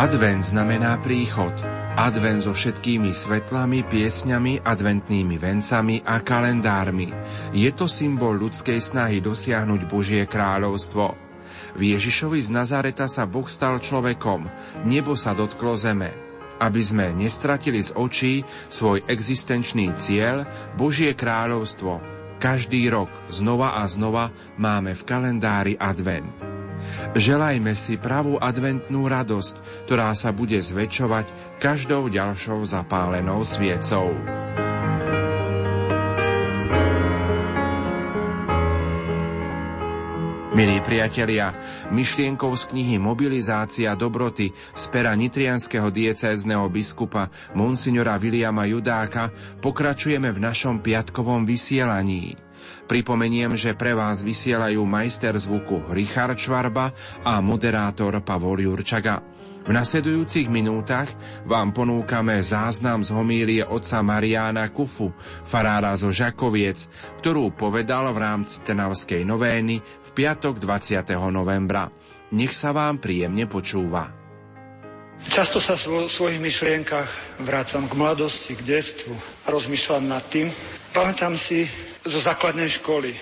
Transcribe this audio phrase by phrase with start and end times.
[0.00, 1.52] Advent znamená príchod.
[1.92, 7.12] Advent so všetkými svetlami, piesňami, adventnými vencami a kalendármi.
[7.52, 11.04] Je to symbol ľudskej snahy dosiahnuť Božie kráľovstvo.
[11.76, 14.48] V Ježišovi z Nazareta sa Boh stal človekom,
[14.88, 16.16] nebo sa dotklo zeme.
[16.56, 18.40] Aby sme nestratili z očí
[18.72, 20.48] svoj existenčný cieľ,
[20.80, 22.00] Božie kráľovstvo,
[22.40, 26.49] každý rok znova a znova máme v kalendári advent.
[27.14, 34.14] Želajme si pravú adventnú radosť, ktorá sa bude zväčšovať každou ďalšou zapálenou sviecou.
[40.50, 41.56] Milí priatelia,
[41.88, 49.32] myšlienkou z knihy Mobilizácia dobroty z pera nitrianského diecézneho biskupa Monsignora Viliama Judáka
[49.62, 52.49] pokračujeme v našom piatkovom vysielaní.
[52.86, 59.22] Pripomeniem, že pre vás vysielajú majster zvuku Richard Švarba a moderátor Pavol Jurčaga.
[59.60, 61.12] V nasledujúcich minútach
[61.44, 65.12] vám ponúkame záznam z homílie otca Mariána Kufu,
[65.44, 66.88] farára zo Žakoviec,
[67.20, 71.04] ktorú povedal v rámci Trnavskej novény v piatok 20.
[71.28, 71.92] novembra.
[72.32, 74.16] Nech sa vám príjemne počúva.
[75.28, 79.12] Často sa vo svojich myšlienkach vrácam k mladosti, k detstvu
[79.44, 80.48] a rozmýšľam nad tým.
[80.96, 81.68] Pamätám si,
[82.04, 83.12] zo základnej školy.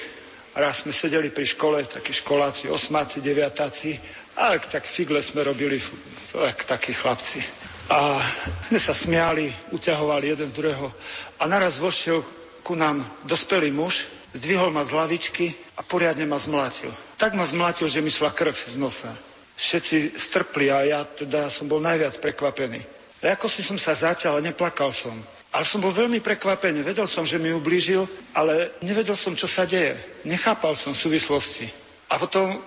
[0.59, 3.95] Raz sme sedeli pri škole, takí školáci, osmáci, deviatáci,
[4.39, 5.83] a tak figle sme robili,
[6.31, 7.43] tak, takí chlapci.
[7.91, 8.23] A
[8.71, 10.95] sme sa smiali, uťahovali jeden druhého.
[11.41, 12.23] A naraz vošiel
[12.63, 16.93] ku nám dospelý muž, zdvihol ma z lavičky a poriadne ma zmlátil.
[17.19, 19.11] Tak ma zmlátil, že mi šla krv z nosa.
[19.59, 22.98] Všetci strpli a ja teda som bol najviac prekvapený.
[23.19, 25.15] Ako si som sa zaťal, neplakal som.
[25.51, 26.87] Ale som bol veľmi prekvapený.
[26.87, 29.99] Vedel som, že mi ublížil, ale nevedel som, čo sa deje.
[30.23, 31.67] Nechápal som súvislosti.
[32.13, 32.63] A potom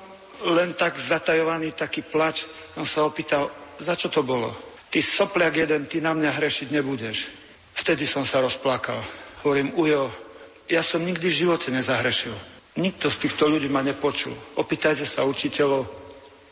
[0.52, 3.48] len tak zatajovaný taký plač, som sa opýtal,
[3.80, 4.52] za čo to bolo?
[4.92, 7.32] Ty sopliak jeden, ty na mňa hrešiť nebudeš.
[7.72, 9.00] Vtedy som sa rozplakal.
[9.48, 10.12] Hovorím, ujo,
[10.68, 12.36] ja som nikdy v živote nezahrešil.
[12.76, 14.36] Nikto z týchto ľudí ma nepočul.
[14.60, 15.88] Opýtajte sa učiteľov,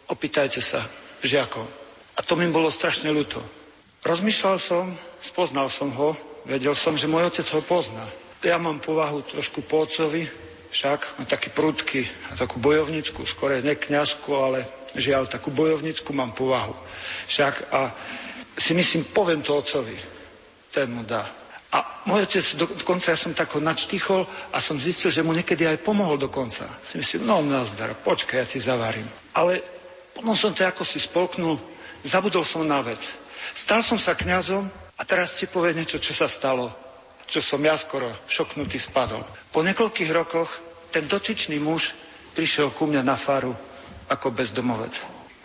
[0.08, 0.88] opýtajte sa
[1.20, 1.68] žiakov.
[2.16, 3.59] A to mi bolo strašne ľúto.
[4.00, 6.16] Rozmýšľal som, spoznal som ho,
[6.48, 8.08] vedel som, že môj otec ho pozná.
[8.40, 10.24] Ja mám povahu trošku po otcovi,
[10.72, 14.64] však mám taký prudky a takú bojovnickú, skore ne kniazku, ale
[14.96, 16.72] žiaľ, takú bojovnickú mám povahu.
[17.28, 17.92] Však a
[18.56, 20.00] si myslím, poviem to otcovi,
[20.72, 21.28] ten mu dá.
[21.70, 25.68] A môj otec, dokonca ja som tak ho načtichol a som zistil, že mu niekedy
[25.68, 26.80] aj pomohol dokonca.
[26.82, 29.06] Si myslím, no nazdar, počkaj, ja ti zavarím.
[29.36, 29.60] Ale
[30.16, 31.60] potom som to ako si spolknul,
[32.08, 33.28] zabudol som na vec.
[33.54, 34.66] Stal som sa kňazom
[35.00, 36.70] a teraz ti povie niečo, čo sa stalo,
[37.30, 39.22] čo som ja skoro šoknutý spadol.
[39.54, 40.50] Po niekoľkých rokoch
[40.90, 41.94] ten dotyčný muž
[42.34, 43.54] prišiel ku mňa na faru
[44.10, 44.96] ako bezdomovec.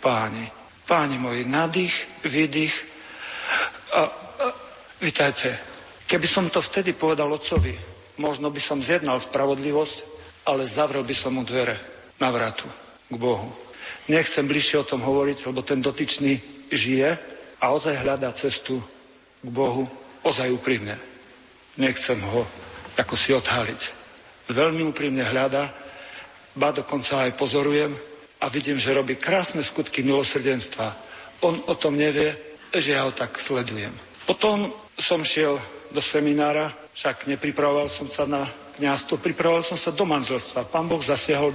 [0.01, 0.49] Páni,
[0.89, 2.75] páni moji, nadých, vydých.
[3.93, 4.05] A, a,
[4.97, 5.53] vítajte,
[6.09, 7.77] keby som to vtedy povedal otcovi,
[8.17, 9.97] možno by som zjednal spravodlivosť,
[10.49, 11.77] ale zavrel by som mu dvere
[12.21, 12.65] na vratu
[13.05, 13.53] k Bohu.
[14.09, 17.34] Nechcem bližšie o tom hovoriť, lebo ten dotyčný žije
[17.65, 18.77] a ozaj hľadá cestu
[19.41, 19.89] k Bohu
[20.21, 21.01] ozaj úprimne.
[21.81, 22.45] Nechcem ho
[22.93, 23.81] ako si odhaliť.
[24.53, 25.73] Veľmi úprimne hľadá,
[26.53, 27.89] ba dokonca aj pozorujem
[28.37, 30.93] a vidím, že robí krásne skutky milosrdenstva.
[31.41, 32.37] On o tom nevie,
[32.69, 33.91] že ja ho tak sledujem.
[34.29, 34.69] Potom
[35.01, 35.57] som šiel
[35.89, 38.45] do seminára, však nepripravoval som sa na
[38.77, 40.69] kniazstvo, pripravoval som sa do manželstva.
[40.69, 41.49] Pán Boh zasiahol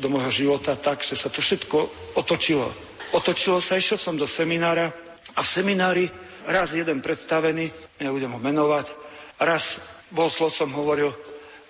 [0.00, 1.78] do môjho života tak, že sa to všetko
[2.16, 2.72] otočilo.
[3.12, 5.07] Otočilo sa, išiel som do seminára,
[5.38, 6.10] a seminári
[6.50, 7.70] raz jeden predstavený,
[8.02, 8.90] nebudem ho menovať,
[9.38, 9.78] raz
[10.10, 11.14] bol som hovoril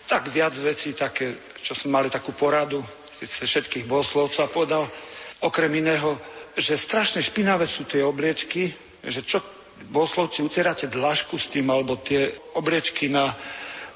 [0.09, 2.81] tak viac vecí, také, čo sme mali takú poradu
[3.21, 4.85] všetkých bohoslovcov a povedal
[5.45, 6.17] okrem iného,
[6.57, 8.73] že strašne špinavé sú tie obliečky,
[9.05, 9.45] že čo
[9.93, 13.37] bohoslovci utieráte dlažku s tým, alebo tie obliečky na,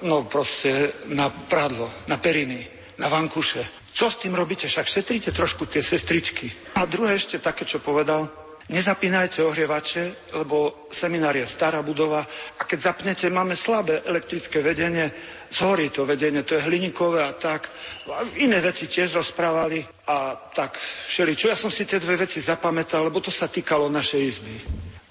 [0.05, 2.69] no proste na pradlo, na periny,
[3.01, 3.89] na vankuše.
[3.89, 4.69] Čo s tým robíte?
[4.69, 6.77] Však šetríte trošku tie sestričky.
[6.77, 8.42] A druhé ešte také, čo povedal,
[8.73, 12.25] Nezapínajte ohrievače, lebo seminár je stará budova
[12.57, 15.13] a keď zapnete, máme slabé elektrické vedenie,
[15.53, 17.69] zhorí to vedenie, to je hliníkové a tak.
[18.09, 21.53] A iné veci tiež rozprávali a tak všeličo.
[21.53, 24.57] Ja som si tie dve veci zapamätal, lebo to sa týkalo našej izby.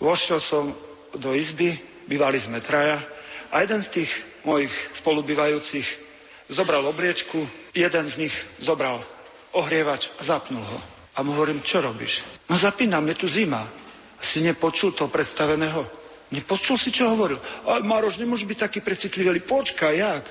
[0.02, 0.74] Vošiel som
[1.14, 1.78] do izby,
[2.10, 2.98] bývali sme traja
[3.54, 4.12] a jeden z tých
[4.42, 5.86] mojich spolubývajúcich
[6.50, 7.46] zobral obliečku,
[7.78, 9.06] jeden z nich zobral
[9.54, 10.91] ohrievač a zapnul ho.
[11.16, 12.24] A mu hovorím, čo robíš?
[12.48, 13.68] No zapínam, je tu zima.
[14.22, 15.84] Si nepočul toho predstaveného?
[16.32, 17.36] Nepočul si, čo hovoril?
[17.68, 19.44] A Maroš, nemôže byť taký precitlivý.
[19.44, 20.24] Počkaj, jak?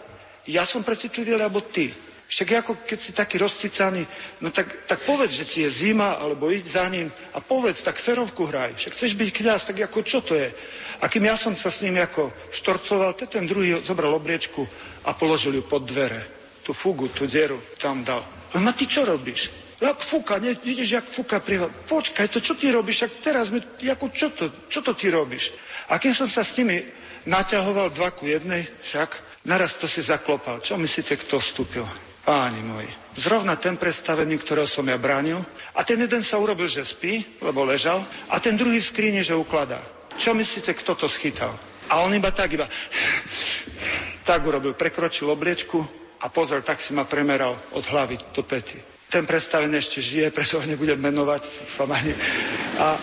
[0.49, 1.93] Ja som precitlivý, alebo ty?
[2.31, 4.07] Však ako keď si taký rozcicaný,
[4.39, 7.99] no tak, tak povedz, že ci je zima, alebo íď za ním a povedz, tak
[7.99, 8.79] ferovku hraj.
[8.79, 10.47] Však chceš byť kňaz, tak ako čo to je?
[11.03, 14.63] A kým ja som sa s ním ako štorcoval, to ten druhý zobral obliečku
[15.03, 16.23] a položil ju pod dvere.
[16.63, 18.23] Tú fugu, tú dieru tam dal.
[18.55, 19.51] No a ty čo robíš?
[19.81, 21.65] Jak fúka, ne, vidíš, jak fúka pri...
[21.89, 23.09] Počkaj, to čo ty robíš?
[23.09, 25.57] Ak teraz mi, ako, čo, to, čo to ty robíš?
[25.89, 26.85] A keď som sa s nimi
[27.25, 30.61] naťahoval dva ku jednej, však naraz to si zaklopal.
[30.61, 31.89] Čo myslíte, kto vstúpil?
[32.21, 35.41] Páni moji, zrovna ten predstavený, ktorého som ja bránil,
[35.73, 39.81] a ten jeden sa urobil, že spí, lebo ležal, a ten druhý skríne, že ukladá.
[40.21, 41.57] Čo myslíte, kto to schytal?
[41.89, 42.69] A on iba tak, iba
[44.29, 45.81] tak urobil, prekročil obliečku
[46.21, 49.00] a pozor, tak si ma premeral od hlavy do pety.
[49.11, 51.43] Ten predstavený ešte žije, preto ho nebudem menovať.
[52.79, 52.95] A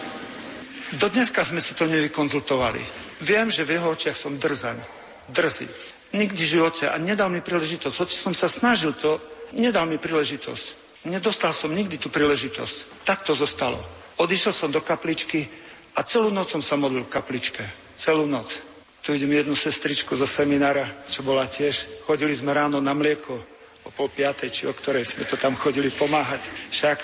[0.96, 2.80] do dneska sme si to nevykonzultovali.
[3.20, 4.80] Viem, že v jeho očiach som drzaň,
[5.28, 5.68] drzý.
[6.16, 7.96] Nikdy v živote a nedal mi príležitosť.
[8.00, 9.20] Hoci som sa snažil to,
[9.52, 10.66] nedal mi príležitosť.
[11.12, 13.04] Nedostal som nikdy tú príležitosť.
[13.04, 13.84] Tak to zostalo.
[14.16, 15.52] Odišiel som do kapličky
[15.92, 17.68] a celú noc som sa modlil v kapličke.
[18.00, 18.56] Celú noc.
[19.04, 22.08] Tu idem jednu sestričku zo seminára, čo bola tiež.
[22.08, 23.57] Chodili sme ráno na mlieko
[23.88, 26.44] o pol piatej, či o ktorej sme to tam chodili pomáhať.
[26.76, 26.98] Však.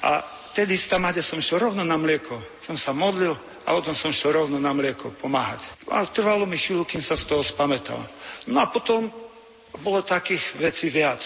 [0.00, 0.24] A
[0.56, 2.40] tedy z Tamade som šiel rovno na mlieko.
[2.64, 3.36] Som sa modlil
[3.68, 5.68] a potom som šiel rovno na mlieko pomáhať.
[5.92, 8.00] A trvalo mi chvíľu, kým sa z toho spamätal.
[8.48, 9.12] No a potom
[9.84, 11.20] bolo takých vecí viac.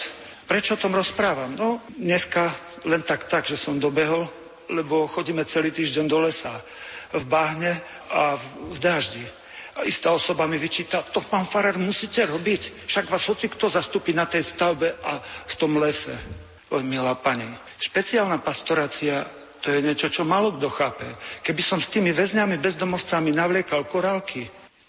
[0.45, 1.55] Prečo o tom rozprávam?
[1.57, 2.53] No, dneska
[2.85, 4.29] len tak tak, že som dobehol,
[4.69, 6.61] lebo chodíme celý týždeň do lesa
[7.15, 7.73] v bahne
[8.11, 8.43] a v,
[8.75, 9.25] v daždi.
[9.83, 14.23] Istá osoba mi vyčíta, to pán Farar musíte robiť, však vás hoci kto zastúpi na
[14.23, 16.15] tej stavbe a v tom lese.
[16.71, 17.43] Oj, milá pani,
[17.75, 19.27] špeciálna pastorácia
[19.59, 21.09] to je niečo, čo malo kto chápe.
[21.41, 24.45] Keby som s tými väzňami, bezdomovcami navliekal korálky,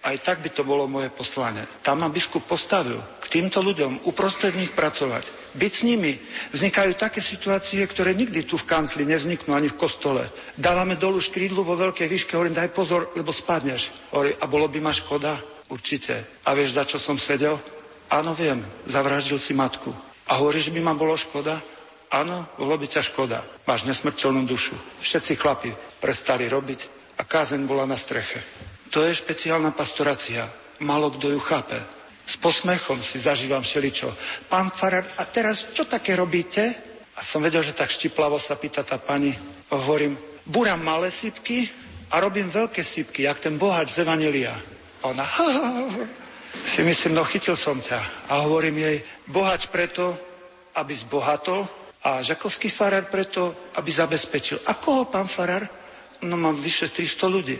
[0.06, 1.66] aj tak by to bolo moje poslanie.
[1.82, 6.14] Tam ma biskup postavil k týmto ľuďom, uprostred nich pracovať, byť s nimi.
[6.54, 10.30] Vznikajú také situácie, ktoré nikdy tu v kancli nevzniknú ani v kostole.
[10.54, 13.90] Dávame dolu škrídlu vo veľkej výške, hovorím, daj pozor, lebo spadneš.
[14.14, 15.42] Hovorím, a bolo by ma škoda?
[15.66, 16.38] Určite.
[16.46, 17.58] A vieš, za čo som sedel?
[18.06, 19.90] Áno, viem, zavraždil si matku.
[20.30, 21.58] A hovoríš, by ma bolo škoda?
[22.14, 23.42] Áno, bolo by ťa škoda.
[23.66, 24.78] Máš nesmrteľnú dušu.
[25.02, 26.80] Všetci chlapi prestali robiť
[27.18, 28.38] a kázeň bola na streche.
[28.90, 30.50] To je špeciálna pastorácia.
[30.82, 31.78] Málo kto ju chápe.
[32.26, 34.10] S posmechom si zažívam všeličo.
[34.50, 36.74] Pán Farar, a teraz čo také robíte?
[37.16, 39.32] A som vedel, že tak štiplavo sa pýta tá pani.
[39.70, 41.70] Hovorím, búram malé sypky
[42.10, 44.58] a robím veľké sypky, jak ten bohač z Evanelia.
[45.06, 46.04] Ona, ha, ha, ha.
[46.66, 48.26] si myslím, no chytil som ťa.
[48.26, 48.96] A hovorím jej,
[49.30, 50.18] bohač preto,
[50.74, 51.62] aby zbohatol
[52.02, 54.66] a žakovský farár preto, aby zabezpečil.
[54.66, 55.66] A koho pán farár?
[56.26, 57.56] No mám vyše 300 ľudí.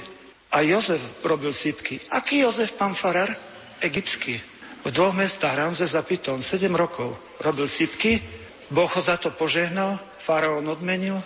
[0.52, 2.00] A Jozef robil sípky.
[2.10, 3.34] Aký Jozef, pán Farar?
[3.80, 4.40] Egyptský.
[4.86, 8.22] V dvoch mestách Ramzes a Piton 7 rokov robil sípky,
[8.70, 11.18] Boh ho za to požehnal, faraón odmenil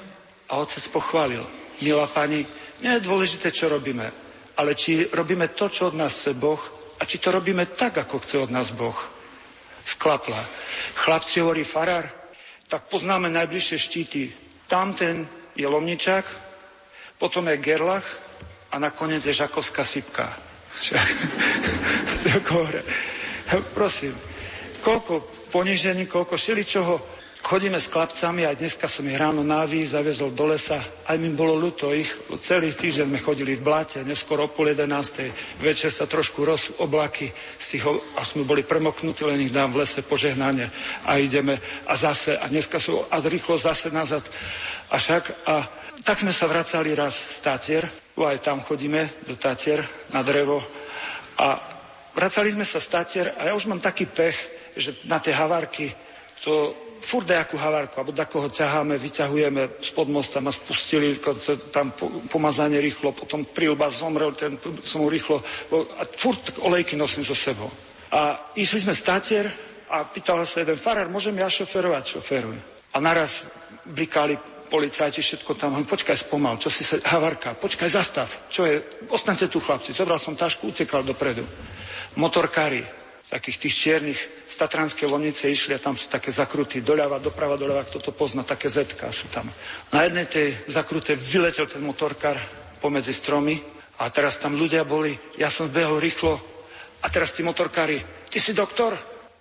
[0.49, 1.45] a otec pochválil.
[1.85, 2.49] Milá pani,
[2.81, 4.09] nie je dôležité, čo robíme,
[4.57, 6.61] ale či robíme to, čo od nás chce Boh
[7.01, 8.97] a či to robíme tak, ako chce od nás Boh.
[9.85, 10.41] Sklapla.
[10.97, 12.09] Chlapci hovorí farár,
[12.69, 14.23] tak poznáme najbližšie štíty.
[14.69, 16.25] Tamten je Lomničák,
[17.21, 18.05] potom je Gerlach
[18.71, 20.31] a nakoniec je žakovská sypka.
[23.75, 24.15] Prosím,
[24.81, 30.53] koľko ponižení, koľko šeličoho Chodíme s chlapcami a dneska som ich ráno náví zaviezol do
[30.53, 30.77] lesa.
[31.09, 32.13] Aj mi bolo ľúto ich.
[32.45, 35.33] Celý týždeň sme chodili v bláte, neskôr o pol jedenástej.
[35.57, 39.83] Večer sa trošku roz oblaky z tých, a sme boli premoknutí, len ich dám v
[39.83, 40.69] lese požehnanie.
[41.09, 41.57] A ideme
[41.89, 44.29] a zase, a dneska sú a rýchlo zase nazad.
[44.93, 45.65] A však, a
[46.05, 47.89] tak sme sa vracali raz z Tatier,
[48.27, 50.61] aj tam chodíme do Tatier na drevo.
[51.41, 51.57] A
[52.13, 54.37] vracali sme sa z Tatier a ja už mám taký pech,
[54.77, 55.93] že na tie havárky
[56.41, 61.17] to furt nejakú havárku, alebo koho ťaháme, vyťahujeme spod mosta, ma spustili,
[61.73, 61.97] tam
[62.29, 65.41] pomazanie rýchlo, potom prílba zomrel, ten som rýchlo,
[65.97, 67.73] a furt olejky nosím so sebou.
[68.13, 69.47] A išli sme z Tatier
[69.89, 72.21] a pýtal sa jeden farár, môžem ja šoferovať?
[72.21, 72.59] Šoferuj.
[72.93, 73.43] A naraz
[73.89, 74.37] blikali
[74.71, 78.79] policajti, všetko tam, hovorím, počkaj spomal, čo si sa, havarka, počkaj, zastav, čo je,
[79.11, 81.43] ostaňte tu chlapci, zobral som tašku, utekal dopredu.
[82.15, 82.87] Motorkári,
[83.27, 87.87] takých tých čiernych z Tatranskej Lomnice išli a tam sú také zakrutí, doľava, doprava, doľava,
[87.87, 89.47] kto to pozná, také zetka sú tam.
[89.95, 92.39] Na jednej tej zakrute vyletel ten motorkár
[92.83, 93.59] pomedzi stromy
[94.03, 96.39] a teraz tam ľudia boli, ja som zbehol rýchlo
[97.03, 98.99] a teraz tí motorkári, ty si doktor?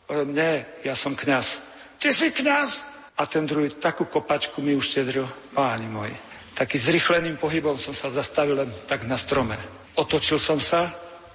[0.09, 1.57] Nie, ja som kňaz.
[1.97, 2.98] Ty si kňaz?
[3.19, 6.15] A ten druhý takú kopačku mi uštedril, páni moji.
[6.55, 9.59] Taký zrychleným pohybom som sa zastavil len tak na strome.
[9.99, 10.87] Otočil som sa,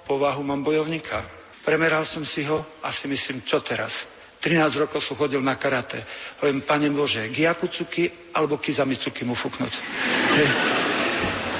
[0.08, 1.20] povahu mám bojovníka.
[1.60, 4.08] Premeral som si ho a si myslím, čo teraz?
[4.40, 6.04] 13 rokov som chodil na karate.
[6.40, 9.72] Hovorím, pane Bože, Giakucuki alebo Kizamicuki mu fúknuť.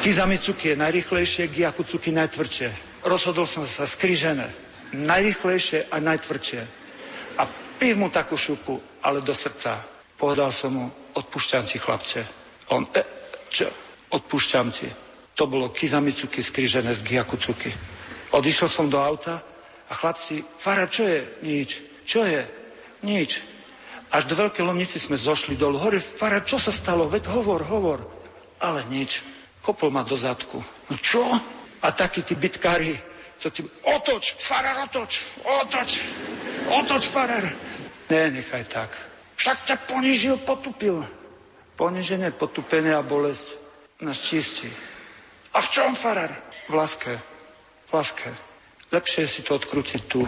[0.04, 2.68] Kizamicuki je najrychlejšie, Giakucuki najtvrdšie.
[3.08, 4.52] Rozhodol som sa skrižené.
[4.92, 6.60] Najrychlejšie a najtvrdšie.
[7.40, 7.48] A
[7.80, 9.93] pív mu takú šupu, ale do srdca.
[10.14, 10.84] Povedal som mu,
[11.18, 12.22] odpúšťam ti, chlapče.
[12.70, 13.02] On, e,
[13.50, 13.68] čo?
[14.14, 14.88] Odpúšťam ti.
[15.34, 17.70] To bolo Kizamicuki skrižené z Giakucuki.
[18.30, 19.42] Odišiel som do auta
[19.90, 21.20] a chlapci, Fara, čo je?
[21.42, 21.70] Nič.
[22.06, 22.42] Čo je?
[23.02, 23.42] Nič.
[24.14, 25.74] Až do Veľkej Lomnici sme zošli dolu.
[25.82, 27.10] Hore, Fara, čo sa stalo?
[27.10, 27.98] Veď hovor, hovor.
[28.62, 29.26] Ale nič.
[29.58, 30.62] Kopol ma do zadku.
[30.86, 31.24] No čo?
[31.82, 32.94] A takí tí bitkári,
[33.42, 33.66] co ti...
[33.84, 36.00] Otoč, farar, otoč, otoč,
[36.70, 37.44] otoč, farar.
[38.08, 38.90] Ne, nechaj tak.
[39.36, 41.02] Však ťa ponížil, potupil.
[41.74, 43.58] Poniženie, potupenie a bolesť
[44.02, 44.70] nás čistí.
[45.54, 46.30] A v čom, farar?
[46.70, 47.18] V láske.
[47.86, 48.30] V láske.
[48.94, 50.22] Lepšie je si to odkrútiť tu,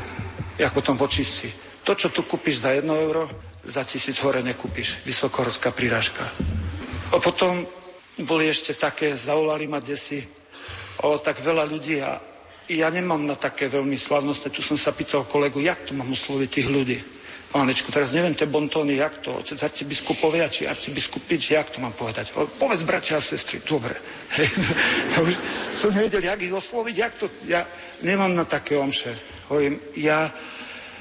[0.59, 1.49] ako potom v očistci.
[1.87, 3.31] To, čo tu kúpiš za jedno euro,
[3.63, 5.03] za tisíc hore nekúpiš.
[5.07, 6.27] Vysokohorská príražka.
[7.15, 7.63] A potom
[8.19, 10.19] boli ešte také, zavolali ma desi,
[11.05, 12.19] o tak veľa ľudí a
[12.67, 14.51] ja nemám na také veľmi slavnostné.
[14.51, 16.99] Tu som sa pýtal kolegu, jak to mám osloviť tých ľudí.
[17.47, 22.35] Pánečku, teraz neviem tie bontóny, jak to, otec arcibiskupovia, či arcibiskupič, jak to mám povedať.
[22.35, 23.95] O, povedz, bratia a sestry, dobre.
[24.37, 24.51] Hej,
[25.15, 25.31] no,
[25.71, 27.63] som nevedel, jak ich osloviť, jak to, ja
[28.03, 29.15] nemám na také omše.
[29.47, 30.35] Hovorím, ja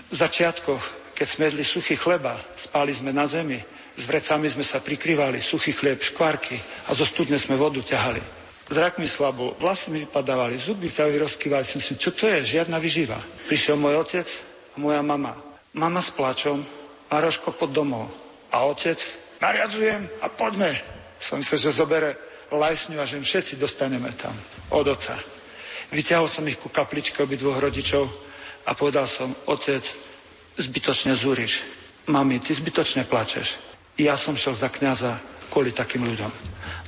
[0.06, 3.58] v začiatkoch, keď sme jedli suchý chleba, spali sme na zemi,
[3.96, 8.22] s vrecami sme sa prikrývali, suchý chlieb, škvárky a zo studne sme vodu ťahali.
[8.66, 11.66] Zrak mi slabo, vlasy mi vypadávali, zuby sa vyrozkývali.
[11.66, 12.58] Som si, čo to je?
[12.60, 13.22] Žiadna vyživa.
[13.46, 14.26] Prišiel môj otec
[14.74, 15.55] a moja mama.
[15.76, 16.64] Mama s plačom,
[17.12, 18.08] Maroško pod domov.
[18.52, 18.96] A otec,
[19.44, 20.72] nariadzujem a poďme.
[21.20, 22.16] Som sa, že zobere
[22.48, 24.32] lajsňu a že všetci dostaneme tam
[24.72, 25.20] od oca.
[25.92, 28.08] Vyťahol som ich ku kapličke obi dvoch rodičov
[28.66, 29.84] a povedal som, otec,
[30.56, 31.68] zbytočne zúriš.
[32.08, 33.60] Mami, ty zbytočne plačeš.
[34.00, 35.20] Ja som šel za kniaza
[35.52, 36.32] kvôli takým ľuďom.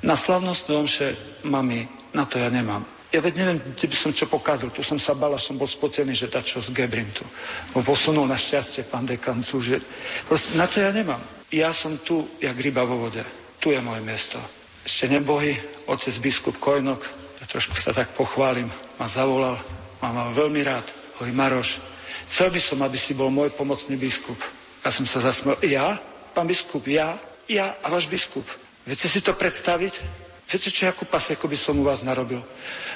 [0.03, 1.07] Na slavnostné omše,
[1.43, 2.96] mami, na to ja nemám.
[3.07, 4.67] Ja veď neviem, kde by som čo pokazil.
[4.69, 7.23] Tu som sa bal, som bol spotený, že dať čo z Gebrintu.
[7.71, 9.79] Bo posunul na šťastie pán dekan tu, že...
[10.27, 11.23] Proste, na to ja nemám.
[11.47, 13.23] Ja som tu, jak ryba vo vode.
[13.63, 14.35] Tu je moje miesto.
[14.83, 15.55] Ešte nebohy,
[15.87, 17.03] otec biskup Kojnok,
[17.39, 18.67] ja trošku sa tak pochválim,
[18.99, 19.55] ma zavolal,
[20.03, 20.87] ma mal veľmi rád.
[21.19, 21.79] Hovorí, Maroš,
[22.27, 24.39] chcel by som, aby si bol môj pomocný biskup.
[24.83, 25.55] Ja som sa zasmel.
[25.63, 25.99] Ja?
[26.37, 27.17] pán biskup, ja,
[27.49, 28.45] ja a váš biskup.
[28.85, 30.26] Viete si to predstaviť?
[30.47, 32.39] Viete, čo akú pasieku by som u vás narobil?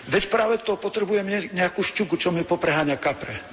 [0.08, 3.36] Veď práve to potrebujem nejakú šťuku, čo mi popreháňa kapre.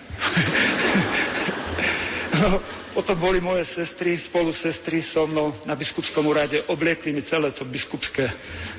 [2.39, 2.63] no,
[2.95, 7.67] potom boli moje sestry, spolu sestry so mnou na biskupskom úrade, obliekli mi celé to
[7.67, 8.31] biskupské.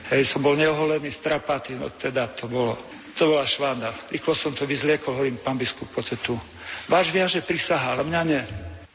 [0.07, 2.79] Hej, som bol neoholený, strapatý, no teda to bolo,
[3.11, 3.91] to bola švanda.
[4.07, 6.39] Rýchlo som to vyzliekol, hovorím, pán biskup, poďte tu.
[6.87, 8.39] Váš viaže prisahá, ale mňa nie.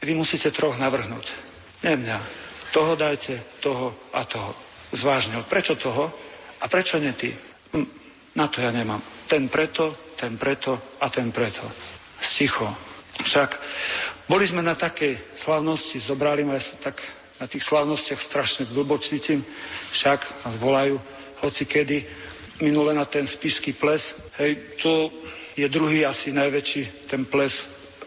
[0.01, 1.29] Vy musíte troch navrhnúť.
[1.85, 2.17] Nie mňa.
[2.73, 4.64] Toho dajte, toho a toho.
[4.95, 5.43] Zvážnil.
[5.51, 6.15] Prečo toho
[6.63, 7.35] a prečo nie ty?
[7.75, 7.89] Hm,
[8.39, 9.03] na to ja nemám.
[9.27, 11.67] Ten preto, ten preto a ten preto.
[12.23, 12.71] Sticho.
[13.19, 13.51] Však
[14.31, 17.03] boli sme na takej slavnosti, zobrali ma, ja sa tak
[17.43, 19.43] na tých slavnostiach strašne blbo cítim,
[19.91, 20.97] však nás volajú
[21.43, 21.99] hoci kedy,
[22.63, 25.11] minule na ten spišský ples, hej, to
[25.59, 27.67] je druhý asi najväčší ten ples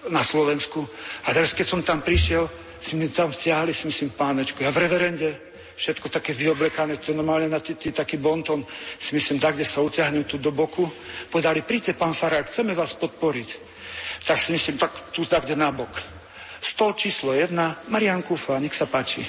[0.09, 0.87] na Slovensku.
[1.27, 2.47] A teraz, keď som tam prišiel,
[2.79, 5.46] si mi tam vtiahli, si myslím, pánečku, ja v reverende,
[5.77, 8.65] všetko také vyoblekané, to normálne na tý, taký bonton,
[8.97, 10.89] si myslím, tak, kde sa utiahnem tu do boku,
[11.29, 13.49] povedali, príďte, pán Farár, chceme vás podporiť.
[14.25, 15.93] Tak si myslím, tak tu tak, kde na bok.
[16.57, 19.21] Stol číslo jedna, Marian Kufa, nech sa páči.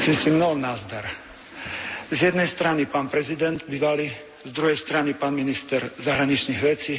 [0.00, 1.04] Si myslím, no, názdar.
[2.08, 4.08] Z jednej strany pán prezident bývalý,
[4.44, 6.96] z druhej strany pán minister zahraničných vecí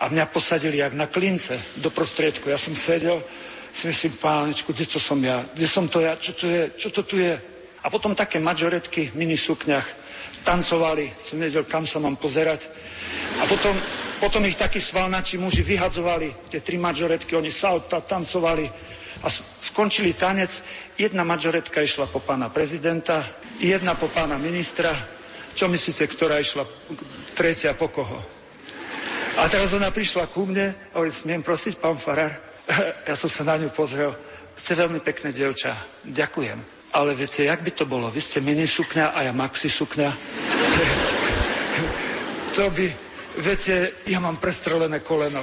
[0.00, 2.52] a mňa posadili jak na klince do prostriedku.
[2.52, 3.24] Ja som sedel,
[3.72, 5.44] si myslím, pánečku, kde to som ja?
[5.52, 6.16] Kde som to ja?
[6.16, 6.62] Čo to je?
[6.76, 7.55] Čo to tu je?
[7.86, 9.86] A potom také majoretky v minisukňach
[10.42, 12.66] tancovali, som nevedel, kam sa mám pozerať.
[13.38, 13.78] A potom,
[14.18, 18.66] potom ich takí svalnači muži vyhadzovali, tie tri majoretky, oni salta, tancovali
[19.22, 19.30] a
[19.62, 20.50] skončili tanec.
[20.98, 23.22] Jedna majoretka išla po pána prezidenta,
[23.62, 24.90] jedna po pána ministra.
[25.54, 26.66] Čo myslíte, ktorá išla
[27.38, 28.18] tretia po koho?
[29.38, 32.34] A teraz ona prišla ku mne a hovorí, smiem prosiť, pán Farar,
[33.08, 34.10] ja som sa na ňu pozrel.
[34.56, 35.76] Ste veľmi pekné dievča.
[36.02, 36.75] Ďakujem.
[36.92, 38.10] Ale viete, jak by to bolo?
[38.10, 40.10] Vy ste mini sukňa a ja maxi sukňa.
[42.56, 42.86] to by,
[43.42, 45.42] viete, ja mám prestrelené koleno.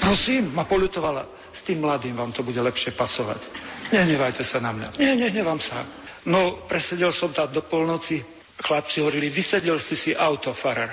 [0.00, 1.26] Prosím, ma polutovala.
[1.54, 3.46] S tým mladým vám to bude lepšie pasovať.
[3.94, 4.88] Nehnevajte sa na mňa.
[4.98, 5.86] Nie, nehnevám sa.
[6.26, 8.22] No, presedel som tam do polnoci.
[8.58, 10.90] Chlapci hovorili, vysedel si si auto, farar.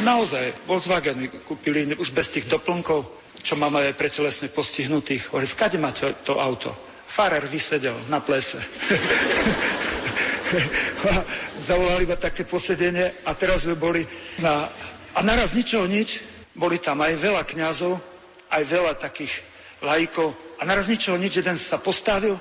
[0.00, 5.32] Naozaj, Volkswagen kúpili už bez tých doplnkov čo máme aj pre telesne postihnutých.
[5.32, 6.76] Hovorí, skade máte to auto?
[7.10, 8.62] Farer vysedel na plese.
[11.58, 14.06] Zavolali iba také posedenie a teraz sme boli
[14.38, 14.70] na...
[15.10, 16.22] A naraz ničoho nič,
[16.54, 17.98] boli tam aj veľa kňazov,
[18.46, 19.42] aj veľa takých
[19.82, 22.38] lajkov a naraz ničoho nič, jeden sa postavil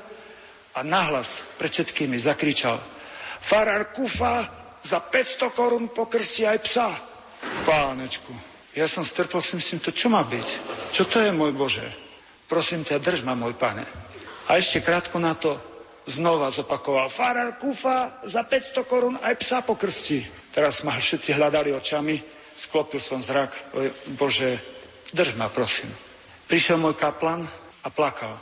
[0.77, 2.77] a nahlas pred všetkými zakričal
[3.41, 4.45] Farar Kufa
[4.83, 6.89] za 500 korún pokrsti aj psa.
[7.65, 8.35] Pánečku,
[8.75, 10.47] ja som strpol si myslím, to čo má byť?
[10.91, 11.87] Čo to je, môj Bože?
[12.51, 13.87] Prosím ťa, drž ma, môj pane.
[14.49, 15.61] A ešte krátko na to
[16.09, 17.05] znova zopakoval.
[17.07, 20.25] Farar Kufa za 500 korún aj psa pokrstí.
[20.49, 22.17] Teraz ma všetci hľadali očami,
[22.57, 23.53] sklopil som zrak.
[24.17, 24.57] Bože,
[25.13, 25.93] drž ma, prosím.
[26.49, 27.45] Prišiel môj kaplan
[27.85, 28.41] a plakal.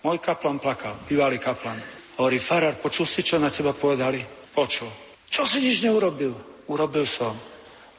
[0.00, 1.76] Môj kaplan plakal, bývalý kaplan.
[2.16, 4.24] Hovorí, farár, počul si, čo na teba povedali?
[4.56, 4.88] Počul.
[5.28, 6.32] Čo si nič neurobil?
[6.68, 7.36] Urobil som.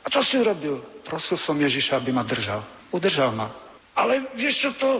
[0.03, 0.81] A čo si urobil?
[1.05, 2.60] Prosil som Ježiša, aby ma držal.
[2.91, 3.48] Udržal ma.
[3.93, 4.91] Ale vieš čo to?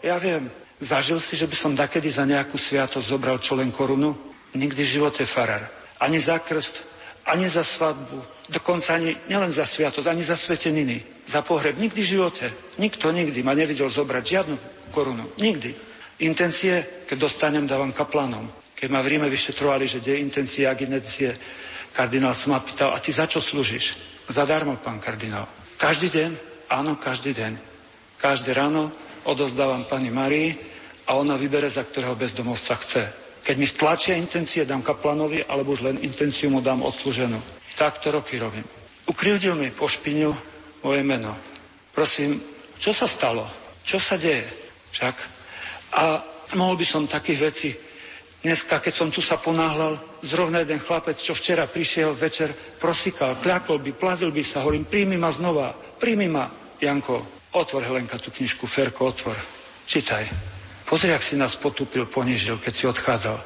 [0.00, 0.48] Ja viem.
[0.76, 4.12] Zažil si, že by som dakedy za nejakú sviatosť zobral čo len korunu?
[4.52, 5.64] Nikdy v živote farár.
[6.00, 6.84] Ani za krst,
[7.26, 11.80] ani za svadbu, dokonca ani nielen za sviatosť, ani za sveteniny, za pohreb.
[11.80, 12.46] Nikdy v živote.
[12.76, 14.56] Nikto nikdy ma nevidel zobrať žiadnu
[14.92, 15.32] korunu.
[15.40, 15.72] Nikdy.
[16.24, 18.48] Intencie, keď dostanem, dávam kaplanom.
[18.76, 21.32] Keď ma v Ríme vyšetrovali, že kde intencie a intencie,
[21.96, 23.96] kardinál som ma pýtal, a ty za čo slúžiš?
[24.28, 25.48] Zadarmo, pán kardinál.
[25.80, 26.30] Každý deň?
[26.68, 27.56] Áno, každý deň.
[28.20, 28.92] Každé ráno
[29.26, 30.54] odozdávam pani Marii
[31.06, 33.02] a ona vybere, za ktorého bezdomovca chce.
[33.46, 37.38] Keď mi stlačia intencie, dám kaplanovi, alebo už len intenciu mu dám odsluženú.
[37.78, 38.66] Takto roky robím.
[39.06, 40.34] Ukryvdil mi, pošpinil
[40.82, 41.30] moje meno.
[41.94, 42.42] Prosím,
[42.78, 43.46] čo sa stalo?
[43.86, 44.42] Čo sa deje?
[44.90, 45.36] Však
[45.94, 46.20] a
[46.58, 47.70] mohol by som takých vecí.
[48.42, 53.82] Dneska, keď som tu sa ponáhľal, zrovna jeden chlapec, čo včera prišiel večer, prosíkal, kľakol
[53.82, 56.46] by, plazil by sa, hovorím, príjmi ma znova, príjmi ma.
[56.76, 59.36] Janko, otvor Helenka tú knižku, Ferko, otvor,
[59.88, 60.28] čítaj.
[60.84, 63.38] Pozri, ak si nás potúpil, ponižil, keď si odchádzal.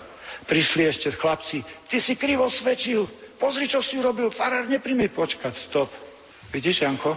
[0.45, 3.07] Prišli ešte chlapci, ty si krivo svedčil,
[3.39, 5.89] pozri, čo si urobil, farár, nepríjmi počkať, stop.
[6.51, 7.17] Vidíš, Janko,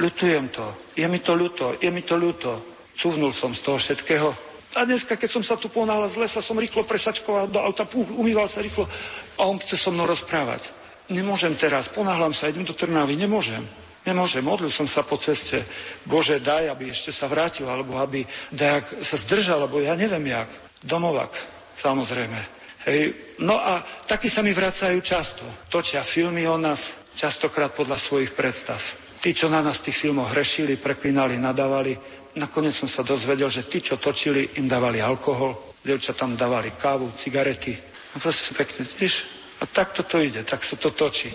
[0.00, 2.74] ľutujem to, je mi to ľúto, je mi to ľúto.
[2.94, 4.30] Cúvnul som z toho všetkého,
[4.74, 8.02] a dneska, keď som sa tu ponáhľal z lesa, som rýchlo presačkoval do auta, pú,
[8.18, 8.90] umýval sa rýchlo.
[9.38, 10.74] A on chce so mnou rozprávať.
[11.14, 13.62] Nemôžem teraz, ponáhľam sa, idem do Trnavy, nemôžem.
[14.04, 15.64] Nemôžem, modlil som sa po ceste.
[16.04, 18.20] Bože, daj, aby ešte sa vrátil, alebo aby
[18.52, 20.52] daj, sa zdržal, alebo ja neviem jak.
[20.84, 21.32] Domovak,
[21.80, 22.36] samozrejme.
[22.84, 23.16] Hej.
[23.40, 25.44] No a takí sa mi vracajú často.
[25.72, 28.76] Točia filmy o nás, častokrát podľa svojich predstav.
[29.24, 31.96] Tí, čo na nás v tých filmoch hrešili, preklinali, nadávali,
[32.36, 37.08] nakoniec som sa dozvedel, že tí, čo točili, im dávali alkohol, dievča tam dávali kávu,
[37.16, 37.72] cigarety.
[38.12, 39.24] A proste pekne, víš,
[39.64, 41.32] a takto to ide, tak sa to točí.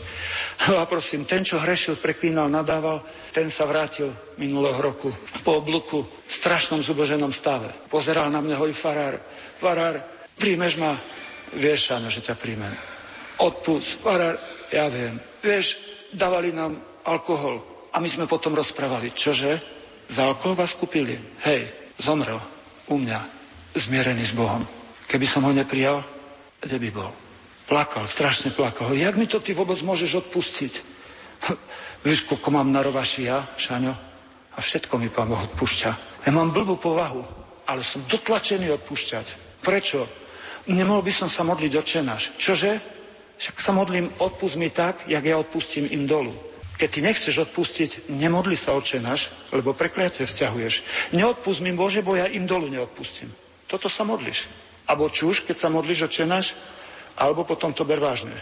[0.70, 3.02] No a prosím, ten, čo hrešil, preklínal, nadával,
[3.34, 5.10] ten sa vrátil minulého roku
[5.42, 7.74] po obluku v strašnom zuboženom stave.
[7.90, 9.18] Pozeral na mňa, hojí farár,
[9.58, 9.98] farár,
[10.38, 10.94] príjmeš ma?
[11.58, 12.70] Vieš, áno, že ťa príjmem.
[13.42, 14.38] Odpust, farár,
[14.70, 15.18] ja viem.
[15.42, 15.82] Vieš,
[16.14, 16.78] dávali nám
[17.10, 19.58] alkohol a my sme potom rozprávali, čože?
[20.06, 21.18] Za alkohol vás kúpili?
[21.42, 21.66] Hej,
[21.98, 22.38] zomrel
[22.94, 23.20] u mňa,
[23.74, 24.62] zmierený s Bohom.
[25.10, 26.06] Keby som ho neprijal,
[26.62, 27.29] kde by bol?
[27.70, 28.98] Plakal, strašne plakal.
[28.98, 30.74] Jak mi to ty vôbec môžeš odpustiť?
[32.06, 33.94] Víš, koľko mám na rovaši ja, Šaňo?
[34.50, 35.90] A všetko mi Pán Boh odpúšťa.
[36.26, 37.22] Ja mám blbú povahu,
[37.70, 39.62] ale som dotlačený odpúšťať.
[39.62, 40.10] Prečo?
[40.66, 42.34] Nemohol by som sa modliť očenáš.
[42.42, 42.82] Čože?
[43.38, 46.34] Však sa modlím, odpust mi tak, jak ja odpustím im dolu.
[46.76, 50.74] Keď ty nechceš odpustiť, nemodli sa oče náš, lebo prekliatie vzťahuješ.
[51.14, 53.30] Neodpust mi Bože, bo ja im dolu neodpustím.
[53.70, 54.50] Toto sa modliš.
[54.90, 56.58] Abo čuž, keď sa modliš oče náš,
[57.20, 58.34] alebo potom to ber vážne.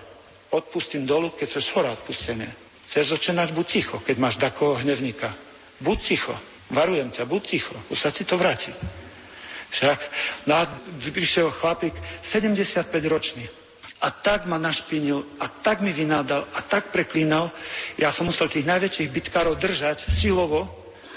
[0.54, 2.48] Odpustím dolu, keď chceš hora odpustenie.
[2.88, 5.36] Chceš oče náš, buď ticho, keď máš takého hnevníka.
[5.84, 6.36] Buď ticho.
[6.72, 7.76] Varujem ťa, buď ticho.
[7.92, 8.72] Už sa ti to vráti.
[9.68, 10.00] Však,
[10.48, 10.64] no a
[11.04, 11.92] prišiel chlapík,
[12.24, 13.44] 75 ročný
[14.02, 17.50] a tak ma našpinil a tak mi vynádal a tak preklínal.
[17.98, 20.70] Ja som musel tých najväčších bitkárov držať silovo,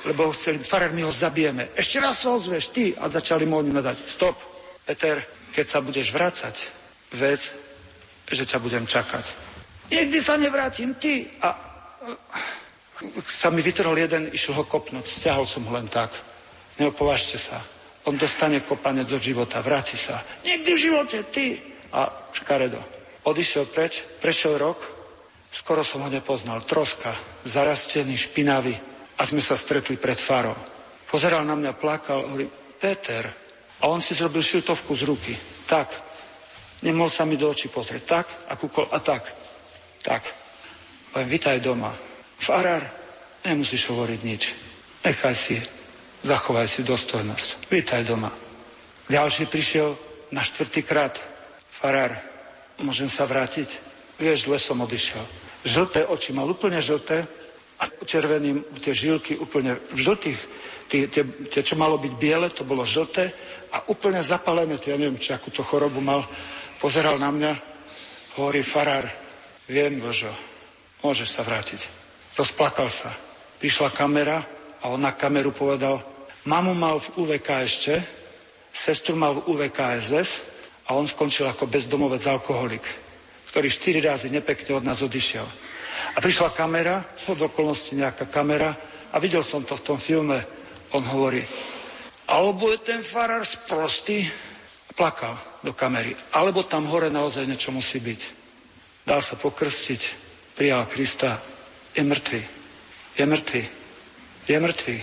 [0.08, 1.68] lebo chceli, farár, my ho zabijeme.
[1.76, 2.96] Ešte raz sa ozveš, ty.
[2.96, 4.08] A začali mu oni nadať.
[4.08, 4.40] Stop,
[4.88, 5.20] Peter,
[5.52, 6.79] keď sa budeš vracať,
[7.14, 7.50] vec,
[8.30, 9.24] že ťa budem čakať.
[9.90, 11.26] Nikdy sa nevrátim, ty.
[11.42, 11.50] A
[13.26, 15.06] sa mi vytrhol jeden, išiel ho kopnúť.
[15.06, 16.14] Stiahol som ho len tak.
[16.78, 17.58] Neopovažte sa.
[18.08, 20.22] On dostane kopanec od života, vráti sa.
[20.46, 21.60] Nikdy v živote, ty
[21.92, 22.80] a škaredo.
[23.26, 24.80] Odišiel preč, prešiel rok,
[25.52, 26.64] skoro som ho nepoznal.
[26.64, 27.12] Troska,
[27.44, 28.72] zarastený, špinavý
[29.18, 30.56] a sme sa stretli pred farou.
[31.10, 32.48] Pozeral na mňa, plakal, hovorí,
[32.80, 33.28] Peter.
[33.80, 35.34] A on si zrobil šiltovku z ruky.
[35.68, 36.09] Tak.
[36.80, 38.02] Nemohol sa mi do očí pozrieť.
[38.08, 39.28] Tak a kúkol a tak.
[40.00, 40.22] Tak.
[41.12, 41.92] Len vitaj doma.
[42.40, 42.80] Farár,
[43.44, 44.42] nemusíš hovoriť nič.
[45.04, 45.56] Nechaj si.
[46.24, 47.68] Zachovaj si dostojnosť.
[47.68, 48.32] Vítaj doma.
[49.08, 49.96] Ďalší prišiel
[50.32, 51.20] na štvrtýkrát.
[51.68, 52.16] Farár,
[52.80, 53.68] môžem sa vrátiť?
[54.20, 55.24] Vieš, zle som odišiel.
[55.64, 57.28] Žlté oči mal úplne žlté
[57.80, 60.40] a červeným tie žilky úplne v žltých,
[60.92, 63.32] tie, tie, tie, čo malo byť biele, to bolo žlté
[63.72, 66.20] a úplne zapalené, ja neviem, či akú to chorobu mal,
[66.80, 67.52] pozeral na mňa,
[68.40, 69.04] hovorí farár,
[69.68, 70.32] viem, Božo,
[71.04, 71.86] môžeš sa vrátiť.
[72.34, 73.12] Rozplakal sa.
[73.60, 74.40] Prišla kamera
[74.80, 76.00] a on na kameru povedal,
[76.48, 77.94] mamu mal v UVK ešte,
[78.72, 80.30] sestru mal v UVKSS
[80.88, 82.84] a on skončil ako bezdomovec alkoholik,
[83.52, 85.44] ktorý štyri razy nepekne od nás odišiel.
[86.16, 88.72] A prišla kamera, z okolností nejaká kamera
[89.12, 90.40] a videl som to v tom filme.
[90.96, 91.44] On hovorí,
[92.26, 94.26] alebo je ten farár sprostý,
[94.94, 98.20] plakal do kamery, alebo tam hore naozaj niečo musí byť.
[99.06, 100.02] Dal sa pokrstiť,
[100.54, 101.40] prijal Krista,
[101.94, 102.42] je mŕtvy.
[103.18, 103.62] Je mŕtvy.
[104.46, 104.96] Je mŕtvy.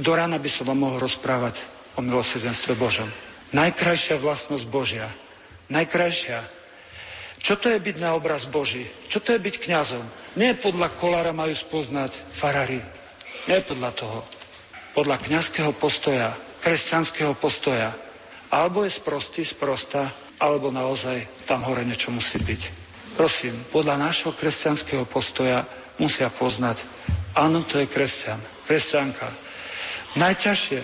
[0.00, 1.60] Do rána by som vám mohol rozprávať
[1.96, 3.08] o milosrdenstve Božom.
[3.52, 5.12] Najkrajšia vlastnosť Božia.
[5.68, 6.40] Najkrajšia.
[7.40, 8.88] Čo to je byť na obraz Boží?
[9.08, 10.04] Čo to je byť kňazom?
[10.36, 12.80] Nie podľa kolára majú spoznať farary.
[13.48, 14.18] Nie podľa toho.
[14.96, 17.92] Podľa kňazského postoja, kresťanského postoja.
[18.50, 20.10] Alebo je sprostý, sprosta,
[20.42, 22.62] alebo naozaj tam hore niečo musí byť.
[23.14, 25.68] Prosím, podľa nášho kresťanského postoja
[26.00, 26.82] musia poznať,
[27.36, 29.28] áno, to je kresťan, kresťanka.
[30.16, 30.80] Najťažšie,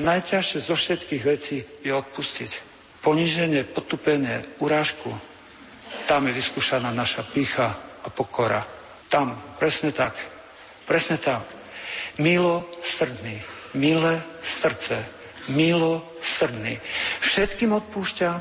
[0.00, 2.72] najťažšie zo všetkých vecí je odpustiť.
[3.04, 5.12] Poniženie, potupenie, urážku.
[6.08, 8.64] Tam je vyskúšaná naša pícha a pokora.
[9.12, 10.16] Tam, presne tak.
[10.88, 11.44] Presne tak.
[12.16, 13.42] Milo srdný,
[13.76, 15.04] milé srdce,
[15.48, 16.80] milo srdný.
[17.20, 18.36] Všetkým odpúšťam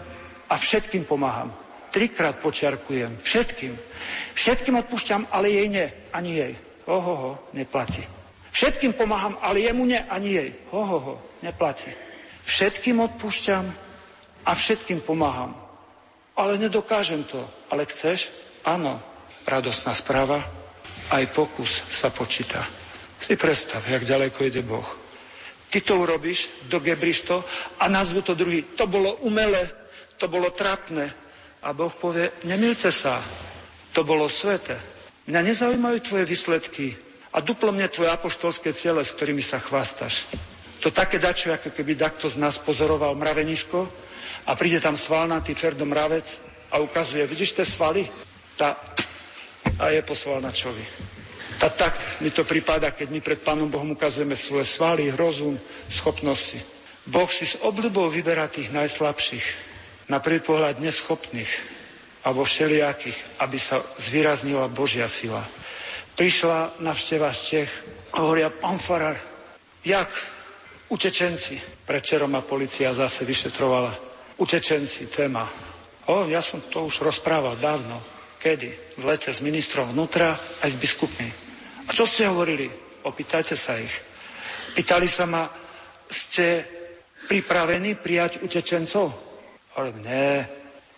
[0.50, 1.52] a všetkým pomáham.
[1.94, 3.22] Trikrát počiarkujem.
[3.22, 3.78] Všetkým.
[4.34, 5.88] Všetkým odpúšťam, ale jej nie.
[6.10, 6.54] Ani jej.
[6.90, 8.02] Ohoho, neplatí.
[8.54, 10.50] Všetkým pomáham, ale jemu nie, ani jej.
[10.70, 11.90] Ohoho, neplatí.
[12.46, 13.66] Všetkým odpúšťam
[14.46, 15.54] a všetkým pomáham.
[16.38, 17.42] Ale nedokážem to.
[17.70, 18.30] Ale chceš?
[18.66, 19.02] Áno.
[19.46, 20.42] Radostná správa.
[21.10, 22.66] Aj pokus sa počíta.
[23.22, 25.03] Si predstav, jak ďaleko ide Boh.
[25.74, 27.42] Ty to urobíš, dogebriš to
[27.82, 28.62] a nazvu to druhý.
[28.78, 29.74] To bolo umelé,
[30.22, 31.10] to bolo trapné.
[31.66, 33.18] A Boh povie, nemilte sa,
[33.90, 34.78] to bolo svete.
[35.26, 36.94] Mňa nezaujímajú tvoje výsledky
[37.34, 40.30] a duplo mne tvoje apoštolské ciele, s ktorými sa chvástaš.
[40.86, 43.90] To také dačo, ako keby takto z nás pozoroval mravenisko
[44.46, 46.38] a príde tam svalnatý Ferdo mravec
[46.70, 48.06] a ukazuje, vidíš tie svaly?
[48.54, 48.78] Tá,
[49.82, 51.13] a je po svalnačovi.
[51.64, 55.56] A tak mi to prípada, keď my pred Pánom Bohom ukazujeme svoje svaly, rozum,
[55.88, 56.60] schopnosti.
[57.08, 59.72] Boh si s obľubou vyberá tých najslabších,
[60.12, 61.52] na prvý pohľad neschopných
[62.24, 65.44] alebo všelijakých, aby sa zvýraznila Božia sila.
[66.16, 67.72] Prišla navšteva z Čech
[68.16, 69.20] a hovoria, pán Farar,
[69.84, 70.08] jak
[70.88, 71.60] utečenci?
[71.84, 73.92] Prečerom ma policia zase vyšetrovala.
[74.40, 75.44] Utečenci, téma.
[76.08, 78.00] O, ja som to už rozprával dávno.
[78.40, 79.00] Kedy?
[79.00, 81.53] V lete s ministrom vnútra aj s biskupmi.
[81.88, 82.68] A čo ste hovorili?
[83.04, 83.92] Opýtajte sa ich.
[84.74, 85.46] Pýtali sa ma,
[86.08, 86.64] ste
[87.28, 89.12] pripravení prijať utečencov?
[89.76, 90.48] Ale ne,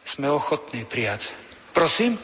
[0.06, 1.34] sme ochotní prijať.
[1.74, 2.20] Prosím?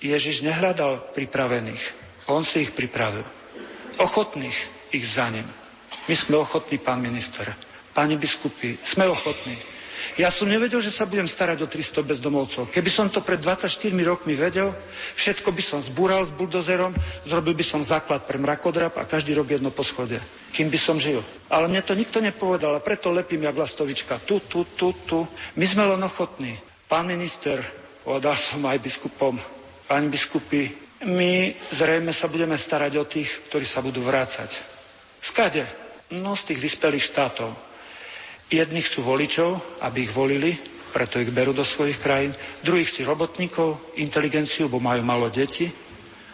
[0.00, 1.84] Ježiš nehľadal pripravených.
[2.32, 3.24] On si ich pripravil.
[4.00, 4.56] Ochotných
[4.96, 5.44] ich za ním.
[6.08, 7.52] My sme ochotní, pán minister.
[7.92, 9.58] Páni biskupy, sme ochotní.
[10.18, 12.68] Ja som nevedel, že sa budem starať o 300 bezdomovcov.
[12.72, 13.70] Keby som to pred 24
[14.04, 14.74] rokmi vedel,
[15.16, 16.92] všetko by som zbúral s buldozerom,
[17.24, 20.20] zrobil by som základ pre mrakodrap a každý rok jedno poschodie.
[20.50, 21.22] Kým by som žil.
[21.48, 24.20] Ale mne to nikto nepovedal a preto lepím jak lastovička.
[24.26, 25.24] Tu, tu, tu, tu.
[25.56, 26.58] My sme len ochotní.
[26.90, 27.62] Pán minister,
[28.02, 29.38] povedal som aj biskupom,
[29.86, 34.60] páni biskupy, my zrejme sa budeme starať o tých, ktorí sa budú vrácať.
[35.22, 35.64] Skade?
[36.10, 37.69] No z tých vyspelých štátov.
[38.50, 40.58] Jedni chcú voličov, aby ich volili,
[40.90, 42.34] preto ich berú do svojich krajín.
[42.66, 45.70] Druhí chcú robotníkov, inteligenciu, bo majú malo deti.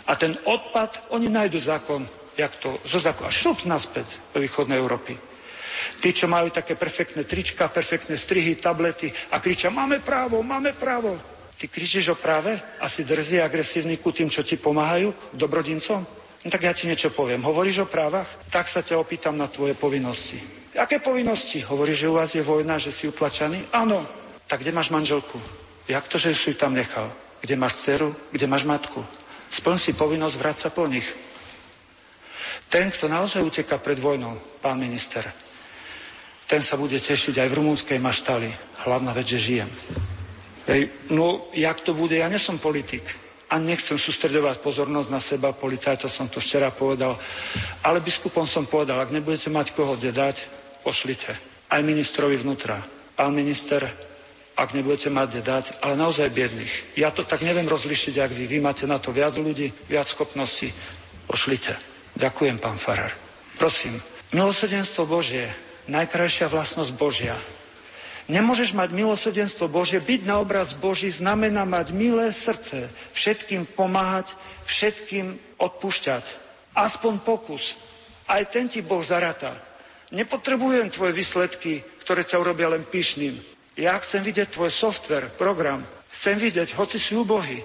[0.08, 2.08] A ten odpad, oni nájdu zákon,
[2.40, 5.12] jak to zo zákona, šup naspäť do východnej Európy.
[6.00, 11.20] Tí, čo majú také perfektné trička, perfektné strihy, tablety a kričia, máme právo, máme právo.
[11.56, 16.00] Ty kričíš o práve a si drzý agresívny ku tým, čo ti pomáhajú, dobrodincom?
[16.44, 17.44] No tak ja ti niečo poviem.
[17.44, 18.28] Hovoríš o právach?
[18.48, 20.65] Tak sa ťa opýtam na tvoje povinnosti.
[20.76, 21.64] Aké povinnosti?
[21.64, 23.64] Hovorí, že u vás je vojna, že si utlačaný?
[23.72, 24.04] Áno.
[24.46, 25.40] Tak kde máš manželku?
[25.88, 27.10] Jak to, že si ju tam nechal?
[27.40, 28.14] Kde máš dceru?
[28.30, 29.00] Kde máš matku?
[29.50, 31.06] Splň si povinnosť vráť sa po nich.
[32.68, 35.22] Ten, kto naozaj uteká pred vojnou, pán minister,
[36.46, 38.50] ten sa bude tešiť aj v rumúnskej maštali.
[38.86, 39.70] Hlavná vec, že žijem.
[40.66, 42.18] Hej, no, jak to bude?
[42.18, 43.06] Ja nesom politik.
[43.46, 47.14] a nechcem sústredovať pozornosť na seba, policajto som to včera povedal,
[47.86, 51.34] ale biskupom som povedal, ak nebudete mať koho dať, pošlite.
[51.66, 52.78] Aj ministrovi vnútra.
[53.18, 53.82] Pán minister,
[54.54, 56.94] ak nebudete mať dať, ale naozaj biedných.
[56.94, 58.46] Ja to tak neviem rozlišiť, ak vy.
[58.46, 60.70] Vy máte na to viac ľudí, viac schopností.
[61.26, 61.74] Pošlite.
[62.14, 63.10] Ďakujem, pán Farar.
[63.58, 63.98] Prosím,
[64.30, 65.50] milosedenstvo Božie,
[65.90, 67.34] najkrajšia vlastnosť Božia,
[68.26, 74.34] Nemôžeš mať milosedenstvo Bože, byť na obraz Boží znamená mať milé srdce, všetkým pomáhať,
[74.66, 76.26] všetkým odpúšťať.
[76.74, 77.78] Aspoň pokus.
[78.26, 79.54] Aj ten ti Boh zaratá.
[80.14, 83.34] Nepotrebujem tvoje výsledky, ktoré ťa urobia len pyšným.
[83.74, 85.82] Ja chcem vidieť tvoj software, program.
[86.14, 87.60] Chcem vidieť, hoci si úbohý,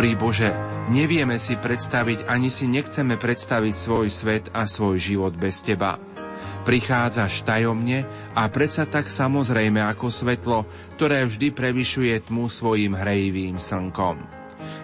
[0.00, 0.48] Dobrý Bože,
[0.88, 6.00] nevieme si predstaviť, ani si nechceme predstaviť svoj svet a svoj život bez Teba.
[6.64, 10.64] Prichádzaš tajomne a predsa tak samozrejme ako svetlo,
[10.96, 14.24] ktoré vždy prevyšuje tmu svojim hrejivým slnkom.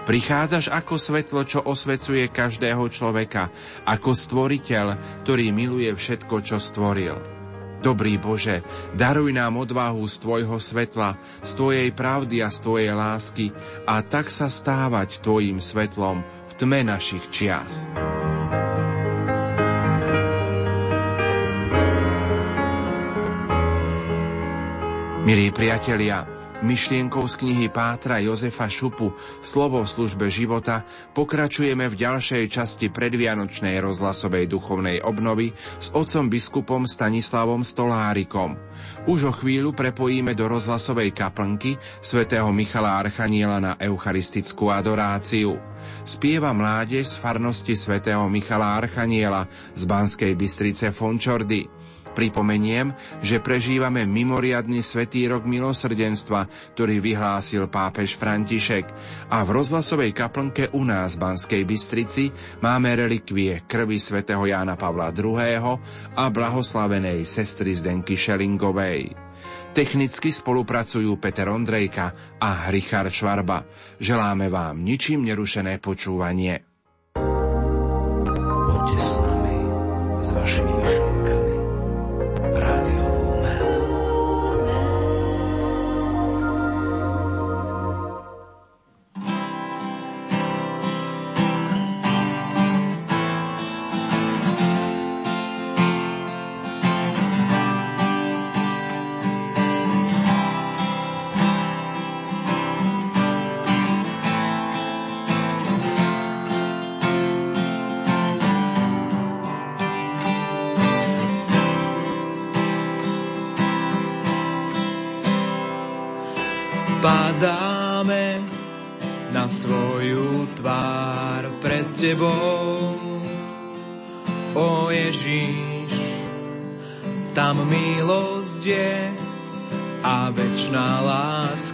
[0.04, 3.48] Prichádzaš ako svetlo, čo osvecuje každého človeka,
[3.88, 7.35] ako stvoriteľ, ktorý miluje všetko, čo stvoril.
[7.80, 8.64] Dobrý Bože,
[8.96, 13.46] daruj nám odvahu z Tvojho svetla, z Tvojej pravdy a z Tvojej lásky
[13.84, 17.88] a tak sa stávať Tvojim svetlom v tme našich čias.
[25.26, 26.35] Milí priatelia,
[26.66, 30.82] Myšlienkou z knihy Pátra Jozefa Šupu Slovo v službe života
[31.14, 38.58] pokračujeme v ďalšej časti predvianočnej rozhlasovej duchovnej obnovy s otcom biskupom Stanislavom Stolárikom.
[39.06, 45.62] Už o chvíľu prepojíme do rozhlasovej kaplnky svätého Michala Archaniela na eucharistickú adoráciu.
[46.02, 49.46] Spieva mládež z farnosti svätého Michala Archaniela
[49.78, 51.75] z Banskej Bystrice Fončordy.
[52.16, 58.88] Pripomeniem, že prežívame mimoriadný svetý rok milosrdenstva, ktorý vyhlásil pápež František
[59.28, 62.32] a v rozhlasovej kaplnke u nás v Banskej Bystrici
[62.64, 65.76] máme relikvie krvi svätého Jána Pavla II.
[66.16, 69.12] a blahoslavenej sestry Zdenky Šelingovej.
[69.76, 73.68] Technicky spolupracujú Peter Ondrejka a Richard Švarba.
[74.00, 76.64] Želáme vám ničím nerušené počúvanie.
[78.64, 79.56] Poďte s nami
[80.24, 81.05] s vašimi tebou,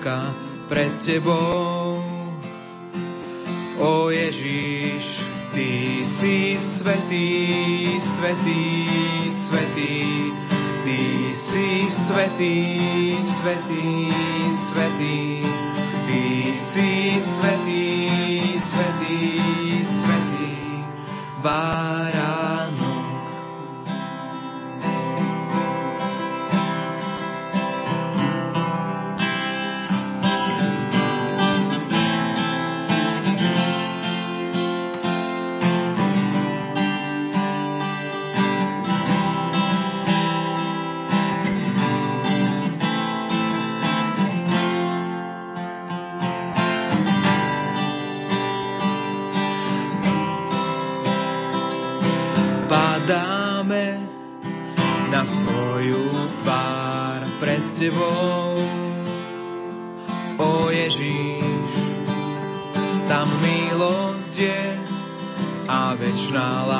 [0.03, 0.35] láska
[0.69, 2.03] pred tebou.
[3.79, 8.87] O Ježíš, ty si svetý, svetý,
[9.31, 10.33] svetý,
[10.85, 14.11] ty si svetý, svetý,
[14.53, 15.43] svetý,
[16.07, 18.11] ty si svetý,
[18.59, 19.19] svetý,
[19.83, 20.55] svetý
[21.43, 22.32] baránok.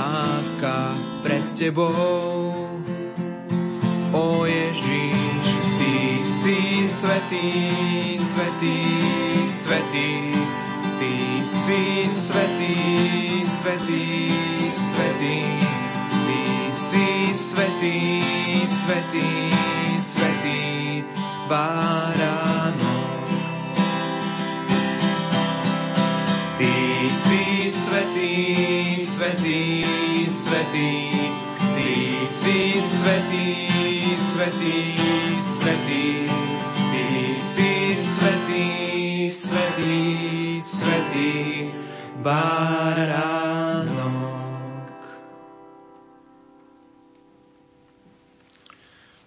[0.03, 2.55] Láska pred tebou,
[4.13, 5.47] o Ježíš.
[5.79, 7.51] Ty si svetý,
[8.19, 8.79] svetý,
[9.47, 10.11] svetý,
[10.99, 11.15] ty
[11.47, 12.77] si svetý,
[13.47, 14.07] svetý,
[14.71, 15.39] svetý,
[16.27, 17.99] ty si svetý,
[18.67, 19.31] svetý,
[19.99, 20.63] svetý
[21.49, 23.27] baránok.
[26.59, 26.75] Ty
[27.11, 28.92] si svetý,
[29.23, 29.87] svetý,
[30.27, 31.15] svetý,
[31.79, 33.71] Ty si svetý,
[34.19, 34.99] svetý,
[35.39, 36.27] svetý,
[36.91, 37.07] Ty
[37.39, 38.67] si svetý,
[39.31, 40.03] svetý,
[40.59, 41.71] svetý,
[42.19, 43.15] baránok.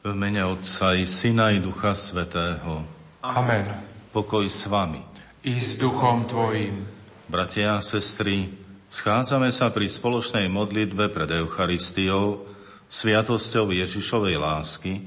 [0.04, 2.84] V mene Otca i Syna i Ducha Svetého.
[3.24, 3.64] Amen.
[4.12, 5.00] Pokoj s vami.
[5.48, 6.84] I s duchom Tvojim.
[7.32, 8.65] Bratia a sestry,
[8.96, 12.48] schádzame sa pri spoločnej modlitbe pred Eucharistiou,
[12.88, 15.04] sviatosťou Ježišovej lásky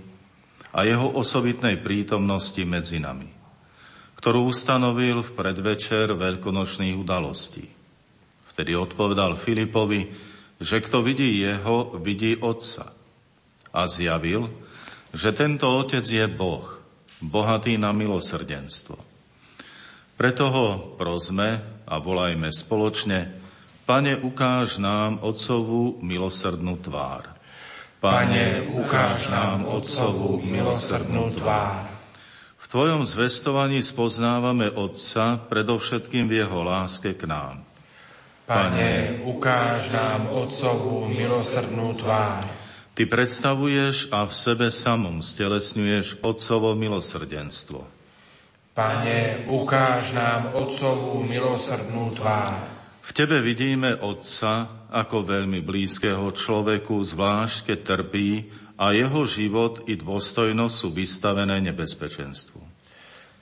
[0.76, 3.32] a jeho osobitnej prítomnosti medzi nami,
[4.20, 7.64] ktorú ustanovil v predvečer veľkonočných udalostí.
[8.52, 10.12] Vtedy odpovedal Filipovi,
[10.60, 12.92] že kto vidí jeho, vidí Otca.
[13.72, 14.52] A zjavil,
[15.16, 16.66] že tento Otec je Boh,
[17.24, 18.98] bohatý na milosrdenstvo.
[20.18, 20.66] Preto ho
[20.98, 23.37] prosme a volajme spoločne,
[23.88, 27.24] Pane, ukáž nám Otcovú milosrdnú tvár.
[28.04, 31.88] Pane, ukáž nám Otcovú milosrdnú tvár.
[32.60, 37.64] V Tvojom zvestovaní spoznávame Otca predovšetkým v Jeho láske k nám.
[38.44, 42.44] Pane, ukáž nám Otcovú milosrdnú tvár.
[42.92, 47.88] Ty predstavuješ a v sebe samom stelesňuješ Otcovo milosrdenstvo.
[48.76, 52.77] Pane, ukáž nám Otcovú milosrdnú tvár.
[53.08, 59.96] V Tebe vidíme Otca ako veľmi blízkeho človeku, zvlášť keď trpí a jeho život i
[59.96, 62.60] dôstojnosť sú vystavené nebezpečenstvu.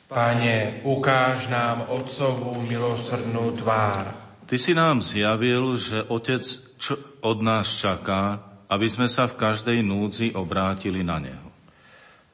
[0.07, 4.15] Pane, ukáž nám Otcovú milosrdnú tvár.
[4.47, 6.47] Ty si nám zjavil, že Otec
[6.79, 8.39] čo od nás čaká,
[8.71, 11.51] aby sme sa v každej núdzi obrátili na Neho.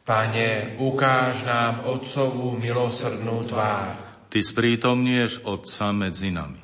[0.05, 4.21] Pane, ukáž nám Otcovú milosrdnú tvár.
[4.29, 6.62] Ty sprítomnieš Otca medzi nami.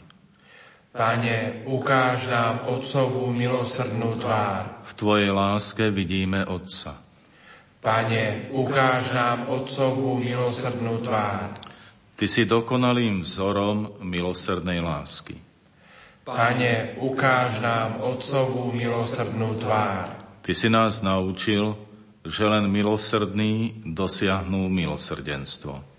[0.88, 4.80] Pane, ukáž nám Otcovú milosrdnú tvár.
[4.88, 6.96] V Tvojej láske vidíme Otca.
[7.84, 11.52] Pane, ukáž nám Otcovú milosrdnú tvár.
[12.18, 15.36] Ty si dokonalým vzorom milosrdnej lásky.
[16.24, 20.18] Pane, ukáž nám Otcovú milosrdnú tvár.
[20.40, 21.76] Ty si nás naučil,
[22.24, 25.97] že len milosrdní dosiahnú milosrdenstvo.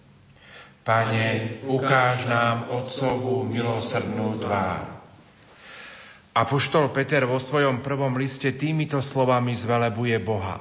[0.90, 4.90] Pane, ukáž nám Otcovú milosrdnú tvár.
[6.34, 10.58] Apoštol Peter vo svojom prvom liste týmito slovami zvelebuje Boha.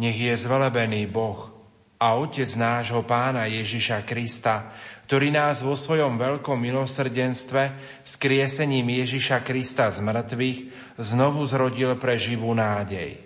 [0.00, 1.52] Nech je zvelebený Boh,
[2.00, 4.72] a Otec nášho Pána Ježiša Krista,
[5.04, 7.62] ktorý nás vo svojom veľkom milosrdenstve
[8.00, 10.58] s kriesením Ježiša Krista z mŕtvych
[10.96, 13.20] znovu zrodil pre živú nádej,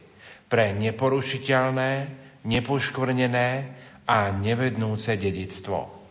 [0.51, 2.11] pre neporušiteľné,
[2.43, 3.51] nepoškvrnené
[4.03, 6.04] a nevednúce dedictvo.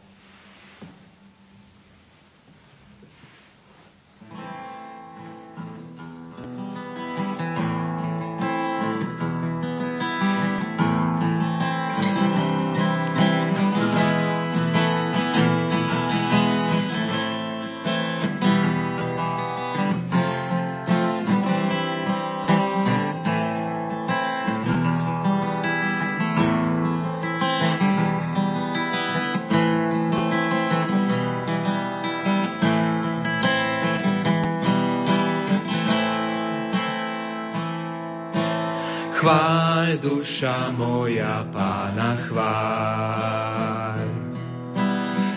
[39.99, 44.07] Duša moja pána chváľ.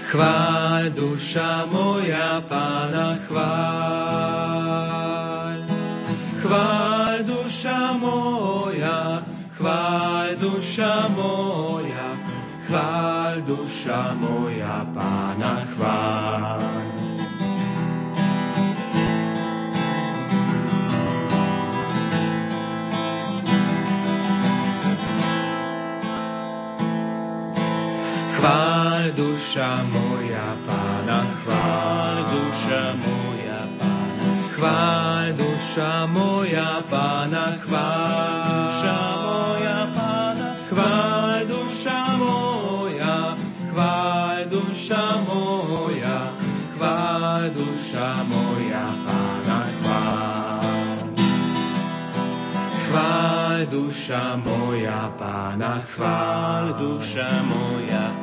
[0.07, 4.47] Chváľ duša moja pána chváľ.
[6.47, 9.27] Chváľ duša moja,
[9.59, 12.15] chváľ duša moja,
[12.71, 16.86] chváľ duša moja pána chváľ.
[28.37, 34.33] Chváľ duša moja pána, chváľ duša moja pána.
[34.53, 40.49] Chváľ duša moja pána, chváľ duša moja pána.
[40.69, 43.17] Chváľ duša moja,
[43.73, 46.19] chváľ duša moja,
[46.77, 50.65] chváľ duša moja pána, chváľ.
[52.87, 58.16] Chváľ duša moja pána, chváľ duša moja.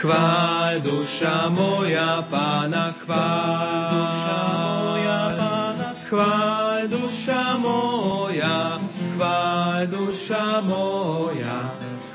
[0.00, 8.80] Chváľ duša moja pána, chváľ duša moja pána, chváľ duša moja,
[9.12, 11.58] chváľ duša moja,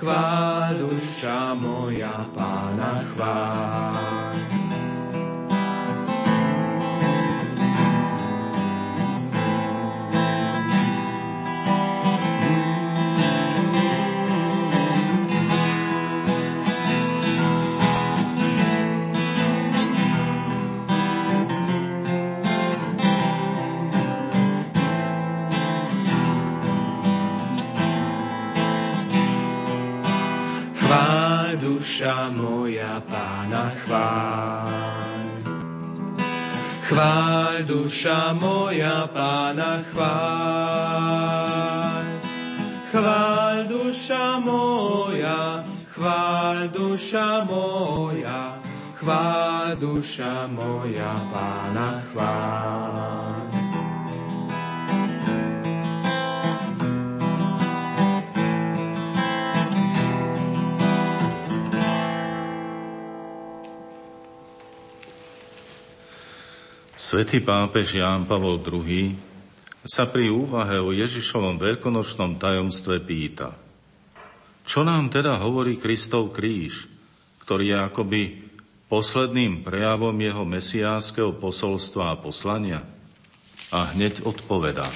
[0.01, 4.24] chváľ duša moja pána, chváľ.
[32.05, 35.41] Duša moja pána chváľ.
[36.85, 41.25] Chváľ duša moja pána chváľ.
[42.93, 45.65] Chváľ duša moja,
[45.97, 48.61] chváľ duša moja,
[49.01, 53.24] chváľ duša moja pána chváľ.
[67.05, 69.13] Svetý pápež Ján Pavol II
[69.85, 73.53] sa pri úvahe o Ježišovom veľkonočnom tajomstve pýta,
[74.65, 76.89] čo nám teda hovorí Kristov kríž,
[77.45, 78.21] ktorý je akoby
[78.89, 82.81] posledným prejavom jeho mesiánskeho posolstva a poslania?
[83.69, 84.89] A hneď odpovedá.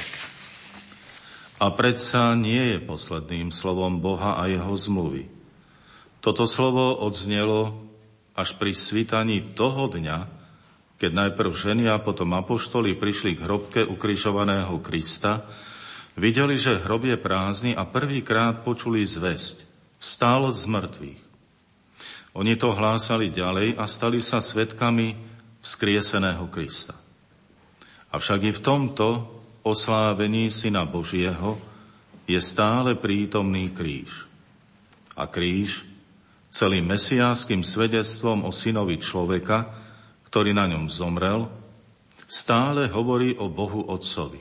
[1.61, 5.29] A predsa nie je posledným slovom Boha a jeho zmluvy.
[6.25, 7.85] Toto slovo odznelo
[8.33, 10.38] až pri svitaní toho dňa,
[10.99, 15.47] keď najprv ženy a potom apoštoli prišli k hrobke ukrižovaného Krista,
[16.19, 19.63] videli, že hrob je prázdny a prvýkrát počuli zväzť.
[19.99, 21.21] Vstal z mŕtvych.
[22.35, 25.15] Oni to hlásali ďalej a stali sa svetkami
[25.63, 26.93] vzkrieseného Krista.
[28.11, 29.07] Avšak i v tomto
[29.63, 31.55] oslávení Syna Božieho
[32.27, 34.27] je stále prítomný kríž.
[35.15, 35.87] A kríž
[36.51, 39.78] celým mesiáským svedectvom o synovi človeka,
[40.29, 41.49] ktorý na ňom zomrel,
[42.29, 44.37] stále hovorí o Bohu Otcovi,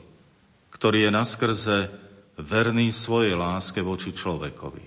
[0.69, 1.77] ktorý je naskrze
[2.37, 4.85] verný svojej láske voči človekovi.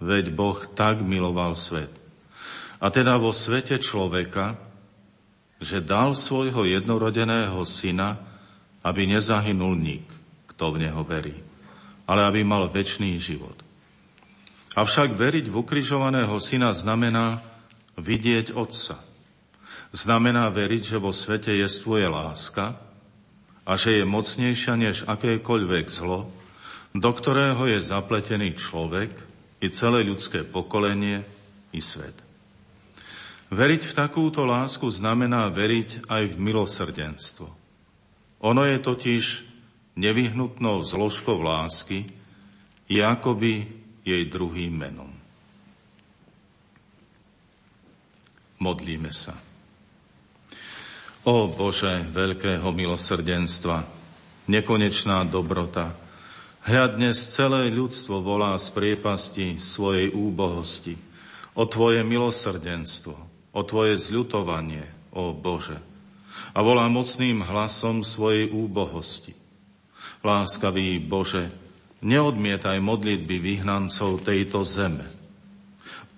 [0.00, 1.92] Veď Boh tak miloval svet.
[2.80, 4.56] A teda vo svete človeka,
[5.60, 8.16] že dal svojho jednorodeného syna,
[8.80, 10.04] aby nezahynul nik,
[10.50, 11.36] kto v neho verí,
[12.08, 13.56] ale aby mal väčší život.
[14.74, 17.44] Avšak veriť v ukrižovaného syna znamená
[18.00, 18.98] vidieť Otca–
[19.94, 22.74] znamená veriť, že vo svete je tvoje láska
[23.62, 26.26] a že je mocnejšia než akékoľvek zlo,
[26.90, 29.14] do ktorého je zapletený človek
[29.62, 31.22] i celé ľudské pokolenie
[31.70, 32.18] i svet.
[33.54, 37.46] Veriť v takúto lásku znamená veriť aj v milosrdenstvo.
[38.42, 39.24] Ono je totiž
[39.94, 42.10] nevyhnutnou zložkou lásky,
[42.90, 43.70] je akoby
[44.02, 45.08] jej druhým menom.
[48.58, 49.43] Modlíme sa.
[51.24, 53.80] O Bože veľkého milosrdenstva,
[54.44, 55.96] nekonečná dobrota,
[56.68, 61.00] hľad dnes celé ľudstvo volá z priepasti svojej úbohosti,
[61.56, 63.16] o Tvoje milosrdenstvo,
[63.56, 64.84] o Tvoje zľutovanie,
[65.16, 65.80] o Bože.
[66.52, 69.32] A volá mocným hlasom svojej úbohosti.
[70.20, 71.48] Láskavý Bože,
[72.04, 75.08] neodmietaj modlitby vyhnancov tejto zeme.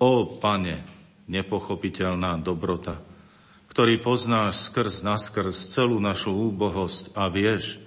[0.03, 0.83] O Pane,
[1.31, 3.06] nepochopiteľná dobrota,
[3.77, 7.77] ktorý poznáš skrz naskrz celú našu úbohosť a vieš,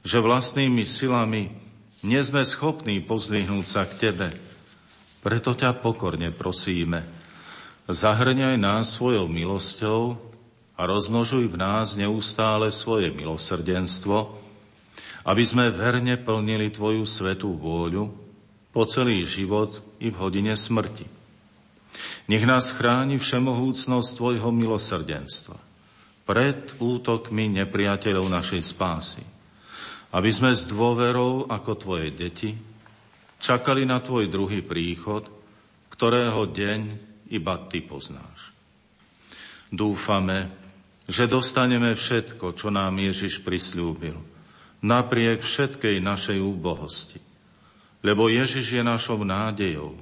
[0.00, 1.52] že vlastnými silami
[2.00, 4.32] nie sme schopní pozvihnúť sa k Tebe.
[5.20, 7.04] Preto ťa pokorne prosíme,
[7.84, 10.16] zahrňaj nás svojou milosťou
[10.72, 14.40] a rozmnožuj v nás neustále svoje milosrdenstvo,
[15.28, 18.08] aby sme verne plnili Tvoju svetú vôľu
[18.72, 21.15] po celý život i v hodine smrti.
[22.26, 25.58] Nech nás chráni všemohúcnosť Tvojho milosrdenstva
[26.26, 29.22] pred útokmi nepriateľov našej spásy.
[30.10, 32.50] Aby sme s dôverou ako Tvoje deti
[33.38, 35.28] čakali na Tvoj druhý príchod,
[35.92, 36.80] ktorého deň
[37.30, 38.50] iba Ty poznáš.
[39.70, 40.50] Dúfame,
[41.06, 44.18] že dostaneme všetko, čo nám Ježiš prislúbil,
[44.82, 47.22] napriek všetkej našej úbohosti.
[48.02, 49.98] Lebo Ježiš je našou nádejou,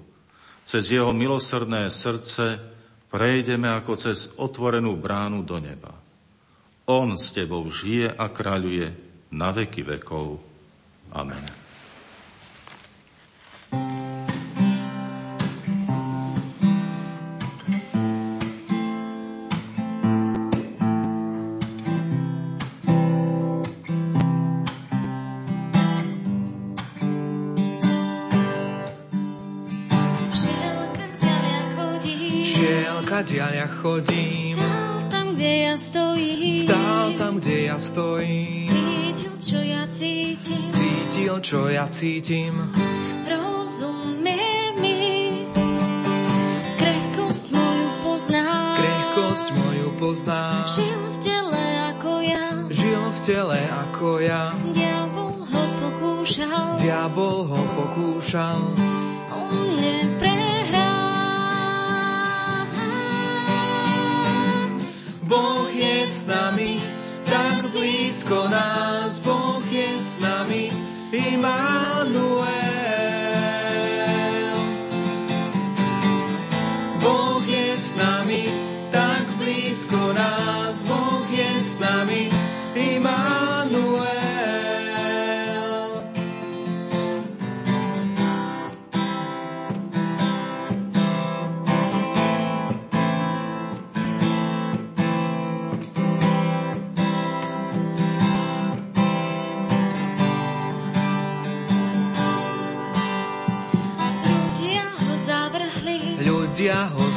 [0.64, 2.58] cez jeho milosrdné srdce
[3.12, 5.94] prejdeme ako cez otvorenú bránu do neba.
[6.90, 8.92] On s tebou žije a kráľuje
[9.32, 10.40] na veky vekov.
[11.14, 11.63] Amen.
[33.74, 34.56] Chodím.
[34.58, 36.56] Stál tam, kde ja stojím.
[36.56, 38.70] Stál tam, kde ja stojím.
[38.70, 40.68] Cítil, čo ja cítim.
[40.70, 42.54] Cítil, čo ja cítim.
[43.26, 45.00] Rozumie mi.
[46.78, 48.46] Krehkosť moju pozná.
[48.78, 50.42] Krehkosť moju pozná.
[50.70, 51.64] Žil v tele
[51.94, 52.46] ako ja.
[52.70, 54.54] Žil v tele ako ja.
[54.70, 56.78] Diabol ho pokúšal.
[56.78, 58.60] Diabol ho pokúšal.
[59.34, 60.34] On mne
[65.24, 66.76] Boh je s nami,
[67.24, 70.68] tak blízko nás, Boh je s nami,
[71.12, 72.73] Immanuel.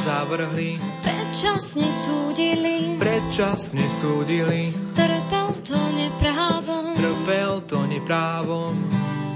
[0.08, 8.88] Zavrhli, predčasne súdili, predčasne súdili, trpel to neprávom, trpel to neprávom,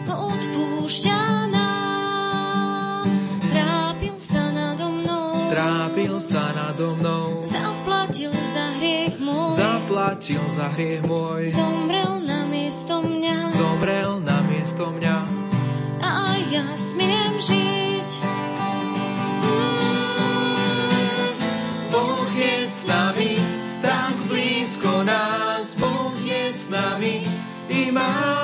[0.08, 1.20] odpúšťa
[1.52, 3.04] nám,
[3.52, 11.04] trápil sa nado mnou, trápil sa nado mnou, zaplatil za hriech môj, zaplatil za hriech
[11.04, 15.16] môj, zomrel na miesto mňa, zomrel na miesto mňa.
[16.00, 17.91] A ja smiem žiť.
[27.92, 28.41] Immanuel.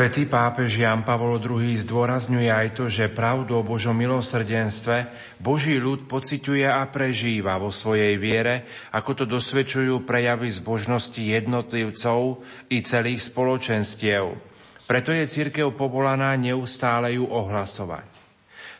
[0.00, 6.08] Svetý pápež Jan Pavol II zdôrazňuje aj to, že pravdu o Božom milosrdenstve Boží ľud
[6.08, 8.64] pociťuje a prežíva vo svojej viere,
[8.96, 12.40] ako to dosvedčujú prejavy zbožnosti jednotlivcov
[12.72, 14.40] i celých spoločenstiev.
[14.88, 18.08] Preto je církev povolaná neustále ju ohlasovať.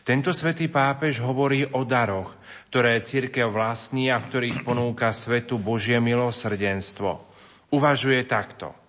[0.01, 2.33] Tento svätý pápež hovorí o daroch,
[2.73, 7.29] ktoré církev vlastní a ktorých ponúka svetu Božie milosrdenstvo.
[7.69, 8.80] Uvažuje takto.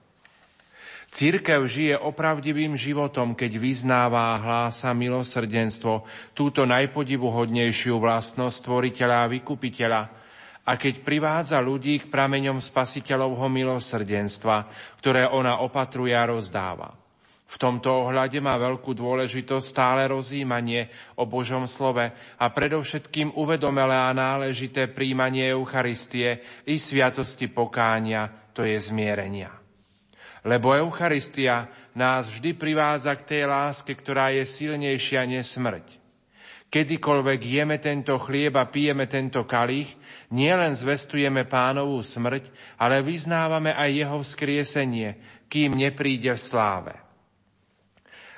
[1.13, 10.03] Církev žije opravdivým životom, keď vyznáva a hlása milosrdenstvo, túto najpodivuhodnejšiu vlastnosť stvoriteľa a vykupiteľa,
[10.65, 14.73] a keď privádza ľudí k prameňom spasiteľovho milosrdenstva,
[15.05, 16.97] ktoré ona opatruje a rozdáva.
[17.45, 20.89] V tomto ohľade má veľkú dôležitosť stále rozjímanie
[21.21, 22.09] o Božom slove
[22.41, 29.62] a predovšetkým uvedomelé a náležité príjmanie Eucharistie i sviatosti pokánia, to je zmierenia.
[30.43, 36.03] Lebo Eucharistia nás vždy privádza k tej láske, ktorá je silnejšia než smrť.
[36.73, 39.93] Kedykoľvek jeme tento chlieb a pijeme tento kalich,
[40.33, 42.49] nielen zvestujeme pánovú smrť,
[42.81, 45.21] ale vyznávame aj jeho vzkriesenie,
[45.53, 46.95] kým nepríde v sláve.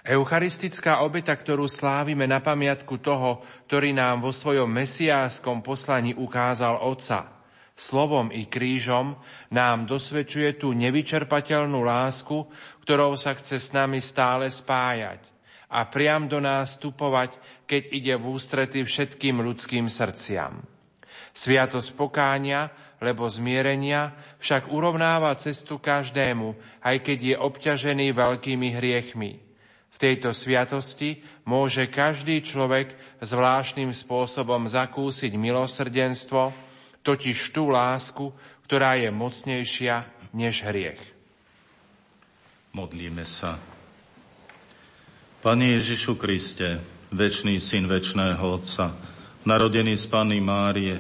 [0.05, 3.41] Eucharistická obeta, ktorú slávime na pamiatku toho,
[3.71, 7.34] ktorý nám vo svojom mesiáskom poslaní ukázal Otca,
[7.75, 9.19] slovom i krížom,
[9.51, 12.47] nám dosvedčuje tú nevyčerpateľnú lásku,
[12.87, 15.35] ktorou sa chce s nami stále spájať
[15.75, 17.35] a priam do nás vstupovať,
[17.67, 20.63] keď ide v ústrety všetkým ľudským srdciam.
[21.35, 22.71] Sviatosť pokánia,
[23.03, 29.43] lebo zmierenia, však urovnáva cestu každému, aj keď je obťažený veľkými hriechmi.
[29.91, 36.55] V tejto sviatosti môže každý človek zvláštnym spôsobom zakúsiť milosrdenstvo,
[37.05, 38.33] totiž tú lásku,
[38.65, 40.99] ktorá je mocnejšia než hriech.
[42.75, 43.61] Modlíme sa.
[45.45, 46.81] Pane Ježišu Kriste,
[47.13, 48.97] väčší syn väčšného Otca,
[49.45, 50.99] narodený z Panny Márie,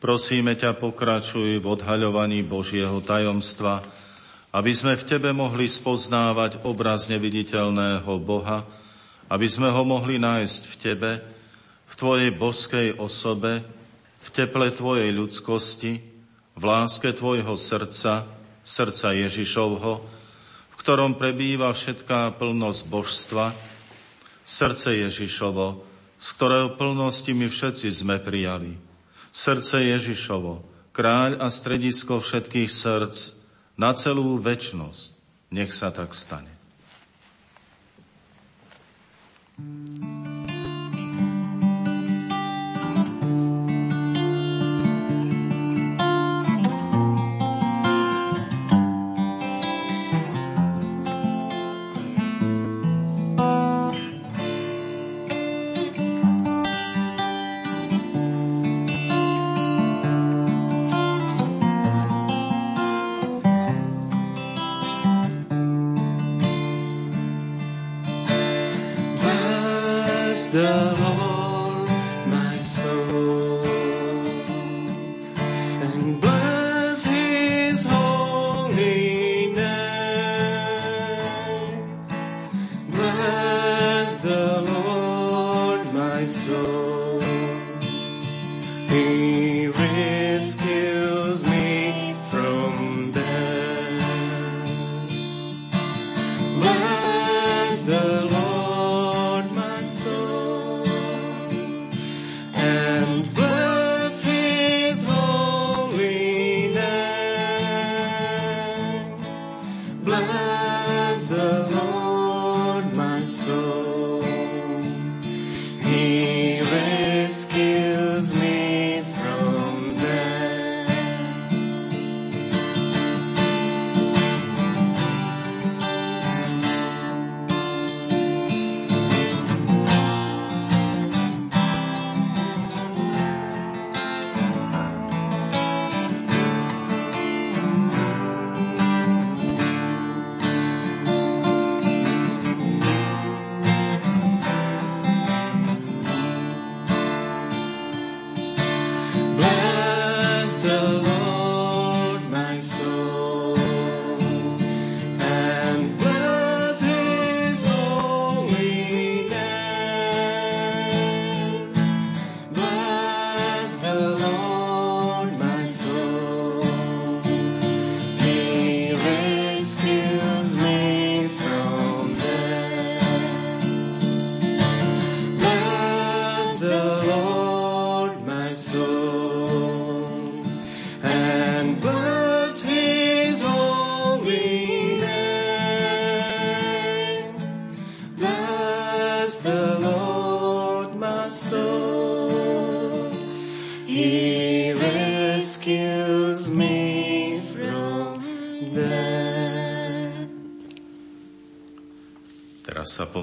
[0.00, 3.84] prosíme ťa pokračuj v odhaľovaní Božieho tajomstva,
[4.56, 8.64] aby sme v Tebe mohli spoznávať obraz neviditeľného Boha,
[9.28, 11.10] aby sme ho mohli nájsť v Tebe,
[11.84, 13.66] v Tvojej boskej osobe,
[14.24, 16.00] v teple Tvojej ľudskosti,
[16.56, 18.24] v láske Tvojho srdca,
[18.64, 19.92] srdca Ježišovho,
[20.72, 23.52] v ktorom prebýva všetká plnosť božstva,
[24.48, 25.84] srdce Ježišovo,
[26.16, 28.80] z ktorého plnosti my všetci sme prijali.
[29.34, 30.64] Srdce Ježišovo,
[30.96, 33.16] kráľ a stredisko všetkých srdc
[33.76, 35.12] na celú väčnosť.
[35.52, 36.54] Nech sa tak stane.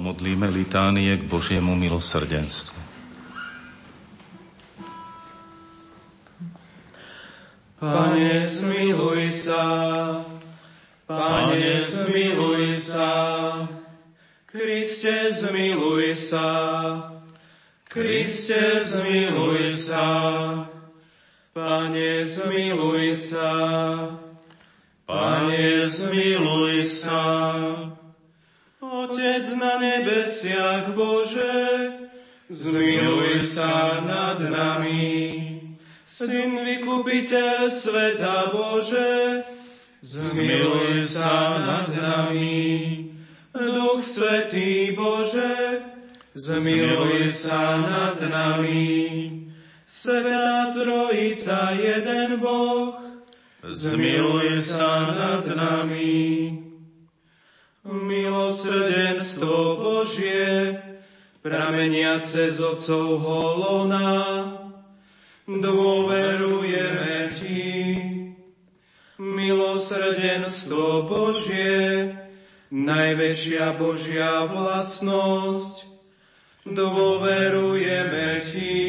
[0.02, 2.81] Pomodlíme litánie k Božiemu milosrdenstvu.
[37.82, 39.42] Sveta Bože,
[40.06, 43.10] zmiluj sa nad nami.
[43.58, 45.82] Duch Svetý Bože,
[46.38, 49.50] zmiluj sa nad nami.
[49.90, 53.02] Sveta Trojica, jeden Boh,
[53.66, 56.54] zmiluj sa nad nami
[57.82, 60.78] milosrdenstvo Božie,
[61.42, 64.14] prameniace z Otcovho lona,
[65.50, 67.61] dôverujeme Ti.
[69.42, 72.14] Milosrdenstvo Božie,
[72.70, 75.90] najväčšia Božia vlastnosť,
[76.70, 78.86] dôverujeme Ti.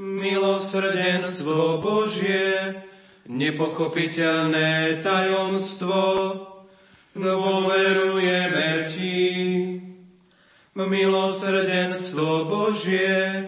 [0.00, 2.80] Milosrdenstvo Božie,
[3.28, 6.00] nepochopiteľné tajomstvo,
[7.12, 9.20] dôverujeme Ti.
[10.72, 13.44] Milosrdenstvo Božie,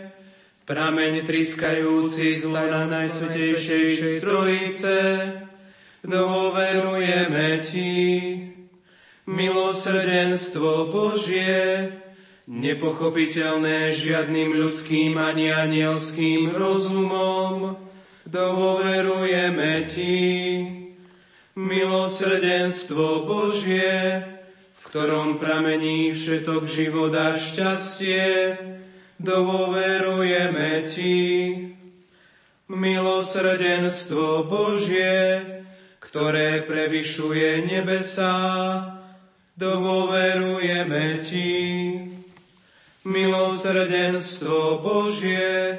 [0.68, 4.96] prameň triskajúci z lana Najsvetejšej Trojice,
[6.04, 7.92] dôverujeme Ti.
[9.24, 11.90] Milosrdenstvo Božie,
[12.44, 17.80] nepochopiteľné žiadnym ľudským ani anielským rozumom,
[18.28, 20.22] dôverujeme Ti
[21.54, 24.26] milosrdenstvo Božie,
[24.74, 28.58] v ktorom pramení všetok život a šťastie,
[29.22, 31.22] dôverujeme Ti.
[32.66, 35.62] Milosrdenstvo Božie,
[36.14, 38.38] ktoré prevyšuje nebesá,
[39.58, 41.58] dôverujeme Ti.
[43.02, 45.74] Milosrdenstvo Božie,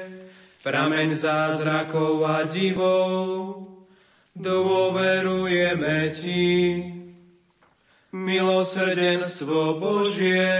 [0.60, 3.64] prameň zázrakov a divov,
[4.36, 6.84] dôverujeme Ti.
[8.12, 10.52] Milosrdenstvo Božie,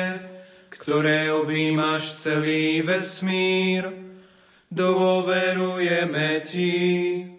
[0.73, 3.93] ktoré objímaš celý vesmír,
[4.73, 7.36] dôverujeme Ti.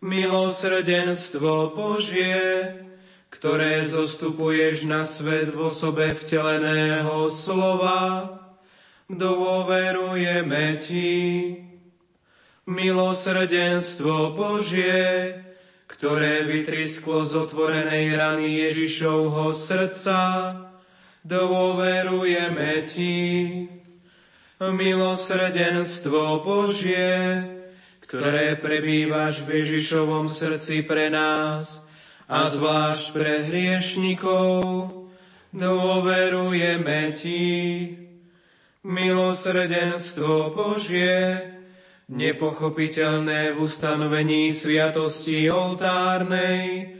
[0.00, 2.72] Milosrdenstvo Božie,
[3.28, 8.32] ktoré zostupuješ na svet v osobe vteleného slova,
[9.12, 11.12] dôverujeme Ti.
[12.64, 15.36] Milosrdenstvo Božie,
[15.84, 20.20] ktoré vytrisklo z otvorenej rany Ježišovho srdca,
[21.28, 23.28] dôverujeme Ti.
[24.64, 27.59] Milosrdenstvo Božie,
[28.10, 31.86] ktoré prebývaš v Ježišovom srdci pre nás
[32.26, 34.90] a zvlášť pre hriešnikov,
[35.54, 37.54] dôverujeme Ti.
[38.82, 41.38] Milosrdenstvo Božie,
[42.10, 46.98] nepochopiteľné v ustanovení sviatosti oltárnej,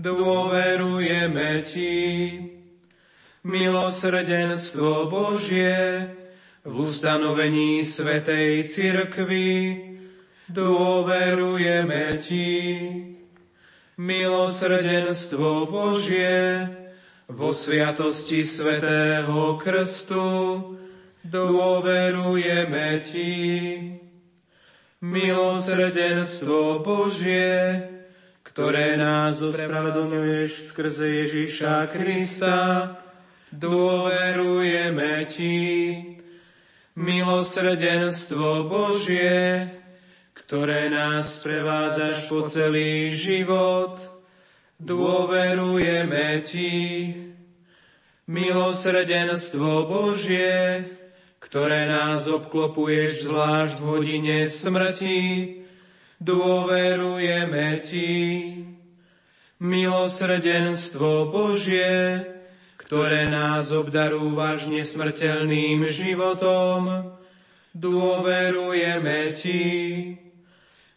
[0.00, 1.96] dôverujeme Ti.
[3.44, 5.76] Milosrdenstvo Božie
[6.64, 9.85] v ustanovení Svetej Cirkvi,
[10.50, 12.50] dôverujeme Ti.
[13.96, 16.68] Milosrdenstvo Božie
[17.32, 20.28] vo sviatosti Svetého Krstu,
[21.24, 23.34] dôverujeme Ti
[25.06, 27.84] milosrdenstvo Božie,
[28.42, 32.58] ktoré nás ospravedlňuješ skrze Ježíša Krista,
[33.52, 35.60] dôverujeme Ti.
[36.96, 39.68] Milosrdenstvo Božie,
[40.46, 43.98] ktoré nás prevádzaš po celý život,
[44.78, 46.74] dôverujeme Ti.
[48.30, 50.86] Milosrdenstvo Božie,
[51.42, 55.22] ktoré nás obklopuješ zvlášť v hodine smrti,
[56.22, 58.14] dôverujeme Ti.
[59.58, 62.22] Milosrdenstvo Božie,
[62.78, 67.10] ktoré nás obdarúvaš nesmrteľným životom,
[67.74, 69.66] dôverujeme Ti.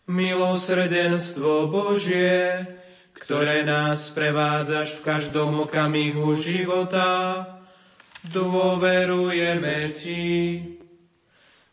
[0.09, 2.65] Milosrdenstvo Božie,
[3.13, 7.45] ktoré nás prevádzaš v každom okamihu života,
[8.25, 10.65] dôverujeme Ti.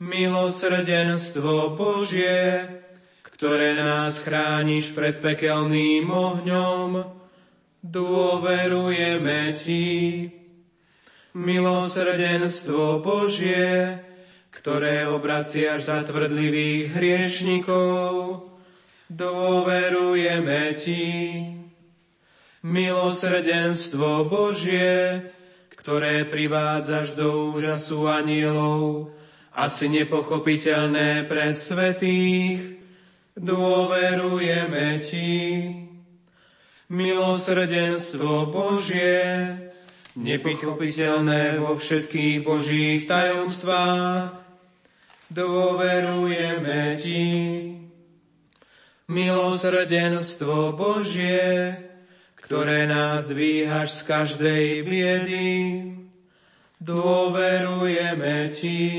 [0.04, 2.68] Milosrdenstvo Božie,
[3.24, 7.08] ktoré nás chrániš pred pekelným ohňom,
[7.80, 9.88] dôverujeme Ti.
[11.32, 13.96] Milosrdenstvo Božie,
[14.56, 18.40] ktoré obraciaš za tvrdlivých hriešnikov,
[19.12, 21.06] dôverujeme Ti.
[22.64, 25.28] Milosrdenstvo Božie,
[25.76, 29.12] ktoré privádzaš do úžasu anielov,
[29.52, 32.80] asi nepochopiteľné pre svetých,
[33.36, 35.36] dôverujeme Ti.
[36.88, 39.52] Milosrdenstvo Božie,
[40.16, 44.45] nepochopiteľné vo všetkých Božích tajomstvách,
[45.30, 47.26] dôverujeme Ti.
[49.06, 51.78] Milosrdenstvo Božie,
[52.34, 55.50] ktoré nás dvíhaš z každej biedy,
[56.82, 58.90] dôverujeme Ti.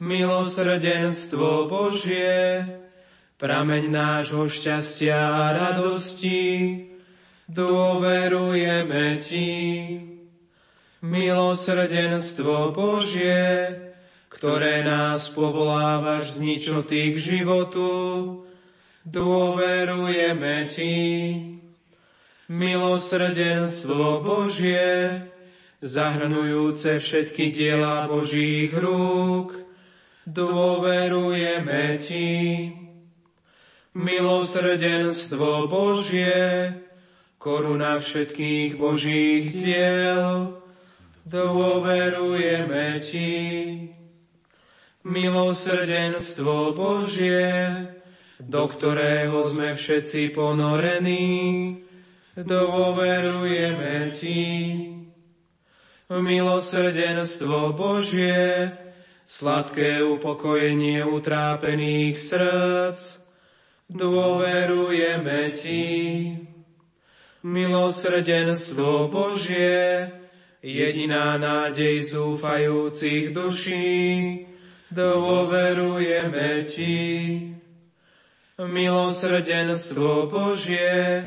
[0.00, 2.64] Milosrdenstvo Božie,
[3.36, 6.52] prameň nášho šťastia a radosti,
[7.52, 9.52] dôverujeme Ti.
[11.04, 13.83] Milosrdenstvo Božie,
[14.44, 17.88] ktoré nás povolávaš z ničoty k životu,
[19.08, 21.00] dôverujeme Ti
[22.52, 25.24] milosrdenstvo Božie,
[25.80, 29.56] zahrnujúce všetky diela Božích rúk,
[30.28, 32.36] dôverujeme Ti.
[33.96, 36.68] Milosrdenstvo Božie,
[37.40, 40.60] koruna všetkých Božích diel,
[41.24, 43.93] dôverujeme Ti.
[45.04, 47.52] Milosrdenstvo Božie,
[48.40, 51.76] do ktorého sme všetci ponorení,
[52.32, 54.48] dôverujeme Ti.
[56.08, 58.72] Milosrdenstvo Božie,
[59.28, 63.00] sladké upokojenie utrápených srdc,
[63.92, 65.92] dôverujeme Ti.
[67.44, 70.08] Milosrdenstvo Božie,
[70.64, 74.48] jediná nádej zúfajúcich duší,
[74.94, 77.02] dôverujeme Ti.
[78.54, 81.26] Milosrdenstvo Božie,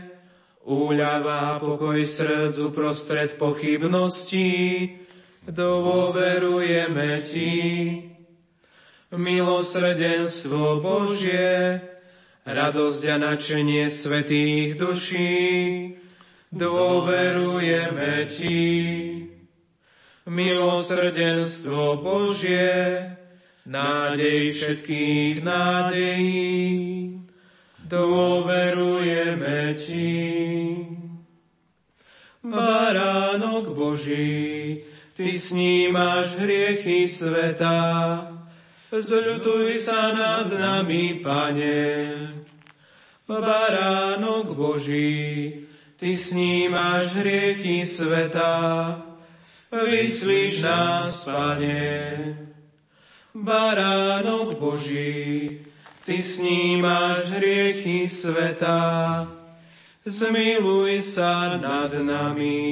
[0.63, 4.95] úľava pokoj srdcu prostred pochybností,
[5.43, 7.55] dôverujeme Ti.
[9.11, 11.83] Milosrdenstvo Božie,
[12.47, 15.35] radosť a načenie svetých duší,
[16.55, 18.63] dôverujeme Ti.
[20.27, 23.15] Milosrdenstvo Božie,
[23.67, 27.19] nádej všetkých nádejí,
[27.83, 30.15] dôverujeme Ti.
[32.47, 34.79] Baránok Boží,
[35.19, 37.75] Ty snímaš hriechy sveta,
[38.87, 41.83] zľutuj sa nad nami, Pane.
[43.27, 45.67] Baránok Boží,
[45.99, 48.55] Ty snímaš hriechy sveta,
[49.75, 52.46] vyslíš nás, Pane.
[53.37, 55.61] Baránok Boží,
[56.07, 59.27] Ty snímaš hriechy sveta,
[60.07, 62.63] zmiluj sa nad nami.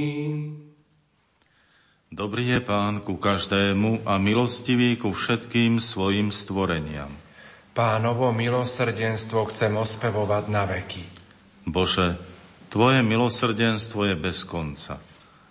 [2.08, 7.12] Dobrý je Pán ku každému a milostivý ku všetkým svojim stvoreniam.
[7.76, 11.04] Pánovo milosrdenstvo chcem ospevovať na veky.
[11.68, 12.16] Bože,
[12.72, 14.98] Tvoje milosrdenstvo je bez konca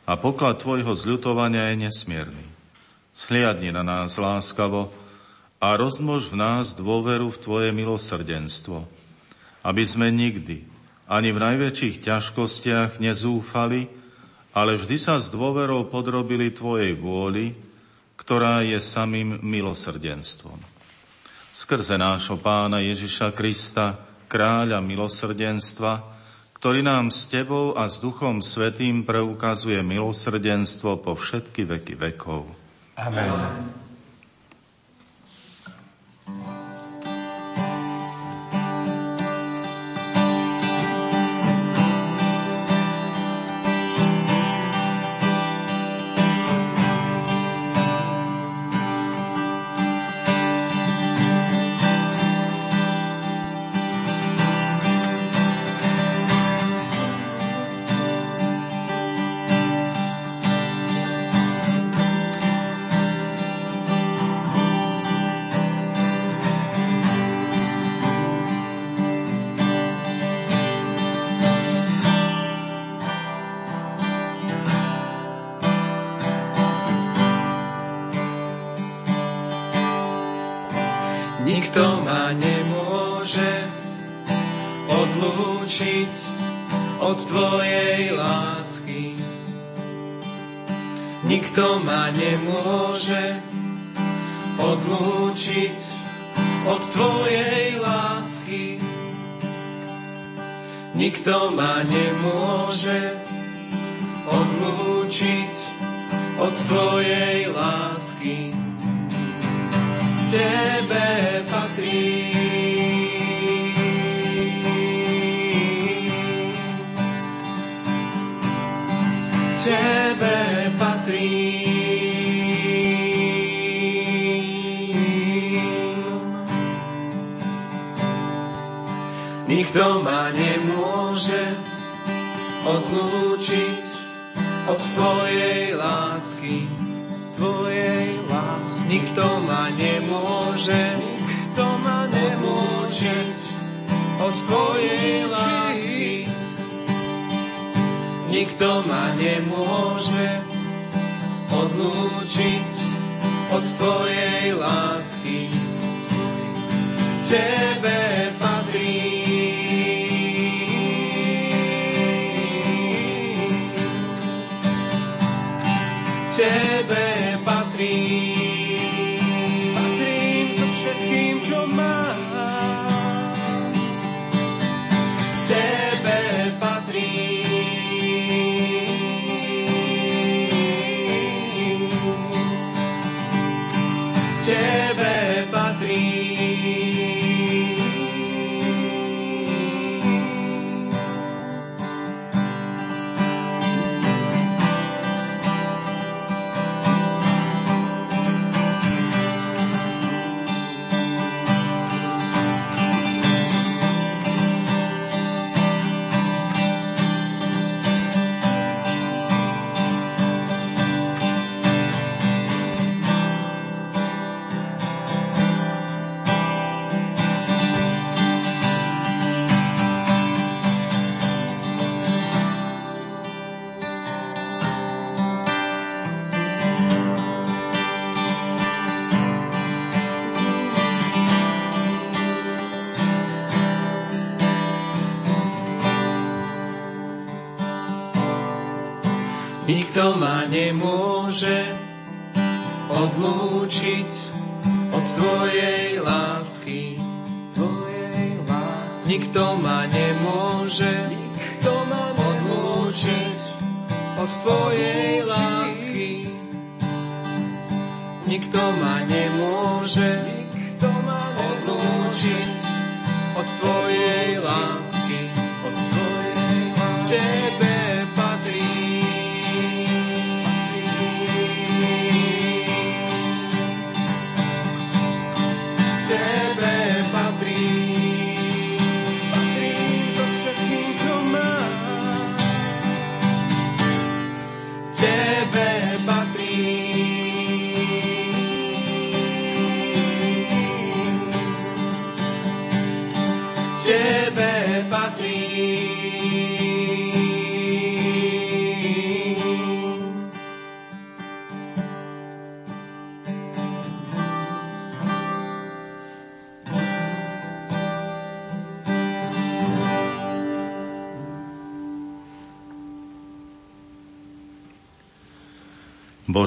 [0.09, 2.47] a poklad Tvojho zľutovania je nesmierny.
[3.13, 5.04] Sliadni na nás láskavo
[5.65, 8.85] a rozmož v nás dôveru v Tvoje milosrdenstvo,
[9.65, 10.61] aby sme nikdy,
[11.09, 13.89] ani v najväčších ťažkostiach nezúfali,
[14.53, 17.57] ale vždy sa s dôverou podrobili Tvojej vôli,
[18.21, 20.61] ktorá je samým milosrdenstvom.
[21.49, 23.97] Skrze nášho pána Ježiša Krista,
[24.29, 25.93] kráľa milosrdenstva,
[26.61, 32.53] ktorý nám s Tebou a s Duchom Svetým preukazuje milosrdenstvo po všetky veky vekov.
[33.01, 33.33] Amen.
[33.33, 33.84] Amen.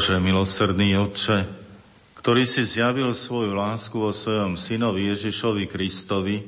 [0.08, 1.43] Bože, milosrdný Otče,
[2.16, 6.47] ktorý si zjavil svoju lásku vo svojom synovi Ježišovi Kristovi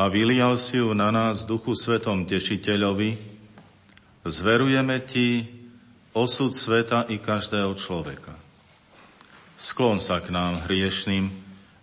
[0.00, 3.20] a vylial si ju na nás Duchu Svetom Tešiteľovi,
[4.24, 5.44] zverujeme Ti
[6.16, 8.32] osud sveta i každého človeka.
[9.60, 11.28] Sklon sa k nám hriešným,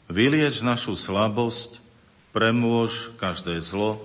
[0.09, 1.77] vylieč našu slabosť,
[2.33, 4.01] premôž každé zlo,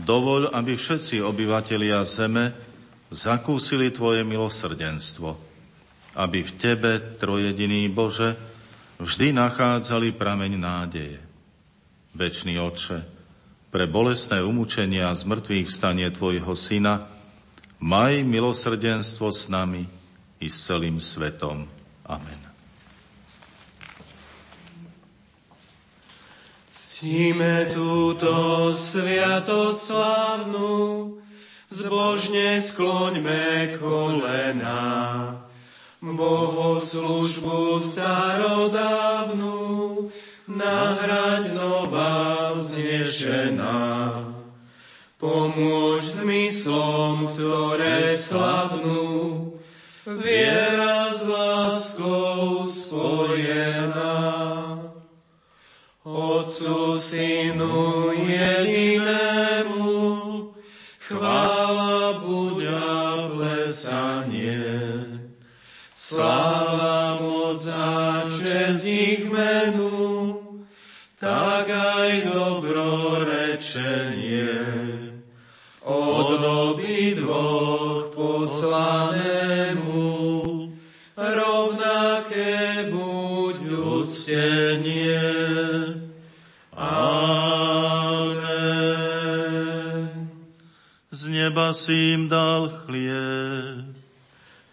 [0.00, 2.56] dovoľ, aby všetci obyvatelia zeme
[3.12, 5.52] zakúsili Tvoje milosrdenstvo
[6.14, 8.36] aby v Tebe, trojediný Bože,
[9.02, 11.18] vždy nachádzali prameň nádeje.
[12.14, 13.02] Večný Otče,
[13.74, 17.10] pre bolestné umúčenia a zmrtvých vstanie Tvojho Syna,
[17.82, 19.82] maj milosrdenstvo s nami
[20.38, 21.66] i s celým svetom.
[22.06, 22.38] Amen.
[26.70, 30.78] Ctíme túto sviatoslavnú,
[31.66, 35.42] zbožne skloňme kolená
[36.12, 39.56] bohoslužbu starodávnu,
[40.44, 44.12] nahrať nová vznešená.
[45.16, 49.56] Pomôž zmyslom, ktoré slavnú,
[50.04, 54.20] viera s láskou spojená.
[56.04, 58.73] Otcu, Synu jedinému,
[91.54, 93.94] neba si im dal chlieb,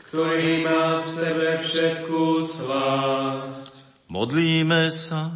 [0.09, 4.09] ktorý má v sebe všetku slásť.
[4.09, 5.29] Modlíme sa.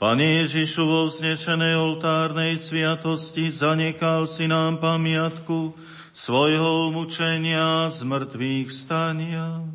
[0.00, 5.76] Pane Ježišu, vo vznečenej oltárnej sviatosti zanekal si nám pamiatku
[6.16, 9.68] svojho mučenia z mŕtvych vstania.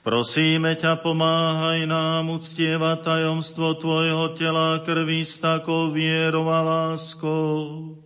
[0.00, 8.05] Prosíme ťa, pomáhaj nám uctievať tajomstvo Tvojho tela krvi s takou vierou a láskou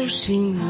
[0.00, 0.69] Bôľ v duši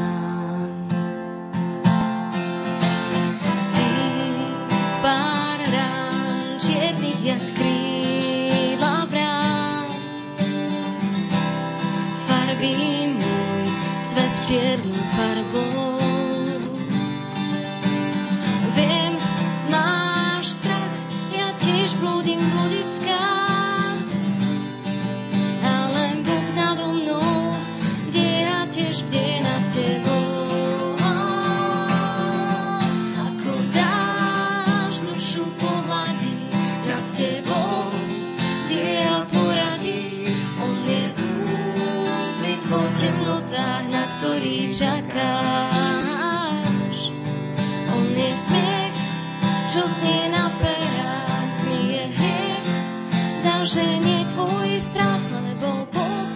[53.41, 56.33] zaženie tvoj strach, lebo Boh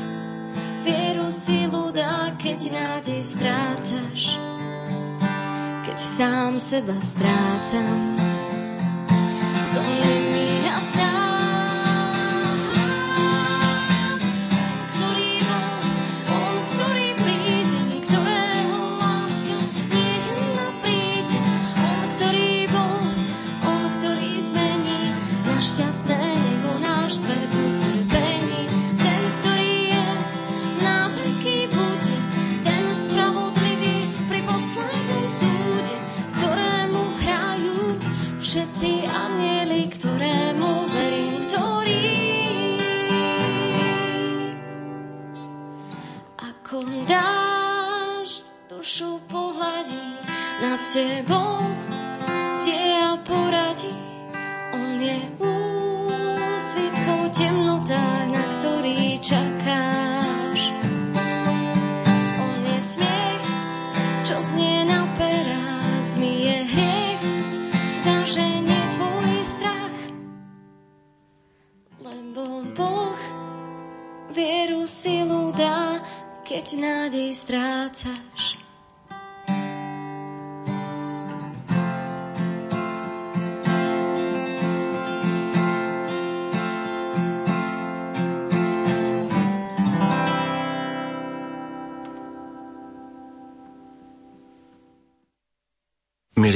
[0.82, 4.22] vieru silu dá, keď nádej strácaš.
[5.86, 8.18] Keď sám seba strácam,
[9.62, 10.25] som nimi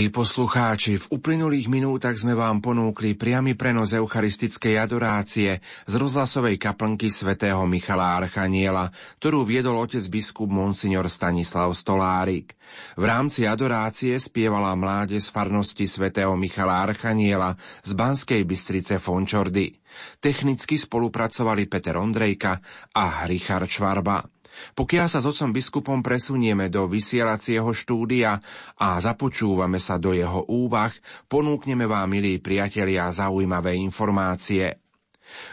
[0.09, 7.61] Poslucháči, v uplynulých minútach sme vám ponúkli priamy prenos eucharistickej adorácie z rozhlasovej kaplnky svätého
[7.69, 8.89] Michala Archaniela,
[9.21, 12.57] ktorú viedol otec biskup Monsignor Stanislav Stolárik.
[12.97, 17.53] V rámci adorácie spievala mláde z farnosti svätého Michala Archaniela
[17.85, 19.77] z Banskej Bystrice Fončordy.
[20.17, 22.57] Technicky spolupracovali Peter Ondrejka
[22.97, 24.38] a Richard Švarba.
[24.75, 28.39] Pokiaľ sa s otcom biskupom presunieme do vysielacieho štúdia
[28.79, 30.91] a započúvame sa do jeho úvah,
[31.27, 34.79] ponúkneme vám, milí priatelia, zaujímavé informácie.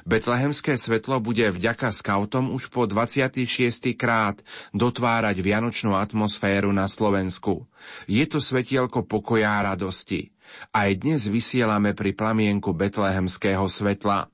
[0.09, 3.93] Betlehemské svetlo bude vďaka skautom už po 26.
[3.93, 4.41] krát
[4.73, 7.69] dotvárať vianočnú atmosféru na Slovensku.
[8.09, 10.33] Je to svetielko pokoja a radosti.
[10.73, 14.31] Aj dnes vysielame pri plamienku betlehemského svetla.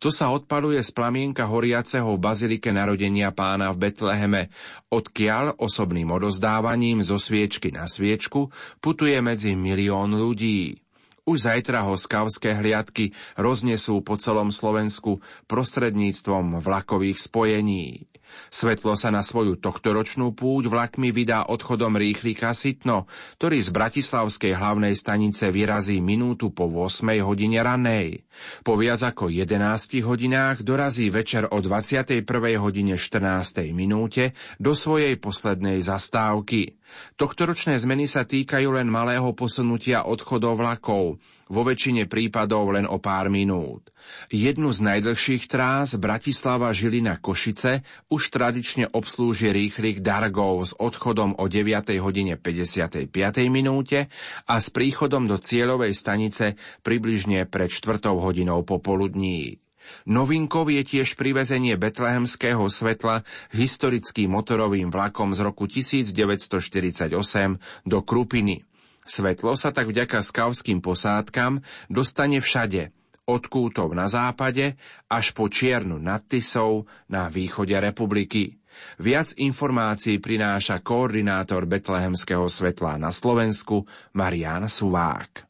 [0.00, 4.48] To sa odpaluje z plamienka horiaceho v bazilike narodenia pána v Betleheme,
[4.88, 8.48] odkiaľ osobným odozdávaním zo sviečky na sviečku
[8.80, 10.80] putuje medzi milión ľudí.
[11.28, 15.20] Už zajtra ho skavské hliadky roznesú po celom Slovensku
[15.52, 18.08] prostredníctvom vlakových spojení.
[18.50, 24.94] Svetlo sa na svoju tohtoročnú púť vlakmi vydá odchodom rýchlika Sitno, ktorý z Bratislavskej hlavnej
[24.94, 28.26] stanice vyrazí minútu po 8 hodine ranej.
[28.66, 32.26] Po viac ako 11 hodinách dorazí večer o 21.
[32.58, 33.70] hodine 14.
[33.74, 36.80] minúte do svojej poslednej zastávky.
[37.14, 43.26] Tohtoročné zmeny sa týkajú len malého posunutia odchodov vlakov, vo väčšine prípadov len o pár
[43.26, 43.90] minút.
[44.30, 51.44] Jednu z najdlhších trás Bratislava Žilina Košice už tradične obslúži rýchlik Dargov s odchodom o
[51.50, 53.10] 9 hodine 55
[53.50, 54.06] minúte
[54.46, 56.54] a s príchodom do cieľovej stanice
[56.86, 59.58] približne pred 4 hodinou popoludní.
[60.06, 63.24] Novinkou je tiež privezenie betlehemského svetla
[63.56, 67.10] historickým motorovým vlakom z roku 1948
[67.88, 68.69] do Krupiny.
[69.04, 72.92] Svetlo sa tak vďaka skavským posádkam dostane všade,
[73.30, 74.74] od kútov na západe
[75.06, 78.58] až po Čiernu nad Tisou na východe republiky.
[78.98, 85.46] Viac informácií prináša koordinátor betlehemského svetla na Slovensku Marian Suvák.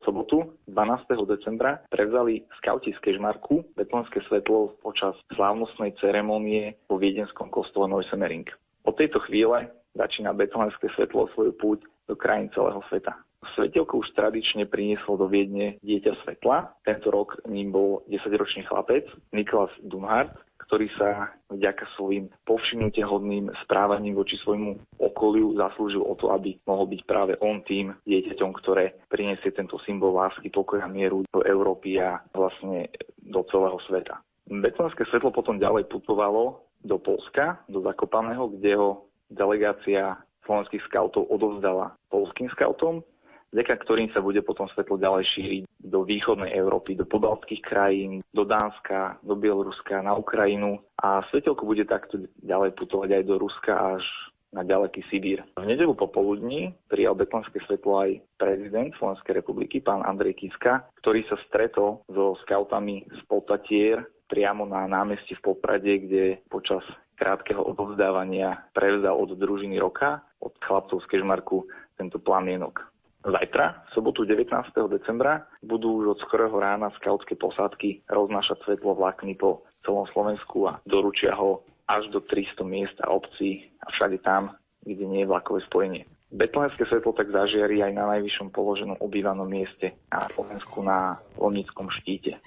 [0.00, 1.28] Sobotu 12.
[1.28, 8.48] decembra prevzali skauti z Kežmarku betlonské svetlo počas slávnostnej ceremonie vo viedenskom kostole Neusemmering.
[8.86, 11.78] Od tejto chvíle začína betlonské svetlo svoju púť
[12.10, 13.14] do krajín celého sveta.
[13.56, 16.76] Svetelko už tradične prinieslo do Viedne dieťa svetla.
[16.84, 20.36] Tento rok ním bol 10-ročný chlapec Niklas Dunhart,
[20.68, 27.00] ktorý sa vďaka svojim povšimnutehodným správaním voči svojmu okoliu zaslúžil o to, aby mohol byť
[27.08, 32.92] práve on tým dieťaťom, ktoré priniesie tento symbol lásky, pokoja, mieru do Európy a vlastne
[33.18, 34.20] do celého sveta.
[34.46, 41.96] Betlánske svetlo potom ďalej putovalo do Polska, do Zakopaného, kde ho delegácia slovenských skautov odovzdala
[42.08, 43.04] polským skautom
[43.50, 48.46] vďaka ktorým sa bude potom svetlo ďalej šíriť do východnej Európy, do pobaltských krajín, do
[48.46, 54.04] Dánska, do Bieloruska, na Ukrajinu a svetelko bude takto ďalej putovať aj do Ruska až
[54.50, 55.46] na ďaleký Sibír.
[55.54, 61.38] V nedelu popoludní prijal Betlenské svetlo aj prezident Slovenskej republiky, pán Andrej Kiska, ktorý sa
[61.46, 66.86] stretol so skautami z Potatier priamo na námestí v Poprade, kde počas
[67.18, 71.66] krátkeho odovzdávania prevzal od družiny roka, od chlapcov z Kežmarku,
[72.00, 72.86] tento plamienok.
[73.20, 74.48] Zajtra, v sobotu 19.
[74.88, 80.80] decembra, budú už od skorého rána skautské posádky roznášať svetlo vlákny po celom Slovensku a
[80.88, 84.56] doručia ho až do 300 miest a obcí a všade tam,
[84.88, 86.08] kde nie je vlakové spojenie.
[86.32, 92.40] Betlehemské svetlo tak zažiari aj na najvyššom položenom obývanom mieste na Slovensku na Lomnickom štíte.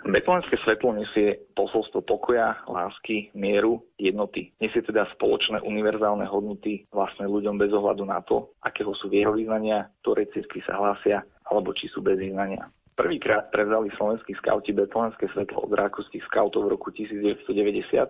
[0.00, 4.48] Betlehemské svetlo nesie posolstvo pokoja, lásky, mieru, jednoty.
[4.56, 10.24] Nesie teda spoločné univerzálne hodnoty vlastne ľuďom bez ohľadu na to, akého sú vierovýznania, ktoré
[10.32, 12.72] cirkvi sa hlásia, alebo či sú bez význania.
[12.96, 18.00] Prvýkrát prevzali slovenskí skauti betlehemské svetlo od rakúskych skautov v roku 1990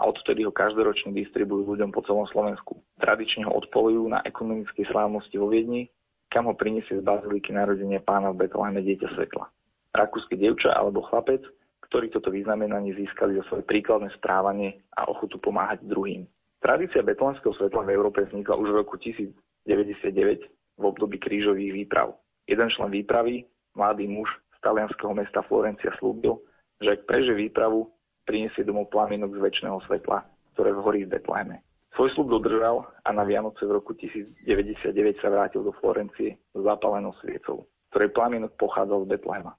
[0.00, 2.76] a odtedy ho každoročne distribujú ľuďom po celom Slovensku.
[3.00, 5.88] Tradične ho odpolujú na ekonomickej slávnosti vo Viedni,
[6.28, 9.48] kam ho priniesie z baziliky narodenia pána v Betleheme dieťa svetla
[9.92, 11.44] rakúske dievča alebo chlapec,
[11.88, 16.24] ktorí toto vyznamenanie získali za svoje príkladné správanie a ochotu pomáhať druhým.
[16.64, 22.16] Tradícia betlánskeho svetla v Európe vznikla už v roku 1099 v období krížových výprav.
[22.48, 23.44] Jeden člen výpravy,
[23.76, 26.40] mladý muž z talianského mesta Florencia slúbil,
[26.80, 27.92] že ak preže výpravu,
[28.24, 30.24] priniesie domov plamienok z väčšného svetla,
[30.54, 31.60] ktoré horí v Betleheme.
[31.92, 37.12] Svoj slúb dodržal a na Vianoce v roku 1099 sa vrátil do Florencie s zapálenou
[37.20, 39.52] sviecou, ktorej plamienok pochádzal z Betlehema.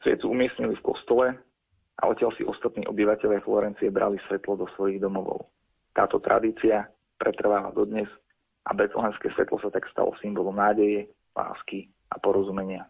[0.00, 1.26] Sviecu umiestnili v kostole
[2.00, 5.52] a odtiaľ si ostatní obyvateľe Florencie brali svetlo do svojich domovov.
[5.92, 6.88] Táto tradícia
[7.20, 8.08] pretrváva dodnes
[8.64, 12.88] a betlehemské svetlo sa tak stalo symbolom nádeje, lásky a porozumenia.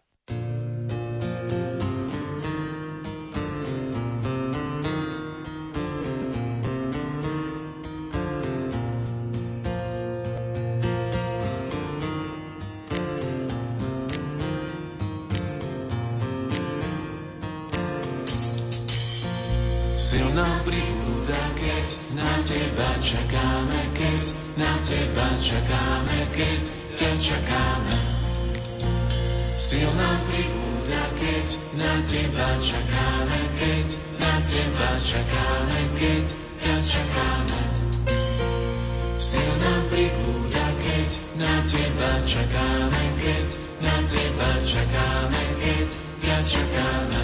[44.71, 45.87] Čakáme, keď
[46.23, 47.23] ťa čakáme.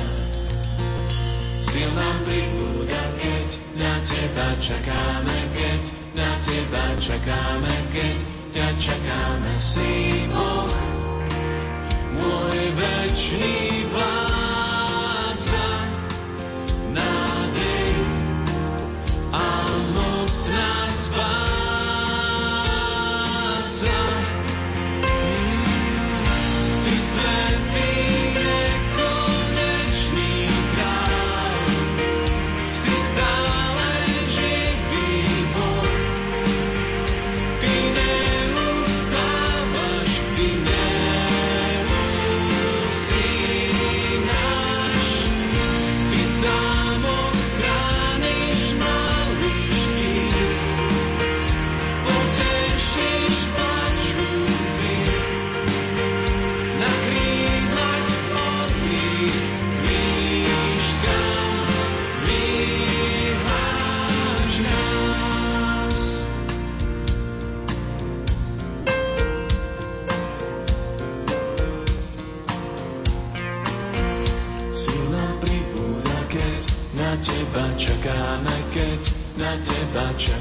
[1.64, 3.48] Sil nám pribúda, keď
[3.80, 8.18] na teba čakáme, keď na teba čakáme, keď
[8.52, 9.54] ťa čakáme.
[9.64, 9.92] Si
[10.28, 10.76] Boh,
[12.20, 14.27] môj večný vládca,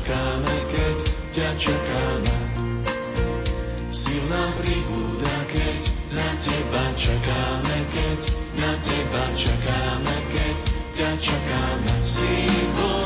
[0.06, 0.98] čakáme, keď
[1.34, 2.36] ťa čakáme.
[3.90, 5.82] Síl nám pribúda, keď
[6.14, 8.20] na teba čakáme, keď
[8.54, 10.58] na teba čakáme, keď
[10.94, 11.92] ťa čakáme.
[12.06, 13.05] Síl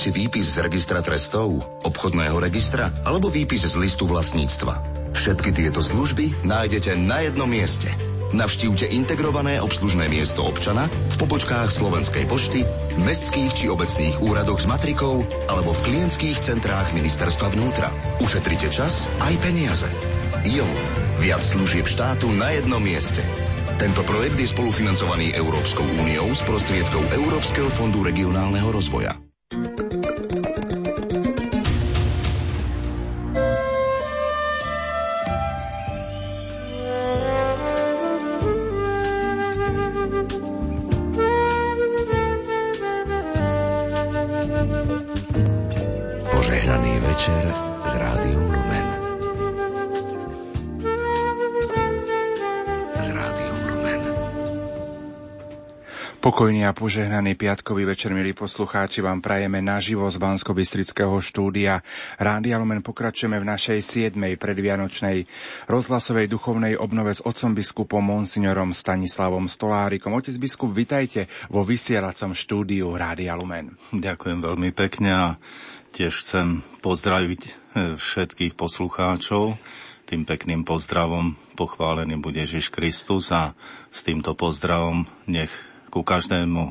[0.00, 4.80] Si výpis z registra trestov, obchodného registra alebo výpis z listu vlastníctva.
[5.12, 7.92] Všetky tieto služby nájdete na jednom mieste.
[8.32, 12.64] Navštívte integrované obslužné miesto občana v pobočkách Slovenskej pošty,
[13.04, 15.20] mestských či obecných úradoch s matrikou
[15.52, 17.92] alebo v klientských centrách ministerstva vnútra.
[18.24, 19.90] Ušetrite čas aj peniaze.
[20.48, 20.64] Jo,
[21.20, 23.20] viac služieb štátu na jednom mieste.
[23.76, 29.12] Tento projekt je spolufinancovaný Európskou úniou z prostriedkov Európskeho fondu regionálneho rozvoja.
[56.40, 60.56] Pokojný a požehnaný piatkový večer, milí poslucháči, vám prajeme naživo z bansko
[61.20, 61.84] štúdia.
[62.16, 64.40] Rádia Lumen pokračujeme v našej 7.
[64.40, 65.28] predvianočnej
[65.68, 70.16] rozhlasovej duchovnej obnove s otcom biskupom Monsignorom Stanislavom Stolárikom.
[70.16, 73.76] Otec biskup, vitajte vo vysielacom štúdiu Rádia Lumen.
[73.92, 75.26] Ďakujem veľmi pekne a
[75.92, 77.52] tiež chcem pozdraviť eh,
[78.00, 79.60] všetkých poslucháčov
[80.08, 83.54] tým pekným pozdravom pochválený bude Ježiš Kristus a
[83.94, 86.70] s týmto pozdravom nech ku každému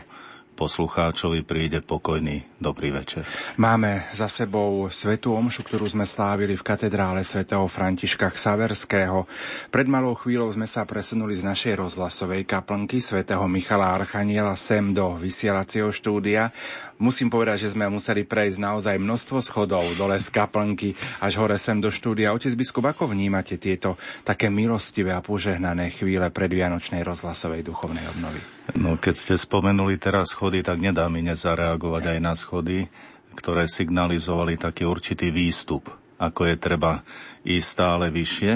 [0.60, 3.24] poslucháčovi príde pokojný dobrý večer.
[3.56, 9.24] Máme za sebou svetú omšu, ktorú sme slávili v katedrále svätého Františka Xaverského.
[9.72, 15.16] Pred malou chvíľou sme sa presunuli z našej rozhlasovej kaplnky svätého Michala Archaniela sem do
[15.16, 16.52] vysielacieho štúdia
[17.00, 20.94] musím povedať, že sme museli prejsť naozaj množstvo schodov dole z kaplnky
[21.24, 22.36] až hore sem do štúdia.
[22.36, 23.96] Otec biskup, ako vnímate tieto
[24.28, 28.44] také milostivé a požehnané chvíle pred Vianočnej rozhlasovej duchovnej obnovy?
[28.78, 32.86] No, keď ste spomenuli teraz schody, tak nedá mi nezareagovať aj na schody,
[33.34, 35.88] ktoré signalizovali taký určitý výstup,
[36.20, 37.02] ako je treba
[37.48, 38.54] ísť stále vyššie.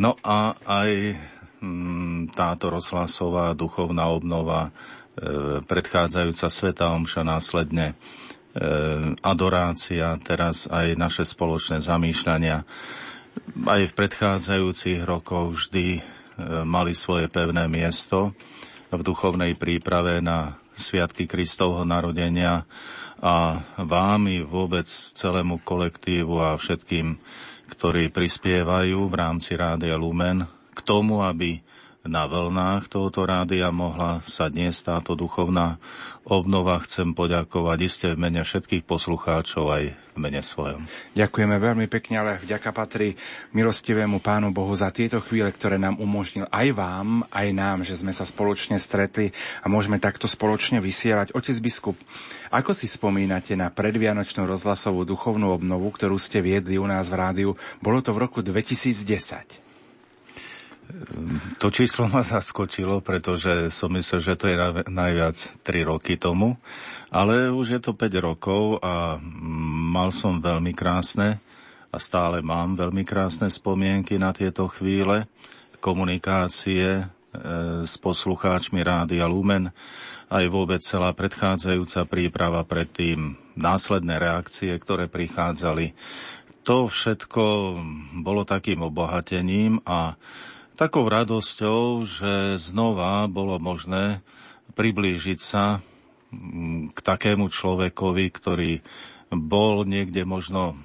[0.00, 0.90] No a aj
[1.60, 4.72] mm, táto rozhlasová duchovná obnova
[5.66, 7.94] predchádzajúca Sveta Omša, následne e,
[9.20, 12.62] adorácia, teraz aj naše spoločné zamýšľania.
[13.66, 16.00] Aj v predchádzajúcich rokoch vždy e,
[16.62, 18.32] mali svoje pevné miesto
[18.90, 22.64] v duchovnej príprave na Sviatky Kristovho narodenia
[23.20, 27.20] a vám i vôbec celému kolektívu a všetkým,
[27.68, 31.60] ktorí prispievajú v rámci Rádia Lumen k tomu, aby
[32.00, 35.76] na vlnách tohoto rádia mohla sa dnes táto duchovná
[36.24, 36.80] obnova.
[36.80, 40.88] Chcem poďakovať iste v mene všetkých poslucháčov aj v mene svojom.
[41.12, 43.20] Ďakujeme veľmi pekne, ale vďaka patrí
[43.52, 48.16] milostivému Pánu Bohu za tieto chvíle, ktoré nám umožnil aj vám, aj nám, že sme
[48.16, 51.36] sa spoločne stretli a môžeme takto spoločne vysielať.
[51.36, 52.00] Otec biskup,
[52.48, 57.50] ako si spomínate na predvianočnú rozhlasovú duchovnú obnovu, ktorú ste viedli u nás v rádiu?
[57.84, 59.69] Bolo to v roku 2010.
[61.60, 64.56] To číslo ma zaskočilo, pretože som myslel, že to je
[64.88, 66.56] najviac 3 roky tomu,
[67.12, 69.20] ale už je to 5 rokov a
[69.90, 71.38] mal som veľmi krásne
[71.90, 75.26] a stále mám veľmi krásne spomienky na tieto chvíle
[75.80, 77.04] komunikácie e,
[77.82, 79.72] s poslucháčmi Rádia Lumen,
[80.30, 85.96] aj vôbec celá predchádzajúca príprava predtým, následné reakcie, ktoré prichádzali.
[86.68, 87.42] To všetko
[88.22, 90.14] bolo takým obohatením a
[90.80, 94.24] takou radosťou, že znova bolo možné
[94.72, 95.84] priblížiť sa
[96.32, 98.72] mm, k takému človekovi, ktorý
[99.28, 100.80] bol niekde možno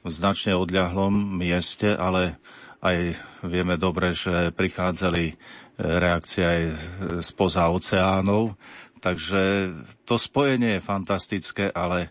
[0.00, 2.40] v značne odľahlom mieste, ale
[2.80, 5.34] aj vieme dobre, že prichádzali e,
[5.76, 6.62] reakcie aj
[7.20, 8.56] spoza oceánov.
[9.04, 9.72] Takže
[10.08, 12.08] to spojenie je fantastické, ale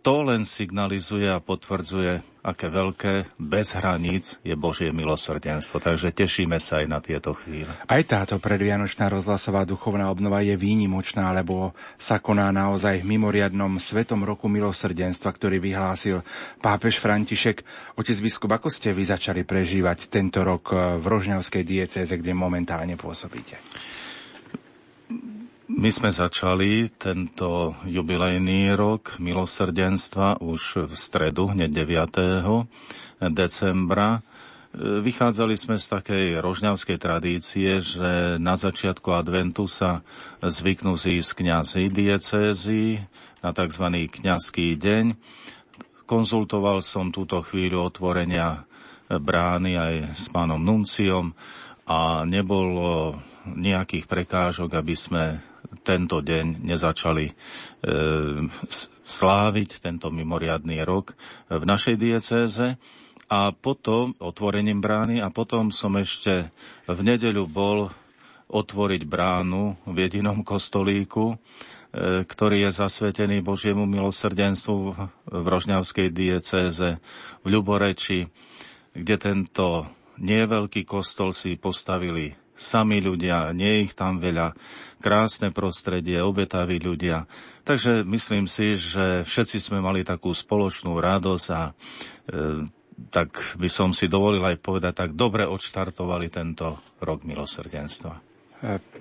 [0.00, 5.80] to len signalizuje a potvrdzuje, aké veľké, bez hraníc je Božie milosrdenstvo.
[5.80, 7.72] Takže tešíme sa aj na tieto chvíle.
[7.88, 14.28] Aj táto predvianočná rozhlasová duchovná obnova je výnimočná, lebo sa koná naozaj v mimoriadnom Svetom
[14.28, 16.20] roku milosrdenstva, ktorý vyhlásil
[16.60, 17.64] pápež František.
[17.96, 23.56] Otec biskup, ako ste vy začali prežívať tento rok v Rožňavskej diecéze, kde momentálne pôsobíte?
[25.64, 33.32] My sme začali tento jubilejný rok milosrdenstva už v stredu, hneď 9.
[33.32, 34.20] decembra.
[34.76, 40.04] Vychádzali sme z takej rožňavskej tradície, že na začiatku adventu sa
[40.44, 43.00] zvyknú zísť kniazy diecézy
[43.40, 43.84] na tzv.
[44.12, 45.16] kňazský deň.
[46.04, 48.68] Konzultoval som túto chvíľu otvorenia
[49.08, 51.32] brány aj s pánom Nunciom
[51.88, 53.16] a nebolo
[53.48, 57.32] nejakých prekážok, aby sme tento deň nezačali e,
[59.02, 61.18] sláviť tento mimoriadný rok
[61.50, 62.78] v našej diecéze.
[63.24, 66.52] A potom otvorením brány a potom som ešte
[66.84, 67.78] v nedeľu bol
[68.46, 71.36] otvoriť bránu v jedinom kostolíku, e,
[72.22, 74.76] ktorý je zasvetený Božiemu milosrdenstvu
[75.26, 77.00] v Rožňavskej diecéze
[77.42, 78.28] v Ľuboreči,
[78.94, 79.88] kde tento
[80.20, 84.54] nieveľký kostol si postavili sami ľudia, nie ich tam veľa,
[84.98, 87.28] krásne prostredie, obetaví ľudia.
[87.62, 91.72] Takže myslím si, že všetci sme mali takú spoločnú radosť a e,
[93.10, 98.33] tak by som si dovolil aj povedať, tak dobre odštartovali tento rok milosrdenstva.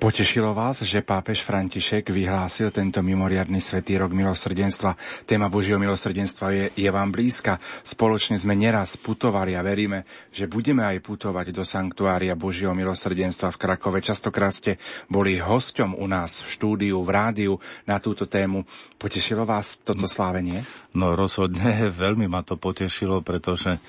[0.03, 4.99] Potešilo vás, že pápež František vyhlásil tento mimoriadný svetý rok milosrdenstva.
[5.23, 7.56] Téma Božieho milosrdenstva je, je vám blízka.
[7.80, 10.03] Spoločne sme neraz putovali a veríme,
[10.35, 14.03] že budeme aj putovať do sanktuária Božieho milosrdenstva v Krakove.
[14.03, 14.76] Častokrát ste
[15.07, 17.53] boli hosťom u nás v štúdiu, v rádiu
[17.88, 18.68] na túto tému.
[18.99, 20.68] Potešilo vás toto slávenie?
[20.91, 23.80] No rozhodne, veľmi ma to potešilo, pretože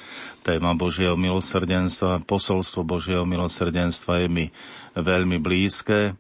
[0.47, 4.47] téma Božieho milosrdenstva, posolstvo Božieho milosrdenstva je mi
[4.95, 6.15] veľmi blízke.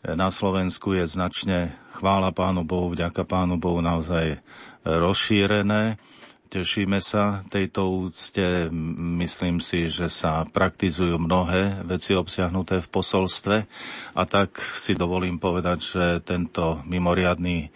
[0.00, 4.40] Na Slovensku je značne, chvála Pánu Bohu, vďaka Pánu Bohu naozaj
[4.86, 6.00] rozšírené.
[6.50, 8.66] Tešíme sa tejto úcte.
[8.98, 13.56] Myslím si, že sa praktizujú mnohé veci obsiahnuté v posolstve
[14.18, 17.70] a tak si dovolím povedať, že tento mimoriadný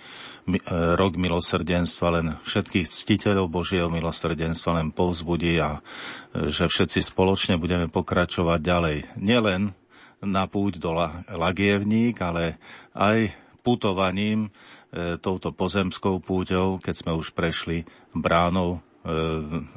[0.44, 0.60] E,
[1.01, 7.89] rok milosrdenstva len všetkých ctiteľov Božieho milosrdenstva len povzbudí a e, že všetci spoločne budeme
[7.89, 8.97] pokračovať ďalej.
[9.16, 9.72] Nielen
[10.24, 10.96] na púť do
[11.36, 12.59] Lagievník, ale
[12.96, 13.32] aj
[13.64, 18.84] putovaním e, touto pozemskou púťou, keď sme už prešli bránou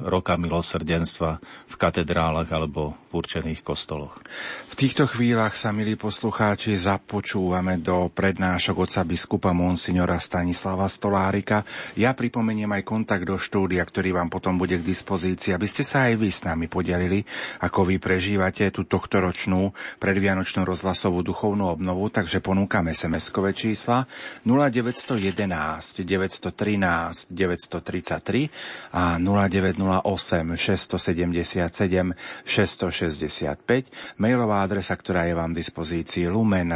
[0.08, 1.36] roka milosrdenstva
[1.68, 4.24] v katedrálach alebo v určených kostoloch.
[4.72, 11.60] V týchto chvíľach sa, milí poslucháči, započúvame do prednášok oca biskupa Monsignora Stanislava Stolárika.
[12.00, 16.08] Ja pripomeniem aj kontakt do štúdia, ktorý vám potom bude k dispozícii, aby ste sa
[16.08, 17.20] aj vy s nami podelili,
[17.60, 24.08] ako vy prežívate tú tohtoročnú predvianočnú rozhlasovú duchovnú obnovu, takže ponúkame SMS-kové čísla
[24.48, 32.14] 0911 913 933 a 0908 677
[32.46, 36.70] 665, mailová adresa, ktorá je vám v dispozícii lumen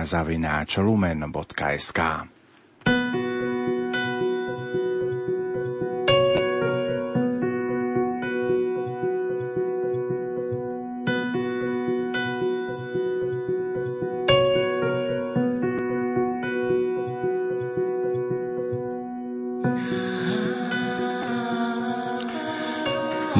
[0.82, 2.00] lumen.sk.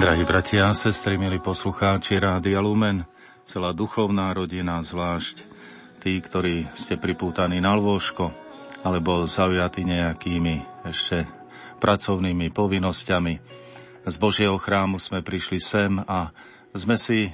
[0.03, 3.07] Drahí bratia a sestry, milí poslucháči Rádia Lumen,
[3.47, 5.47] celá duchovná rodina, zvlášť
[6.03, 8.35] tí, ktorí ste pripútaní na lôžko
[8.83, 11.23] alebo zaujatí nejakými ešte
[11.79, 13.35] pracovnými povinnosťami.
[14.03, 16.35] Z Božieho chrámu sme prišli sem a
[16.75, 17.31] sme si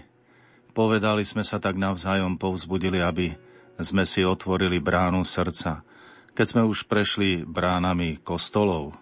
[0.76, 3.32] povedali, sme sa tak navzájom povzbudili, aby
[3.80, 5.80] sme si otvorili bránu srdca.
[6.36, 8.92] Keď sme už prešli bránami kostolov,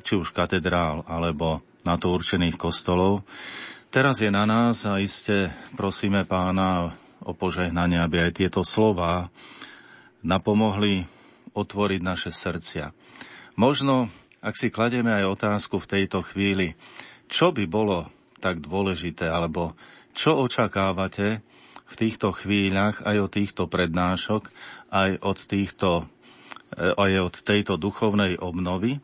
[0.00, 3.22] či už katedrál alebo na to určených kostolov.
[3.94, 6.90] Teraz je na nás a iste prosíme pána
[7.22, 9.30] o požehnanie, aby aj tieto slova
[10.26, 11.06] napomohli
[11.54, 12.90] otvoriť naše srdcia.
[13.56, 14.10] Možno,
[14.42, 16.76] ak si kladieme aj otázku v tejto chvíli,
[17.30, 18.10] čo by bolo
[18.42, 19.72] tak dôležité, alebo
[20.12, 21.40] čo očakávate
[21.86, 24.50] v týchto chvíľach aj od týchto prednášok,
[24.90, 25.90] aj od, týchto,
[26.76, 28.98] eh, aj od tejto duchovnej obnovy,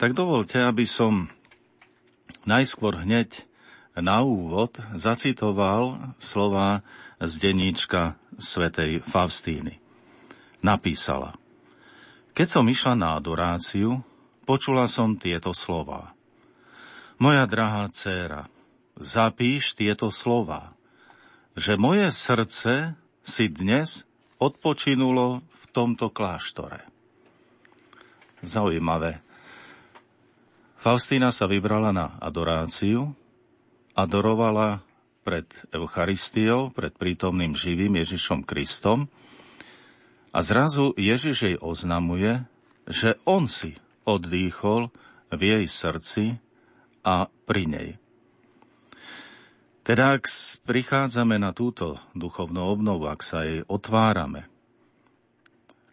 [0.00, 1.30] tak dovolte, aby som
[2.48, 3.46] najskôr hneď
[3.98, 6.80] na úvod zacitoval slova
[7.20, 9.78] z denníčka svätej Faustíny.
[10.64, 11.36] Napísala
[12.32, 14.00] Keď som išla na adoráciu,
[14.48, 16.16] počula som tieto slova.
[17.20, 18.48] Moja drahá dcéra,
[18.98, 20.74] zapíš tieto slova,
[21.52, 24.08] že moje srdce si dnes
[24.42, 26.82] odpočinulo v tomto kláštore.
[28.42, 29.22] Zaujímavé.
[30.82, 33.14] Faustína sa vybrala na adoráciu,
[33.94, 34.82] adorovala
[35.22, 39.06] pred Eucharistiou, pred prítomným živým Ježišom Kristom
[40.34, 42.42] a zrazu Ježiš jej oznamuje,
[42.90, 44.90] že on si oddýchol
[45.30, 46.24] v jej srdci
[47.06, 47.88] a pri nej.
[49.86, 50.26] Teda ak
[50.66, 54.50] prichádzame na túto duchovnú obnovu, ak sa jej otvárame,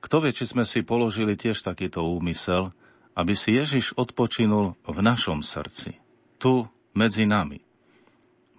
[0.01, 2.73] kto vie, či sme si položili tiež takýto úmysel,
[3.17, 5.97] aby si Ježiš odpočinul v našom srdci,
[6.37, 7.61] tu medzi nami.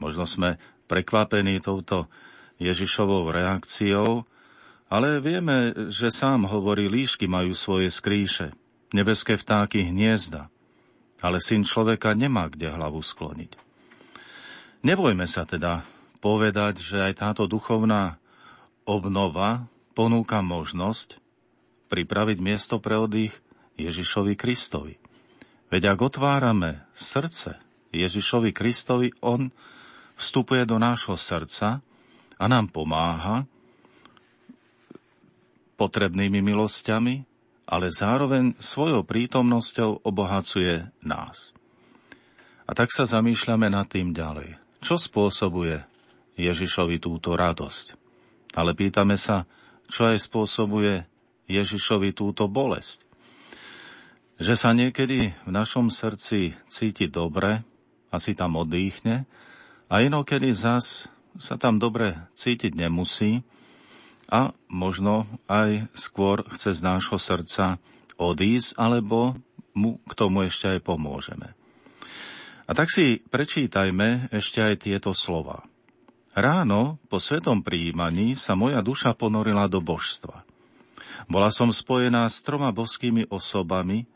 [0.01, 0.57] Možno sme
[0.89, 2.09] prekvapení touto
[2.61, 4.27] Ježišovou reakciou
[4.91, 8.51] Ale vieme, že sám hovorí, líšky majú svoje skríše,
[8.91, 10.51] nebeské vtáky hniezda,
[11.23, 13.55] ale syn človeka nemá kde hlavu skloniť.
[14.83, 15.87] Nebojme sa teda
[16.19, 18.19] povedať, že aj táto duchovná
[18.83, 21.23] obnova ponúka možnosť
[21.87, 23.39] pripraviť miesto pre oddych
[23.87, 24.95] Ježišovi Kristovi.
[25.71, 27.57] Veď ak otvárame srdce
[27.95, 29.49] Ježišovi Kristovi, On
[30.19, 31.81] vstupuje do nášho srdca
[32.37, 33.47] a nám pomáha
[35.81, 37.25] potrebnými milosťami,
[37.65, 41.57] ale zároveň svojou prítomnosťou obohacuje nás.
[42.69, 44.61] A tak sa zamýšľame nad tým ďalej.
[44.85, 45.81] Čo spôsobuje
[46.37, 47.97] Ježišovi túto radosť?
[48.59, 49.49] Ale pýtame sa,
[49.89, 51.07] čo aj spôsobuje
[51.51, 53.10] Ježišovi túto bolesť.
[54.41, 57.61] Že sa niekedy v našom srdci cíti dobre
[58.09, 59.29] a si tam odýchne
[59.93, 63.45] a inokedy zas sa tam dobre cítiť nemusí
[64.33, 67.77] a možno aj skôr chce z nášho srdca
[68.17, 69.37] odísť, alebo
[69.77, 71.53] mu k tomu ešte aj pomôžeme.
[72.65, 75.69] A tak si prečítajme ešte aj tieto slova.
[76.33, 80.49] Ráno po svetom príjmaní sa moja duša ponorila do božstva.
[81.29, 84.09] Bola som spojená s troma boskými osobami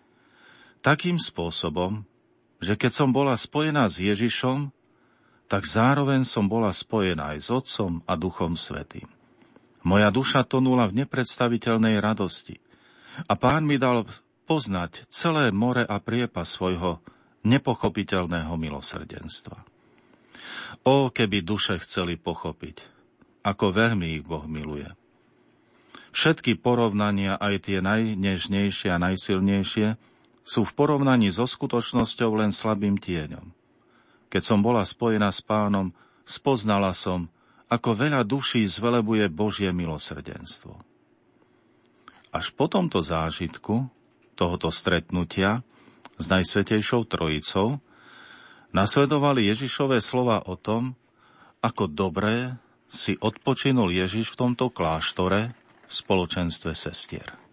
[0.85, 2.05] takým spôsobom,
[2.61, 4.69] že keď som bola spojená s Ježišom,
[5.49, 9.09] tak zároveň som bola spojená aj s Otcom a Duchom Svetým.
[9.85, 12.61] Moja duša tonula v nepredstaviteľnej radosti
[13.29, 14.05] a pán mi dal
[14.45, 17.01] poznať celé more a priepa svojho
[17.45, 19.61] nepochopiteľného milosrdenstva.
[20.85, 22.81] O, keby duše chceli pochopiť,
[23.45, 24.89] ako veľmi ich Boh miluje.
[26.17, 30.14] Všetky porovnania, aj tie najnežnejšie a najsilnejšie,
[30.45, 33.51] sú v porovnaní so skutočnosťou len slabým tieňom.
[34.29, 35.97] Keď som bola spojená s pánom,
[36.29, 37.33] spoznala som,
[37.73, 40.77] ako veľa duší zvelebuje Božie milosrdenstvo.
[42.35, 43.89] Až po tomto zážitku,
[44.37, 45.65] tohoto stretnutia
[46.21, 47.81] s Najsvetejšou Trojicou,
[48.75, 50.99] nasledovali Ježišové slova o tom,
[51.65, 52.59] ako dobré
[52.91, 55.55] si odpočinul Ježiš v tomto kláštore
[55.89, 57.44] v spoločenstve sestier.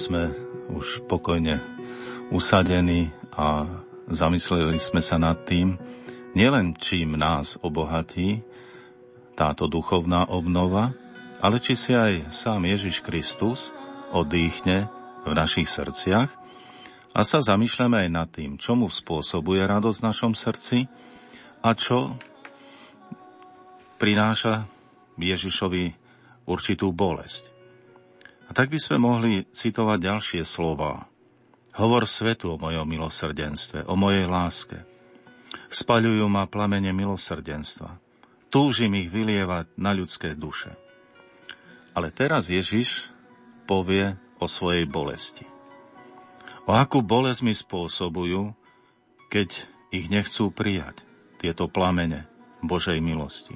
[0.00, 0.32] Sme
[0.72, 1.60] už pokojne
[2.32, 3.68] usadení a
[4.08, 5.76] zamysleli sme sa nad tým,
[6.32, 8.40] nielen čím nás obohatí
[9.36, 10.96] táto duchovná obnova,
[11.44, 13.76] ale či si aj sám Ježiš Kristus
[14.08, 14.88] odýchne
[15.28, 16.32] v našich srdciach
[17.12, 20.88] a sa zamýšľame aj nad tým, čo mu spôsobuje radosť v našom srdci
[21.60, 22.16] a čo
[24.00, 24.64] prináša
[25.20, 25.92] Ježišovi
[26.48, 27.49] určitú bolesť.
[28.50, 31.06] A tak by sme mohli citovať ďalšie slova.
[31.78, 34.82] Hovor svetu o mojom milosrdenstve, o mojej láske.
[35.70, 38.02] Spaľujú ma plamene milosrdenstva.
[38.50, 40.74] Túžim ich vylievať na ľudské duše.
[41.94, 43.06] Ale teraz Ježiš
[43.70, 45.46] povie o svojej bolesti.
[46.66, 48.50] O akú bolesť mi spôsobujú,
[49.30, 49.54] keď
[49.94, 51.06] ich nechcú prijať,
[51.38, 52.26] tieto plamene
[52.66, 53.54] Božej milosti.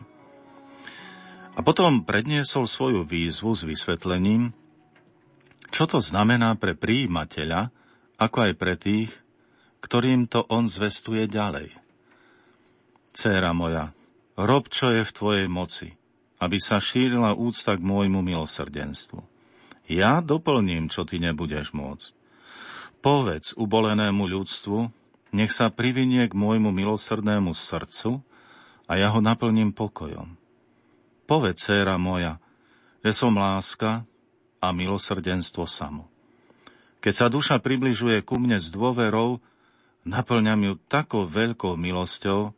[1.55, 4.55] A potom predniesol svoju výzvu s vysvetlením,
[5.75, 7.75] čo to znamená pre príjimateľa,
[8.15, 9.11] ako aj pre tých,
[9.83, 11.75] ktorým to on zvestuje ďalej?
[13.11, 13.91] Céra moja,
[14.39, 15.99] rob, čo je v tvojej moci,
[16.39, 19.19] aby sa šírila úcta k môjmu milosrdenstvu.
[19.91, 22.15] Ja doplním, čo ty nebudeš môcť.
[23.03, 24.79] Povedz ubolenému ľudstvu,
[25.35, 28.23] nech sa privinie k môjmu milosrdnému srdcu
[28.87, 30.39] a ja ho naplním pokojom.
[31.27, 32.39] Povedz, céra moja,
[33.05, 34.07] že som láska,
[34.65, 36.09] a milosrdenstvo samo.
[37.05, 39.45] Keď sa duša približuje ku mne s dôverou,
[40.09, 42.57] naplňam ju takou veľkou milosťou,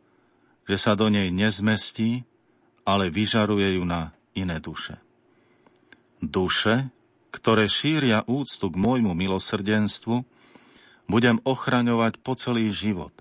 [0.63, 2.23] že sa do nej nezmestí,
[2.87, 4.95] ale vyžaruje ju na iné duše.
[6.23, 6.87] Duše,
[7.35, 10.23] ktoré šíria úctu k môjmu milosrdenstvu,
[11.11, 13.11] budem ochraňovať po celý život,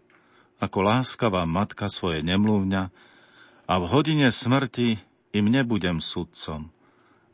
[0.62, 2.94] ako láskavá matka svoje nemluvňa,
[3.66, 5.02] a v hodine smrti
[5.34, 6.70] im nebudem sudcom,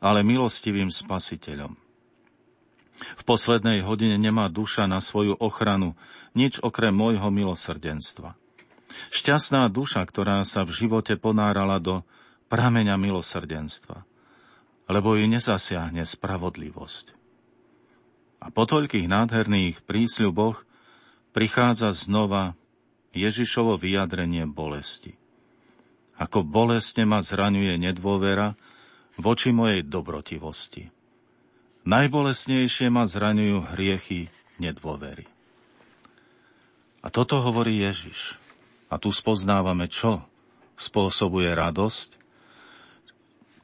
[0.03, 1.79] ale milostivým spasiteľom.
[3.03, 5.95] V poslednej hodine nemá duša na svoju ochranu
[6.35, 8.35] nič okrem môjho milosrdenstva.
[9.09, 12.05] Šťastná duša, ktorá sa v živote ponárala do
[12.51, 14.05] prameňa milosrdenstva,
[14.91, 17.15] lebo ju nezasiahne spravodlivosť.
[18.43, 20.67] A po toľkých nádherných prísľuboch
[21.31, 22.59] prichádza znova
[23.15, 25.15] Ježišovo vyjadrenie bolesti.
[26.19, 28.53] Ako bolestne ma zraňuje nedôvera,
[29.17, 30.89] voči mojej dobrotivosti.
[31.83, 35.27] Najbolesnejšie ma zraňujú hriechy nedôvery.
[37.03, 38.39] A toto hovorí Ježiš.
[38.87, 40.23] A tu spoznávame, čo
[40.79, 42.15] spôsobuje radosť,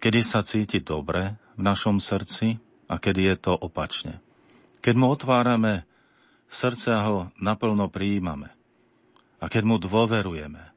[0.04, 2.60] kedy sa cíti dobre v našom srdci
[2.92, 4.20] a kedy je to opačne.
[4.84, 5.88] Keď mu otvárame
[6.50, 8.52] srdce a ho naplno prijímame.
[9.40, 10.76] A keď mu dôverujeme.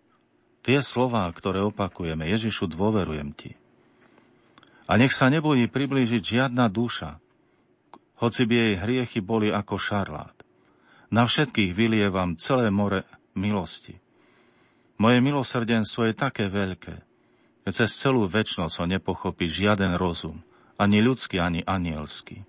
[0.63, 3.59] Tie slová, ktoré opakujeme, Ježišu, dôverujem ti.
[4.93, 7.17] A nech sa nebojí priblížiť žiadna duša,
[8.21, 10.37] hoci by jej hriechy boli ako šarlát.
[11.09, 13.97] Na všetkých vylievam celé more milosti.
[15.01, 17.01] Moje milosrdenstvo je také veľké,
[17.65, 20.45] že cez celú väčnosť ho nepochopí žiaden rozum,
[20.77, 22.45] ani ľudský, ani anielský.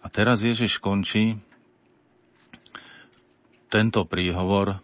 [0.00, 1.34] A teraz Ježiš končí
[3.66, 4.78] tento príhovor,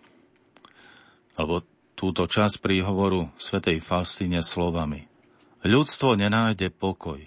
[1.39, 1.63] alebo
[1.95, 5.16] túto časť príhovoru svätej Faustine slovami.
[5.67, 7.19] Ľudstvo nenájde pokoj,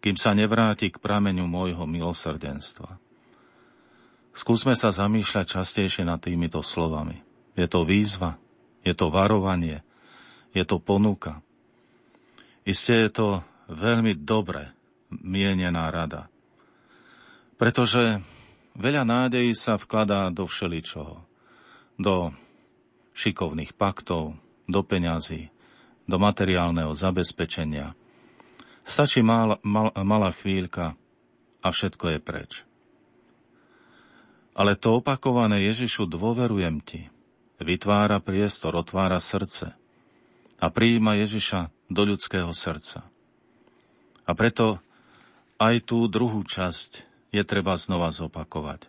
[0.00, 2.96] kým sa nevráti k prameňu môjho milosrdenstva.
[4.32, 7.20] Skúsme sa zamýšľať častejšie nad týmito slovami.
[7.52, 8.40] Je to výzva,
[8.80, 9.84] je to varovanie,
[10.56, 11.44] je to ponuka.
[12.64, 13.28] Isté je to
[13.68, 14.72] veľmi dobre
[15.12, 16.32] mienená rada.
[17.60, 18.24] Pretože
[18.72, 21.20] veľa nádejí sa vkladá do všeličoho.
[22.00, 22.32] Do
[23.12, 25.52] šikovných paktov, do peňazí,
[26.06, 27.92] do materiálneho zabezpečenia.
[28.86, 30.94] Stačí mal, mal, malá chvíľka
[31.60, 32.52] a všetko je preč.
[34.56, 37.10] Ale to opakované Ježišu dôverujem ti,
[37.60, 39.74] vytvára priestor, otvára srdce
[40.56, 43.04] a prijíma Ježiša do ľudského srdca.
[44.26, 44.80] A preto
[45.60, 47.04] aj tú druhú časť
[47.34, 48.88] je treba znova zopakovať.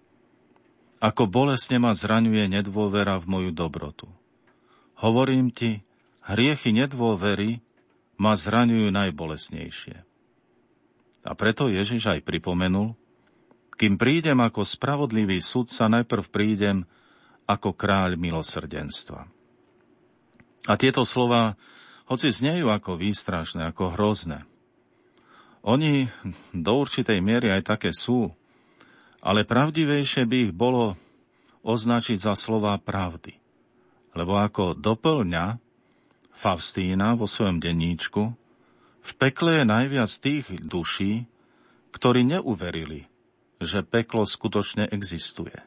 [0.98, 4.10] Ako bolestne ma zraňuje nedôvera v moju dobrotu.
[4.98, 5.86] Hovorím ti,
[6.28, 7.64] hriechy nedôvery
[8.20, 9.98] ma zraňujú najbolesnejšie.
[11.28, 12.96] A preto Ježiš aj pripomenul,
[13.78, 16.78] kým prídem ako spravodlivý sudca, najprv prídem
[17.46, 19.30] ako kráľ milosrdenstva.
[20.68, 21.56] A tieto slova,
[22.10, 24.44] hoci znejú ako výstrašné, ako hrozné,
[25.68, 26.08] oni
[26.56, 28.32] do určitej miery aj také sú,
[29.20, 30.96] ale pravdivejšie by ich bolo
[31.68, 33.36] označiť za slova pravdy.
[34.16, 35.67] Lebo ako doplňa
[36.38, 38.38] Faustína vo svojom denníčku,
[39.02, 41.26] v pekle je najviac tých duší,
[41.90, 43.10] ktorí neuverili,
[43.58, 45.58] že peklo skutočne existuje.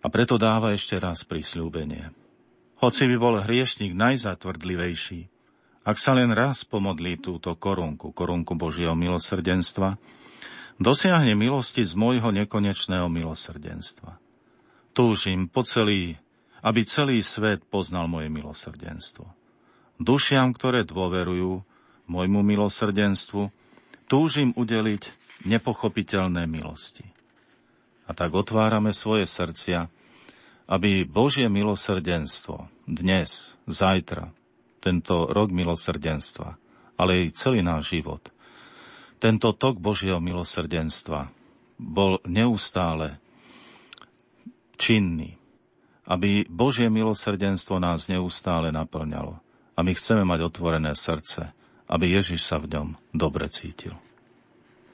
[0.00, 2.12] A preto dáva ešte raz prísľúbenie.
[2.80, 5.28] Hoci by bol hriešnik najzatvrdlivejší,
[5.84, 9.96] ak sa len raz pomodlí túto korunku, korunku Božieho milosrdenstva,
[10.80, 14.16] dosiahne milosti z môjho nekonečného milosrdenstva.
[14.96, 16.16] Túžim po celý,
[16.60, 19.24] aby celý svet poznal moje milosrdenstvo.
[20.00, 21.60] Dušiam, ktoré dôverujú
[22.08, 23.52] môjmu milosrdenstvu,
[24.08, 25.12] túžim udeliť
[25.48, 27.06] nepochopiteľné milosti.
[28.08, 29.86] A tak otvárame svoje srdcia,
[30.66, 34.32] aby Božie milosrdenstvo dnes, zajtra,
[34.80, 36.56] tento rok milosrdenstva,
[36.96, 38.24] ale aj celý náš život–
[39.20, 41.28] tento tok Božieho milosrdenstva
[41.76, 43.20] bol neustále
[44.80, 45.36] činný,
[46.06, 49.38] aby Božie milosrdenstvo nás neustále naplňalo.
[49.76, 51.52] A my chceme mať otvorené srdce,
[51.88, 53.96] aby Ježiš sa v ňom dobre cítil.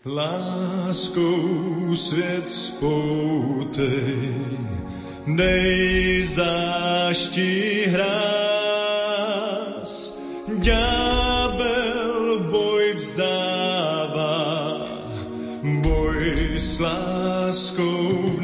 [0.07, 4.35] Láskou svět spoutej,
[5.27, 6.71] nejzáští
[7.91, 8.95] hráz,
[10.63, 14.39] ďábel boj vzdává,
[15.83, 18.36] boj s láskou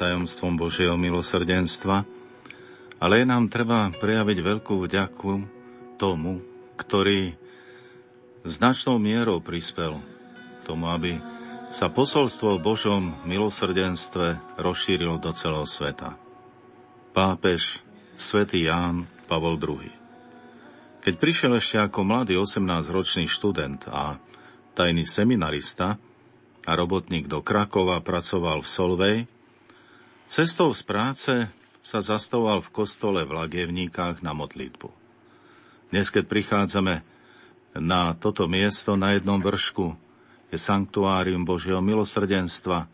[0.00, 2.08] tajomstvom Božieho milosrdenstva,
[2.96, 5.32] ale je nám treba prejaviť veľkú vďaku
[6.00, 6.40] tomu,
[6.80, 7.36] ktorý
[8.48, 10.00] značnou mierou prispel
[10.64, 11.20] tomu, aby
[11.68, 16.16] sa posolstvo o Božom milosrdenstve rozšírilo do celého sveta.
[17.12, 17.84] Pápež
[18.16, 19.92] svätý Ján Pavol II.
[21.00, 24.20] Keď prišiel ešte ako mladý 18-ročný študent a
[24.76, 25.96] tajný seminarista
[26.64, 29.16] a robotník do Krakova pracoval v Solvej,
[30.30, 31.34] cestou z práce
[31.82, 34.86] sa zastavoval v kostole v Lagevníkách na modlitbu.
[35.90, 37.02] Dnes, keď prichádzame
[37.82, 39.98] na toto miesto na jednom vršku,
[40.54, 42.86] je sanktuárium Božieho milosrdenstva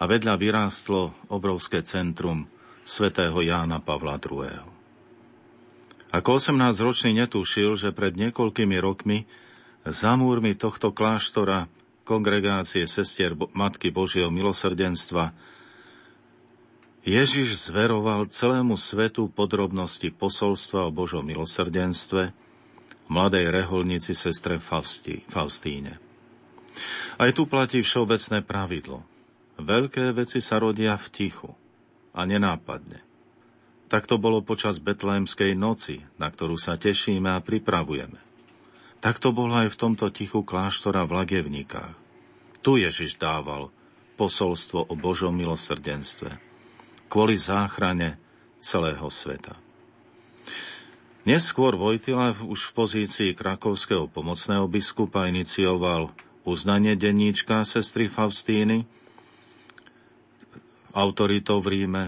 [0.00, 2.48] a vedľa vyrástlo obrovské centrum
[2.88, 4.64] svätého Jána Pavla II.
[6.16, 9.28] Ako 18-ročný netušil, že pred niekoľkými rokmi
[9.84, 11.68] za múrmi tohto kláštora
[12.08, 15.36] kongregácie sestier Matky Božieho milosrdenstva
[17.06, 22.34] Ježiš zveroval celému svetu podrobnosti posolstva o Božom milosrdenstve
[23.06, 26.02] mladej reholnici sestre Faustíne.
[27.14, 29.06] Aj tu platí všeobecné pravidlo.
[29.54, 31.54] Veľké veci sa rodia v tichu
[32.10, 33.06] a nenápadne.
[33.86, 38.18] Tak to bolo počas betlémskej noci, na ktorú sa tešíme a pripravujeme.
[38.98, 41.94] Tak to bolo aj v tomto tichu kláštora v Lagevníkách.
[42.66, 43.70] Tu Ježiš dával
[44.18, 46.55] posolstvo o Božom milosrdenstve
[47.06, 48.18] kvôli záchrane
[48.58, 49.56] celého sveta.
[51.26, 56.14] Neskôr Vojtila už v pozícii krakovského pomocného biskupa inicioval
[56.46, 58.86] uznanie denníčka sestry Faustíny,
[60.94, 62.04] autoritou v Ríme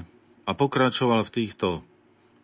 [0.46, 1.68] a pokračoval v týchto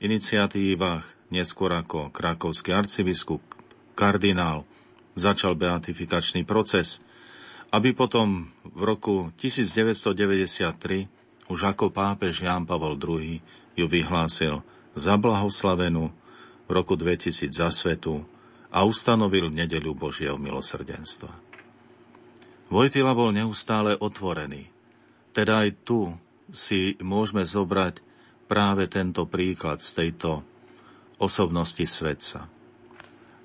[0.03, 3.41] iniciatívach neskôr ako krakovský arcibiskup,
[3.95, 4.67] kardinál,
[5.15, 6.99] začal beatifikačný proces,
[7.71, 13.41] aby potom v roku 1993 už ako pápež Ján Pavol II
[13.75, 14.65] ju vyhlásil
[14.95, 16.09] za blahoslavenú
[16.65, 18.25] v roku 2000 za svetu
[18.73, 21.31] a ustanovil nedeľu Božieho milosrdenstva.
[22.73, 24.73] Vojtila bol neustále otvorený.
[25.37, 26.11] Teda aj tu
[26.51, 28.01] si môžeme zobrať
[28.49, 30.43] práve tento príklad z tejto
[31.21, 32.51] osobnosti svetca.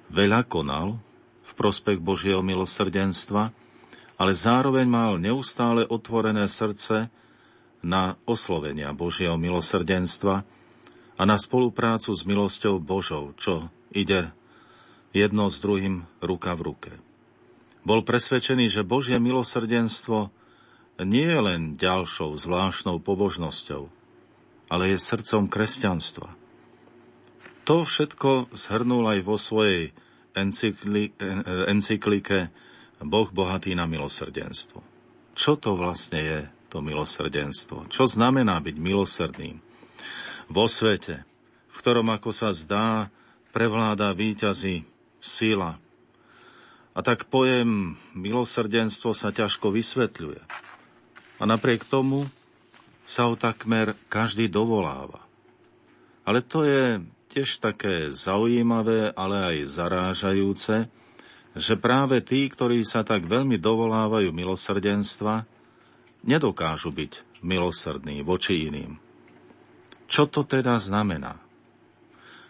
[0.09, 0.97] Veľa konal
[1.45, 3.53] v prospech Božieho milosrdenstva,
[4.19, 7.13] ale zároveň mal neustále otvorené srdce
[7.79, 10.43] na oslovenia Božieho milosrdenstva
[11.19, 14.31] a na spoluprácu s milosťou Božou, čo ide
[15.15, 16.91] jedno s druhým ruka v ruke.
[17.87, 20.29] Bol presvedčený, že Božie milosrdenstvo
[20.99, 23.87] nie je len ďalšou zvláštnou pobožnosťou,
[24.67, 26.35] ale je srdcom kresťanstva.
[27.63, 29.95] To všetko zhrnul aj vo svojej
[31.69, 32.51] encyklike
[32.99, 34.83] Boh bohatý na milosrdenstvo.
[35.39, 36.39] Čo to vlastne je
[36.69, 37.89] to milosrdenstvo?
[37.89, 39.57] Čo znamená byť milosrdným?
[40.49, 41.25] Vo svete,
[41.69, 43.09] v ktorom, ako sa zdá,
[43.49, 44.85] prevláda výťazí
[45.17, 45.81] sila,
[46.97, 50.41] a tak pojem milosrdenstvo sa ťažko vysvetľuje.
[51.39, 52.27] A napriek tomu
[53.07, 55.23] sa ho takmer každý dovoláva.
[56.27, 56.99] Ale to je
[57.31, 60.91] tiež také zaujímavé, ale aj zarážajúce,
[61.55, 65.47] že práve tí, ktorí sa tak veľmi dovolávajú milosrdenstva,
[66.29, 69.01] nedokážu byť milosrdní voči iným.
[70.05, 71.41] Čo to teda znamená?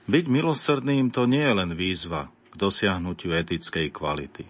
[0.09, 4.43] Byť milosrdným to nie je len výzva k dosiahnutiu etickej kvality.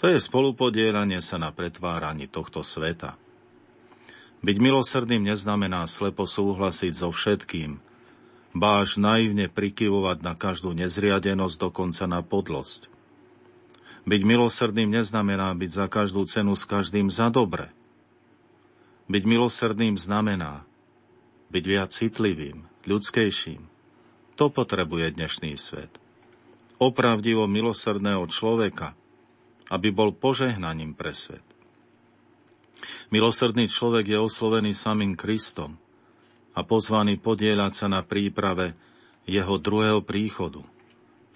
[0.00, 3.16] To je spolupodielanie sa na pretváraní tohto sveta.
[4.40, 7.76] Byť milosrdným neznamená slepo súhlasiť so všetkým,
[8.56, 12.88] báž naivne prikyvovať na každú nezriadenosť, dokonca na podlosť.
[14.08, 17.68] Byť milosrdným neznamená byť za každú cenu s každým za dobre.
[19.10, 20.62] Byť milosrdným znamená
[21.50, 23.66] byť viac citlivým, ľudskejším.
[24.38, 25.90] To potrebuje dnešný svet
[26.80, 28.96] opravdivo milosrdného človeka,
[29.68, 31.44] aby bol požehnaním pre svet.
[33.12, 35.76] Milosrdný človek je oslovený samým Kristom
[36.56, 38.72] a pozvaný podieľať sa na príprave
[39.28, 40.64] jeho druhého príchodu.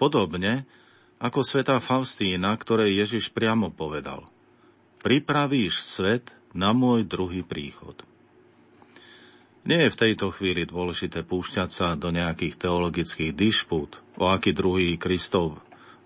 [0.01, 0.65] Podobne
[1.21, 4.25] ako sveta Faustína, ktorej Ježiš priamo povedal
[5.05, 7.99] Pripravíš svet na môj druhý príchod.
[9.67, 14.95] Nie je v tejto chvíli dôležité púšťať sa do nejakých teologických dišpút, o aký druhý
[14.95, 15.59] Kristov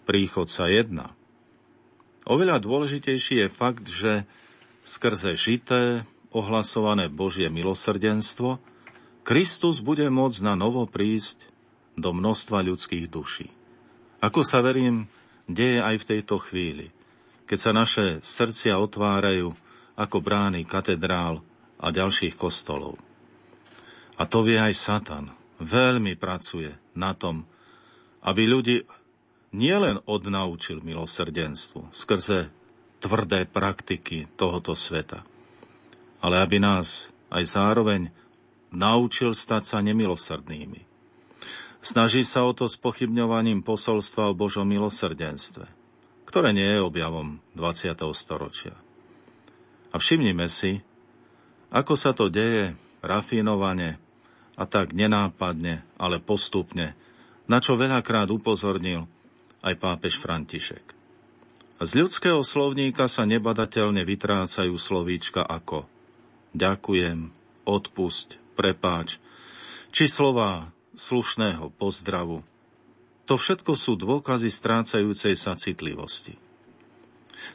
[0.09, 1.13] príchod sa jedná.
[2.26, 4.26] Oveľa dôležitejší je fakt, že
[4.88, 8.57] skrze žité, ohlasované Božie milosrdenstvo,
[9.27, 11.45] Kristus bude môcť na novo prísť
[11.99, 13.51] do množstva ľudských duší.
[14.23, 15.11] Ako sa verím,
[15.51, 16.95] deje aj v tejto chvíli,
[17.43, 19.51] keď sa naše srdcia otvárajú
[19.99, 21.43] ako brány katedrál
[21.76, 22.95] a ďalších kostolov.
[24.15, 25.35] A to vie aj Satan.
[25.59, 27.43] Veľmi pracuje na tom,
[28.23, 28.88] aby ľudí
[29.51, 32.47] nielen odnaučil milosrdenstvu skrze
[33.03, 35.23] tvrdé praktiky tohoto sveta,
[36.23, 38.11] ale aby nás aj zároveň
[38.71, 40.88] naučil stať sa nemilosrdnými.
[41.80, 45.63] Snaží sa o to s pochybňovaním posolstva o Božom milosrdenstve,
[46.27, 47.95] ktoré nie je objavom 20.
[48.11, 48.76] storočia.
[49.90, 50.86] A všimnime si,
[51.74, 53.98] ako sa to deje rafinovane
[54.60, 56.94] a tak nenápadne, ale postupne,
[57.49, 59.10] na čo veľakrát upozornil
[59.66, 60.99] aj pápež František.
[61.80, 65.88] Z ľudského slovníka sa nebadateľne vytrácajú slovíčka ako
[66.52, 67.32] ďakujem,
[67.64, 69.16] odpusť, prepáč,
[69.95, 72.44] či slova slušného pozdravu.
[73.32, 76.36] To všetko sú dôkazy strácajúcej sa citlivosti.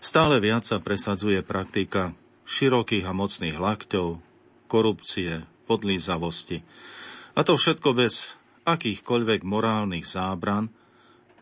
[0.00, 4.20] Stále viac sa presadzuje praktika širokých a mocných lakťov,
[4.68, 6.60] korupcie, podlízavosti.
[7.34, 10.72] A to všetko bez akýchkoľvek morálnych zábran,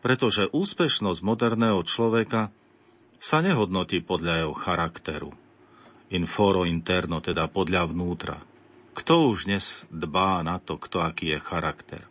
[0.03, 2.51] pretože úspešnosť moderného človeka
[3.23, 5.31] sa nehodnotí podľa jeho charakteru.
[6.11, 8.37] In foro interno, teda podľa vnútra.
[8.93, 12.03] Kto už dnes dbá na to, kto aký je charakter?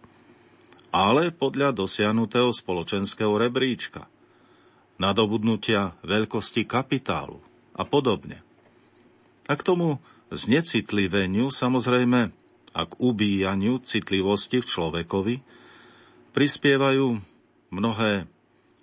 [0.90, 4.08] Ale podľa dosiahnutého spoločenského rebríčka,
[4.98, 7.38] nadobudnutia veľkosti kapitálu
[7.76, 8.42] a podobne.
[9.50, 9.98] A k tomu
[10.30, 12.30] znecitliveniu samozrejme
[12.72, 15.34] a k ubíjaniu citlivosti v človekovi
[16.32, 17.20] prispievajú
[17.68, 18.24] mnohé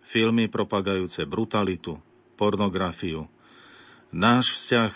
[0.06, 1.98] filmy propagajúce brutalitu,
[2.38, 3.30] pornografiu,
[4.14, 4.94] náš vzťah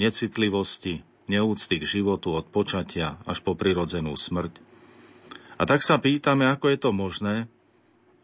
[0.00, 4.60] necitlivosti, neúcty k životu od počatia až po prirodzenú smrť.
[5.60, 7.36] A tak sa pýtame, ako je to možné,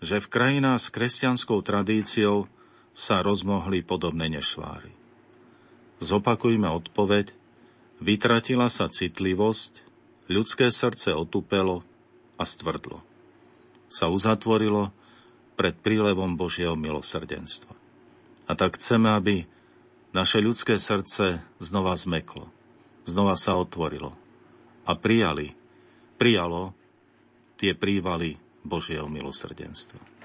[0.02, 2.50] že v krajinách s kresťanskou tradíciou
[2.98, 4.97] sa rozmohli podobné nešváry.
[5.98, 7.34] Zopakujme odpoveď,
[7.98, 9.82] vytratila sa citlivosť,
[10.30, 11.82] ľudské srdce otupelo
[12.38, 13.02] a stvrdlo.
[13.90, 14.94] Sa uzatvorilo
[15.58, 17.74] pred prílevom Božieho milosrdenstva.
[18.46, 19.34] A tak chceme, aby
[20.14, 22.48] naše ľudské srdce znova zmeklo
[23.08, 24.12] znova sa otvorilo
[24.84, 25.56] a prijali,
[26.20, 26.76] prijalo
[27.56, 30.17] tie prívaly Božieho milosrdenstva.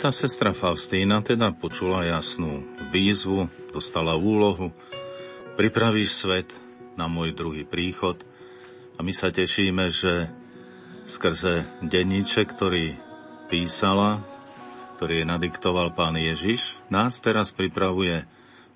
[0.00, 4.72] Sveta sestra Faustína teda počula jasnú výzvu, dostala úlohu,
[5.60, 6.48] pripravíš svet
[6.96, 8.16] na môj druhý príchod
[8.96, 10.32] a my sa tešíme, že
[11.04, 12.96] skrze denníček, ktorý
[13.52, 14.24] písala,
[14.96, 18.24] ktorý je nadiktoval pán Ježiš, nás teraz pripravuje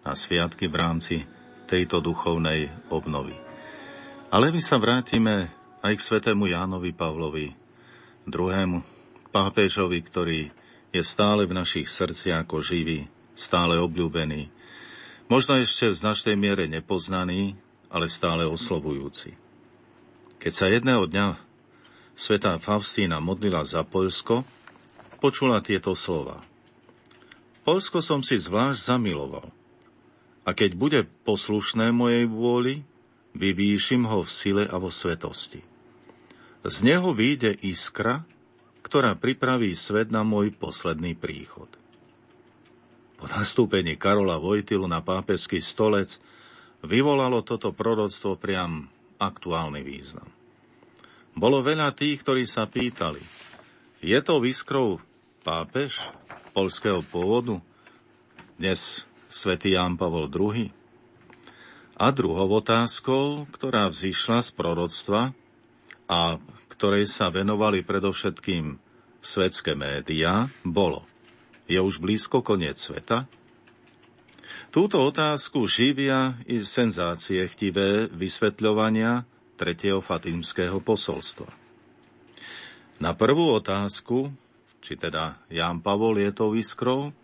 [0.05, 1.17] na sviatky v rámci
[1.65, 3.33] tejto duchovnej obnovy.
[4.29, 5.49] Ale my sa vrátime
[5.81, 7.57] aj k svetému Jánovi Pavlovi,
[8.29, 8.85] druhému
[9.33, 10.53] pápežovi, ktorý
[10.95, 14.47] je stále v našich srdciach ako živý, stále obľúbený,
[15.27, 17.59] možno ešte v značnej miere nepoznaný,
[17.91, 19.35] ale stále oslovujúci.
[20.39, 21.35] Keď sa jedného dňa
[22.15, 24.47] svetá Faustína modlila za Polsko,
[25.19, 26.39] počula tieto slova.
[27.67, 29.51] Polsko som si zvlášť zamiloval.
[30.45, 32.85] A keď bude poslušné mojej vôli,
[33.33, 35.65] vyvýšim ho v sile a vo svetosti.
[36.65, 38.29] Z neho vyjde iskra,
[38.95, 41.67] ktorá pripraví svet na môj posledný príchod.
[43.19, 46.23] Po nastúpení Karola Vojtilu na pápežský stolec
[46.79, 48.87] vyvolalo toto proroctvo priam
[49.19, 50.31] aktuálny význam.
[51.35, 53.19] Bolo veľa tých, ktorí sa pýtali,
[53.99, 55.03] je to výskrov
[55.43, 55.99] pápež
[56.55, 57.59] polského pôvodu,
[58.63, 60.71] dnes svätý Ján Pavol II?
[61.99, 65.35] A druhou otázkou, ktorá vzýšla z proroctva
[66.07, 66.39] a
[66.71, 68.84] ktorej sa venovali predovšetkým
[69.25, 71.09] svetské médiá, bolo
[71.65, 73.25] je už blízko koniec sveta?
[74.69, 79.23] Túto otázku živia i senzácie chtivé vysvetľovania
[79.55, 81.47] tretieho fatimského posolstva.
[82.99, 84.35] Na prvú otázku,
[84.83, 87.15] či teda Ján Pavol je tou iskrou,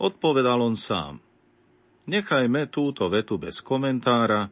[0.00, 1.20] odpovedal on sám.
[2.04, 4.48] Nechajme túto vetu bez komentára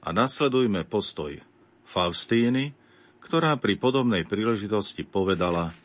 [0.00, 1.36] a nasledujme postoj
[1.84, 2.72] Faustíny,
[3.20, 5.76] ktorá pri podobnej príležitosti povedala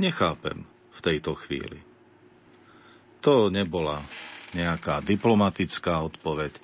[0.00, 0.64] Nechápem
[0.96, 1.76] v tejto chvíli.
[3.20, 4.00] To nebola
[4.56, 6.56] nejaká diplomatická odpoveď.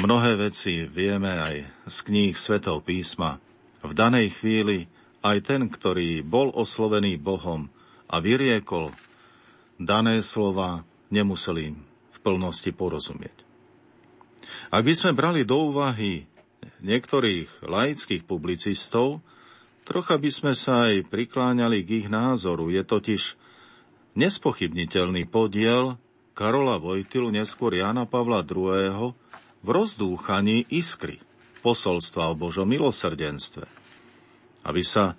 [0.00, 3.36] Mnohé veci vieme aj z kníh Svetov písma.
[3.84, 4.88] V danej chvíli
[5.20, 7.68] aj ten, ktorý bol oslovený Bohom
[8.08, 8.88] a vyriekol
[9.76, 11.76] dané slova, nemusel im
[12.08, 13.36] v plnosti porozumieť.
[14.72, 16.24] Ak by sme brali do úvahy
[16.80, 19.20] niektorých laických publicistov,
[19.88, 22.68] trocha by sme sa aj prikláňali k ich názoru.
[22.68, 23.40] Je totiž
[24.20, 25.96] nespochybniteľný podiel
[26.36, 29.16] Karola Vojtilu, neskôr Jana Pavla II.
[29.64, 31.24] v rozdúchaní iskry
[31.64, 33.64] posolstva o Božom milosrdenstve,
[34.68, 35.16] aby sa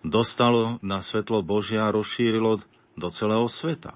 [0.00, 2.64] dostalo na svetlo Božia a rozšírilo
[2.96, 3.94] do celého sveta.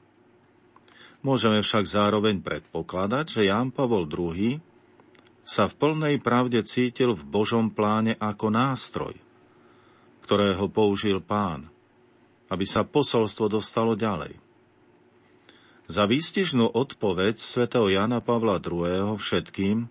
[1.21, 4.61] Môžeme však zároveň predpokladať, že Ján Pavol II
[5.43, 9.19] sa v plnej pravde cítil v Božom pláne ako nástroj,
[10.31, 11.67] ktorého použil pán,
[12.55, 14.39] aby sa posolstvo dostalo ďalej.
[15.91, 19.19] Za výstižnú odpoveď svätého Jana Pavla II.
[19.19, 19.91] všetkým,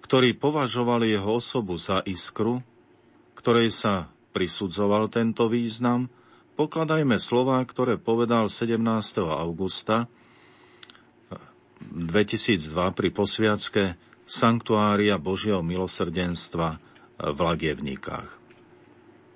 [0.00, 2.64] ktorí považovali jeho osobu za iskru,
[3.36, 6.08] ktorej sa prisudzoval tento význam,
[6.56, 8.80] pokladajme slova, ktoré povedal 17.
[9.28, 10.08] augusta
[11.84, 16.80] 2002 pri posviacke Sanktuária Božieho milosrdenstva
[17.20, 18.39] v Lagievníkach.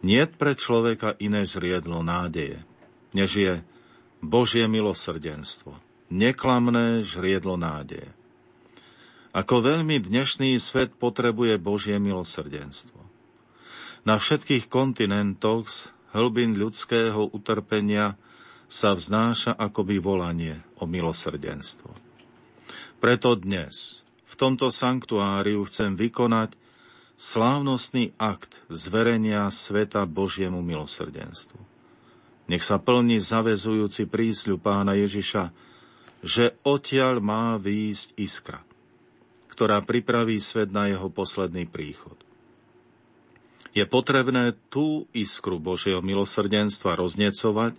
[0.04, 2.60] Niet pre človeka iné žriedlo nádeje,
[3.16, 3.52] než je
[4.20, 5.80] Božie milosrdenstvo,
[6.12, 8.12] neklamné žriedlo nádeje.
[9.32, 13.00] Ako veľmi dnešný svet potrebuje Božie milosrdenstvo.
[14.04, 18.20] Na všetkých kontinentoch z hlbin ľudského utrpenia
[18.68, 21.88] sa vznáša akoby volanie o milosrdenstvo.
[23.00, 26.60] Preto dnes v tomto sanktuáriu chcem vykonať
[27.14, 31.58] slávnostný akt zverenia sveta Božiemu milosrdenstvu.
[32.44, 35.48] Nech sa plní zavezujúci prísľu pána Ježiša,
[36.20, 38.60] že odtiaľ má výjsť iskra,
[39.48, 42.16] ktorá pripraví svet na jeho posledný príchod.
[43.74, 47.74] Je potrebné tú iskru Božieho milosrdenstva roznecovať,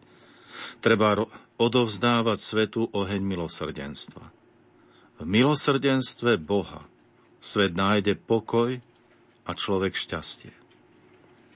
[0.84, 1.24] treba
[1.56, 4.26] odovzdávať svetu oheň milosrdenstva.
[5.16, 6.84] V milosrdenstve Boha
[7.40, 8.84] svet nájde pokoj
[9.46, 10.52] a človek šťastie.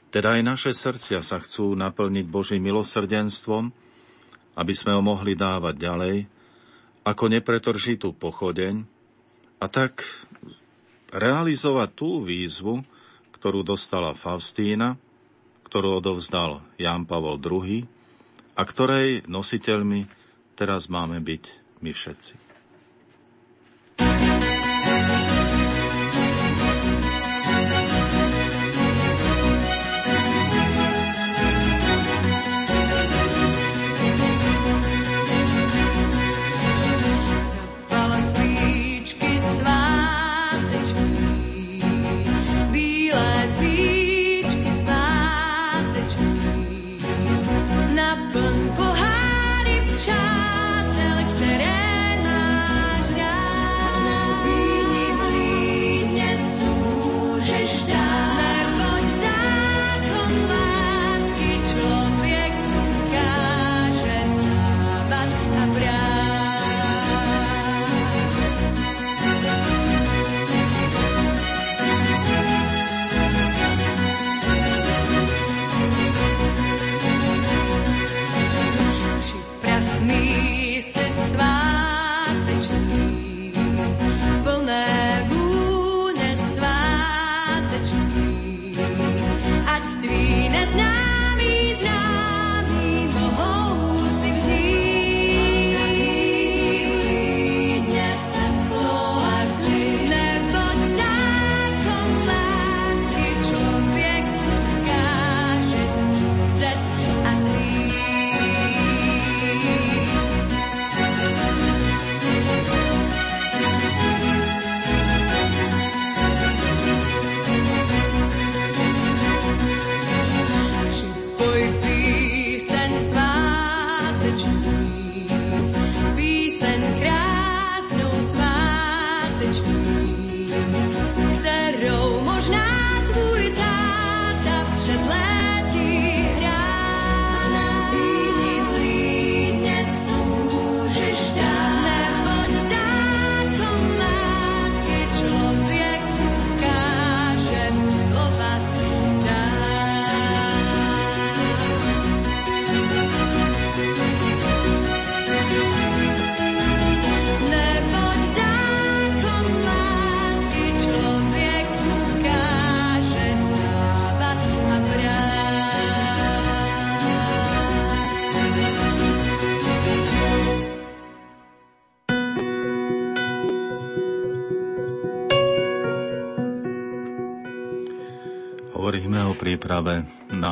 [0.09, 3.69] Teda aj naše srdcia sa chcú naplniť Božím milosrdenstvom,
[4.57, 6.15] aby sme ho mohli dávať ďalej,
[7.05, 8.85] ako nepretržitú pochodeň
[9.61, 10.01] a tak
[11.13, 12.81] realizovať tú výzvu,
[13.37, 14.97] ktorú dostala Faustína,
[15.69, 17.85] ktorú odovzdal Ján Pavol II
[18.57, 20.09] a ktorej nositeľmi
[20.57, 21.43] teraz máme byť
[21.85, 22.48] my všetci.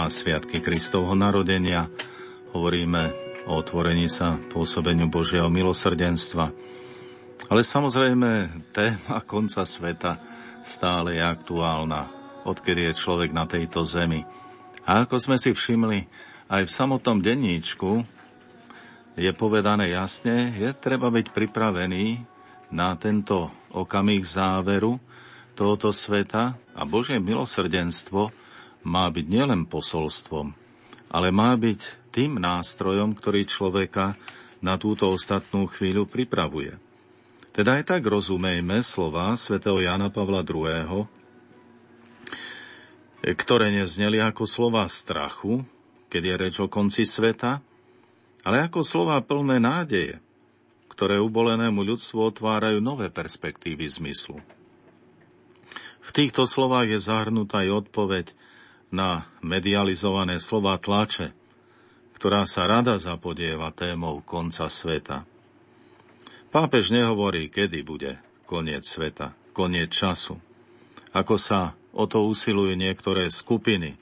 [0.07, 1.91] Na Sviatky Kristovho narodenia.
[2.55, 3.11] Hovoríme
[3.43, 6.55] o otvorení sa pôsobeniu Božieho milosrdenstva.
[7.51, 10.15] Ale samozrejme, téma konca sveta
[10.63, 12.07] stále je aktuálna,
[12.47, 14.23] odkedy je človek na tejto zemi.
[14.88, 16.07] A ako sme si všimli,
[16.55, 18.07] aj v samotnom denníčku
[19.19, 22.23] je povedané jasne, je treba byť pripravený
[22.71, 25.03] na tento okamih záveru
[25.51, 28.46] tohoto sveta a Božie milosrdenstvo
[28.88, 30.55] má byť nielen posolstvom,
[31.11, 34.15] ale má byť tým nástrojom, ktorý človeka
[34.64, 36.80] na túto ostatnú chvíľu pripravuje.
[37.51, 41.05] Teda aj tak rozumejme slova svätého Jana Pavla II.,
[43.28, 45.65] ktoré nezneli ako slova strachu,
[46.07, 47.60] keď je reč o konci sveta,
[48.47, 50.21] ale ako slova plné nádeje,
[50.87, 54.39] ktoré ubolenému ľudstvu otvárajú nové perspektívy zmyslu.
[55.99, 58.26] V týchto slovách je zahrnutá aj odpoveď
[58.93, 61.35] na medializované slova tlače,
[62.15, 65.27] ktorá sa rada zapodieva témou konca sveta.
[66.49, 68.17] Pápež nehovorí, kedy bude
[68.47, 70.39] koniec sveta, koniec času.
[71.11, 73.99] Ako sa o to usilujú niektoré skupiny,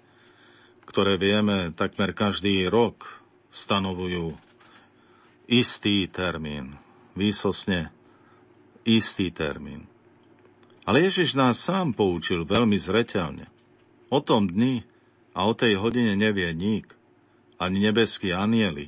[0.85, 4.37] ktoré vieme takmer každý rok stanovujú
[5.49, 6.77] istý termín,
[7.17, 7.89] výsosne
[8.85, 9.89] istý termín.
[10.85, 13.49] Ale Ježiš nás sám poučil veľmi zreteľne.
[14.15, 14.79] O tom dni
[15.35, 16.95] a o tej hodine nevie nik,
[17.59, 18.87] ani nebeskí anieli,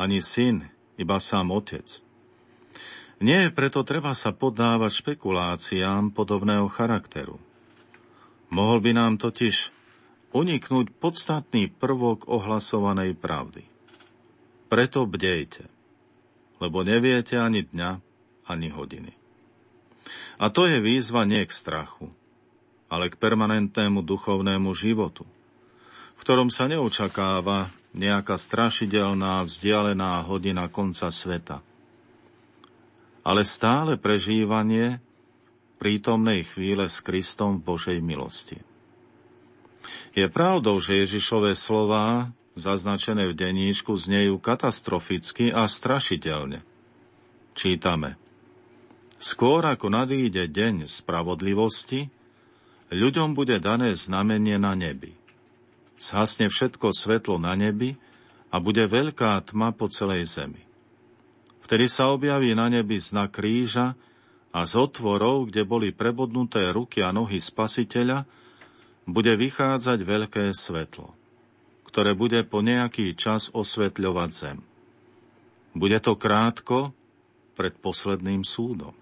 [0.00, 0.64] ani syn,
[0.96, 1.84] iba sám otec.
[3.20, 7.36] Nie preto treba sa poddávať špekuláciám podobného charakteru.
[8.48, 9.68] Mohol by nám totiž
[10.32, 13.68] uniknúť podstatný prvok ohlasovanej pravdy.
[14.72, 15.68] Preto bdejte,
[16.64, 17.90] lebo neviete ani dňa,
[18.48, 19.12] ani hodiny.
[20.40, 22.08] A to je výzva nie k strachu,
[22.88, 25.24] ale k permanentnému duchovnému životu,
[26.14, 31.62] v ktorom sa neočakáva nejaká strašidelná vzdialená hodina konca sveta,
[33.24, 35.00] ale stále prežívanie
[35.78, 38.60] prítomnej chvíle s Kristom v Božej milosti.
[40.14, 46.62] Je pravdou, že Ježišové slová, zaznačené v denníčku, znejú katastroficky a strašidelne.
[47.52, 48.16] Čítame.
[49.18, 52.10] Skôr ako nadíde deň spravodlivosti,
[52.96, 55.14] ľuďom bude dané znamenie na nebi.
[55.98, 57.96] Zhasne všetko svetlo na nebi
[58.50, 60.62] a bude veľká tma po celej zemi.
[61.64, 63.96] Vtedy sa objaví na nebi znak kríža
[64.52, 68.28] a z otvorov, kde boli prebodnuté ruky a nohy spasiteľa,
[69.08, 71.12] bude vychádzať veľké svetlo,
[71.88, 74.58] ktoré bude po nejaký čas osvetľovať zem.
[75.74, 76.94] Bude to krátko
[77.58, 78.94] pred posledným súdom.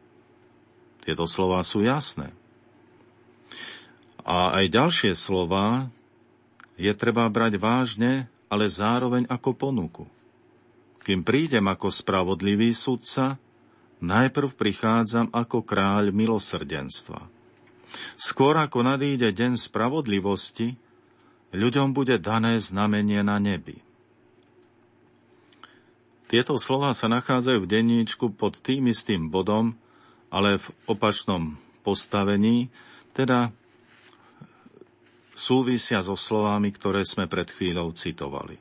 [1.02, 2.30] Tieto slova sú jasné.
[4.22, 5.90] A aj ďalšie slova
[6.78, 10.04] je treba brať vážne, ale zároveň ako ponuku.
[11.02, 13.40] Kým prídem ako spravodlivý sudca,
[13.98, 17.26] najprv prichádzam ako kráľ milosrdenstva.
[18.14, 20.78] Skôr ako nadíde deň spravodlivosti,
[21.52, 23.82] ľuďom bude dané znamenie na nebi.
[26.32, 29.76] Tieto slova sa nachádzajú v denníčku pod tým istým bodom,
[30.32, 32.72] ale v opačnom postavení,
[33.12, 33.52] teda
[35.32, 38.60] súvisia so slovami, ktoré sme pred chvíľou citovali.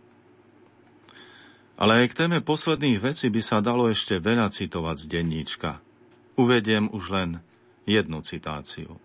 [1.81, 5.81] Ale aj k téme posledných vecí by sa dalo ešte veľa citovať z denníčka.
[6.37, 7.29] Uvediem už len
[7.89, 9.01] jednu citáciu.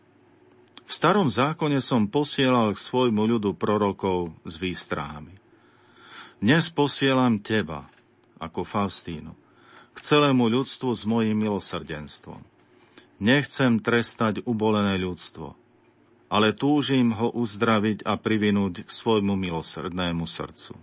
[0.86, 5.34] V starom zákone som posielal k svojmu ľudu prorokov s výstrahami.
[6.38, 7.90] Dnes posielam teba,
[8.38, 9.32] ako Faustínu,
[9.96, 12.44] k celému ľudstvu s mojim milosrdenstvom.
[13.18, 15.56] Nechcem trestať ubolené ľudstvo,
[16.26, 20.74] ale túžim ho uzdraviť a privinúť k svojmu milosrdnému srdcu.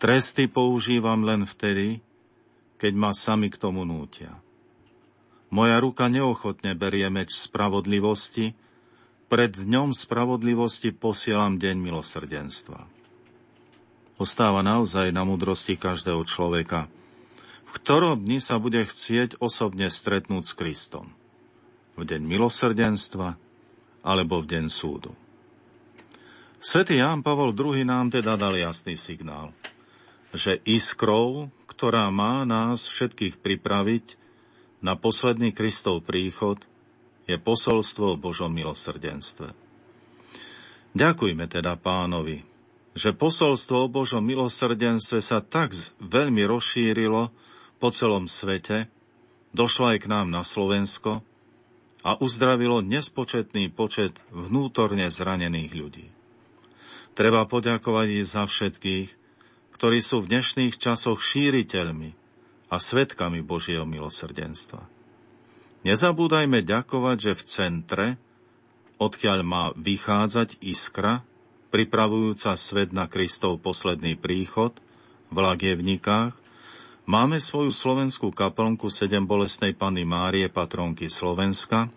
[0.00, 2.00] Tresty používam len vtedy,
[2.80, 4.36] keď ma sami k tomu nútia.
[5.54, 8.58] Moja ruka neochotne berie meč spravodlivosti,
[9.30, 12.86] pred dňom spravodlivosti posielam deň milosrdenstva.
[14.14, 16.86] Ostáva naozaj na múdrosti každého človeka,
[17.66, 21.06] v ktorom dni sa bude chcieť osobne stretnúť s Kristom.
[21.98, 23.38] V deň milosrdenstva
[24.04, 25.16] alebo v deň súdu.
[26.60, 29.56] Svetý Ján Pavol II nám teda dal jasný signál,
[30.36, 34.20] že iskrou, ktorá má nás všetkých pripraviť
[34.84, 36.60] na posledný Kristov príchod,
[37.24, 39.56] je posolstvo o Božom milosrdenstve.
[40.92, 42.44] Ďakujme teda pánovi,
[42.94, 47.32] že posolstvo o Božom milosrdenstve sa tak veľmi rozšírilo
[47.80, 48.86] po celom svete,
[49.50, 51.24] došlo aj k nám na Slovensko
[52.04, 56.06] a uzdravilo nespočetný počet vnútorne zranených ľudí.
[57.16, 59.08] Treba poďakovať i za všetkých,
[59.72, 62.12] ktorí sú v dnešných časoch šíriteľmi
[62.68, 64.84] a svetkami Božieho milosrdenstva.
[65.84, 68.06] Nezabúdajme ďakovať, že v centre,
[69.00, 71.24] odkiaľ má vychádzať iskra,
[71.72, 74.76] pripravujúca svet na Kristov posledný príchod
[75.32, 76.43] v Lagievnikách,
[77.04, 81.88] máme svoju slovenskú kaplnku sedem bolestnej Panny Márie, patronky Slovenska,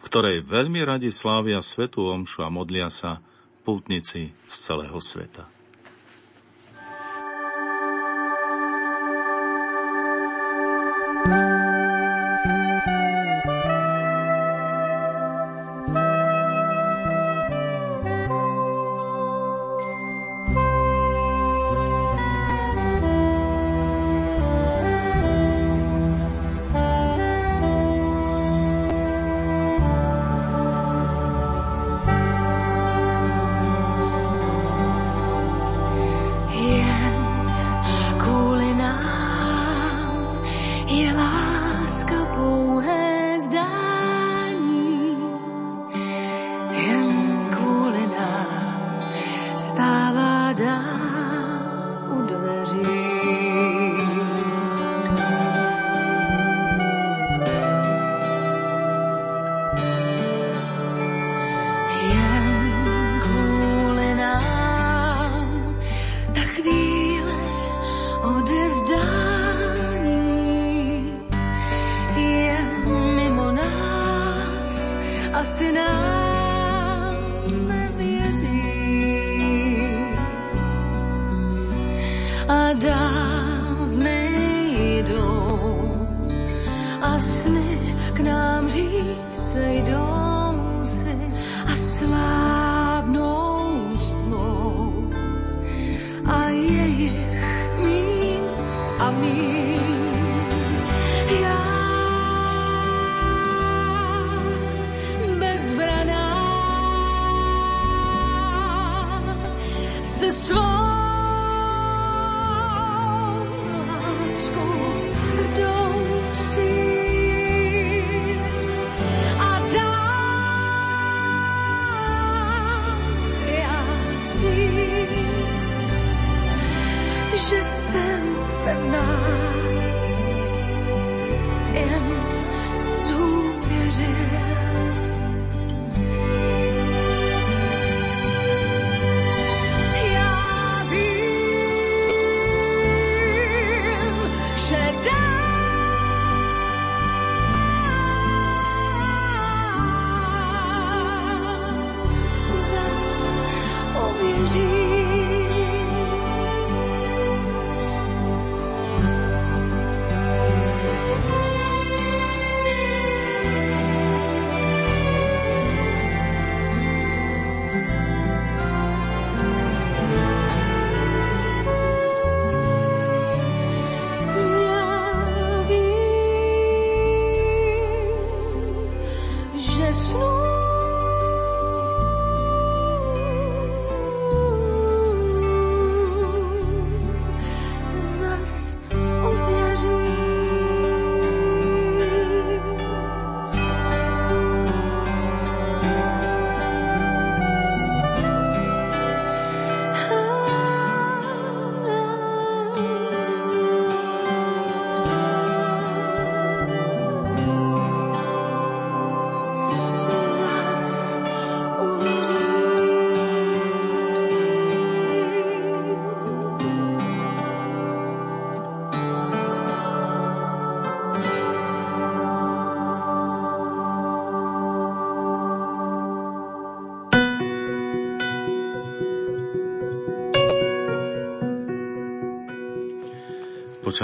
[0.00, 3.24] v ktorej veľmi radi slávia Svetu Omšu a modlia sa
[3.64, 5.53] pútnici z celého sveta.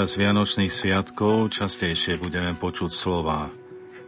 [0.01, 3.53] Počas Vianočných sviatkov častejšie budeme počuť slova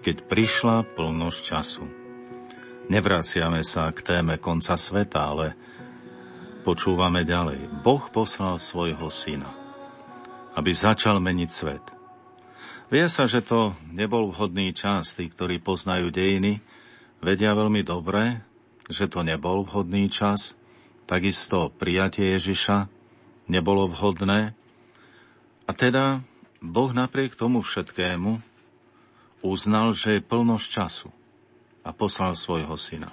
[0.01, 1.85] keď prišla plnosť času.
[2.89, 5.53] Nevraciame sa k téme konca sveta, ale
[6.65, 7.85] počúvame ďalej.
[7.85, 9.53] Boh poslal svojho syna,
[10.57, 11.85] aby začal meniť svet.
[12.89, 15.13] Vie sa, že to nebol vhodný čas.
[15.13, 16.65] Tí, ktorí poznajú dejiny,
[17.21, 18.41] vedia veľmi dobre,
[18.89, 20.57] že to nebol vhodný čas.
[21.05, 22.89] Takisto prijatie Ježiša
[23.53, 24.57] nebolo vhodné.
[25.67, 26.21] A teda
[26.63, 28.39] Boh napriek tomu všetkému
[29.43, 31.09] uznal, že je plnosť času
[31.83, 33.11] a poslal svojho syna.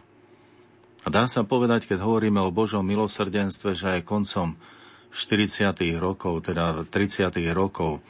[1.05, 4.59] A dá sa povedať, keď hovoríme o Božom milosrdenstve, že aj koncom
[5.09, 5.73] 40.
[5.97, 7.33] rokov, teda 30.
[7.55, 8.03] rokov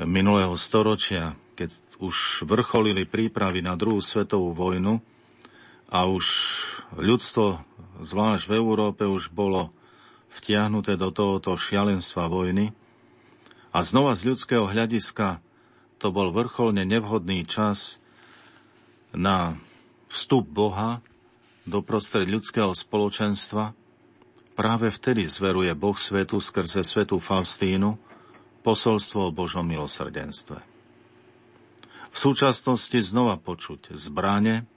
[0.00, 1.70] minulého storočia, keď
[2.00, 4.98] už vrcholili prípravy na druhú svetovú vojnu
[5.92, 6.24] a už
[6.96, 7.60] ľudstvo,
[8.02, 9.70] zvlášť v Európe, už bolo
[10.34, 12.74] vtiahnuté do tohoto šialenstva vojny
[13.74, 15.42] a znova z ľudského hľadiska
[15.98, 17.98] to bol vrcholne nevhodný čas
[19.10, 19.58] na
[20.06, 21.02] vstup Boha
[21.66, 23.74] do prostred ľudského spoločenstva,
[24.54, 27.98] práve vtedy zveruje Boh svetu skrze svetu Faustínu
[28.62, 30.62] posolstvo o Božom milosrdenstve.
[32.14, 34.70] V súčasnosti znova počuť zbrane,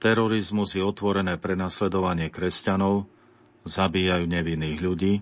[0.00, 3.04] terorizmus je otvorené prenasledovanie kresťanov,
[3.68, 5.14] zabíjajú nevinných ľudí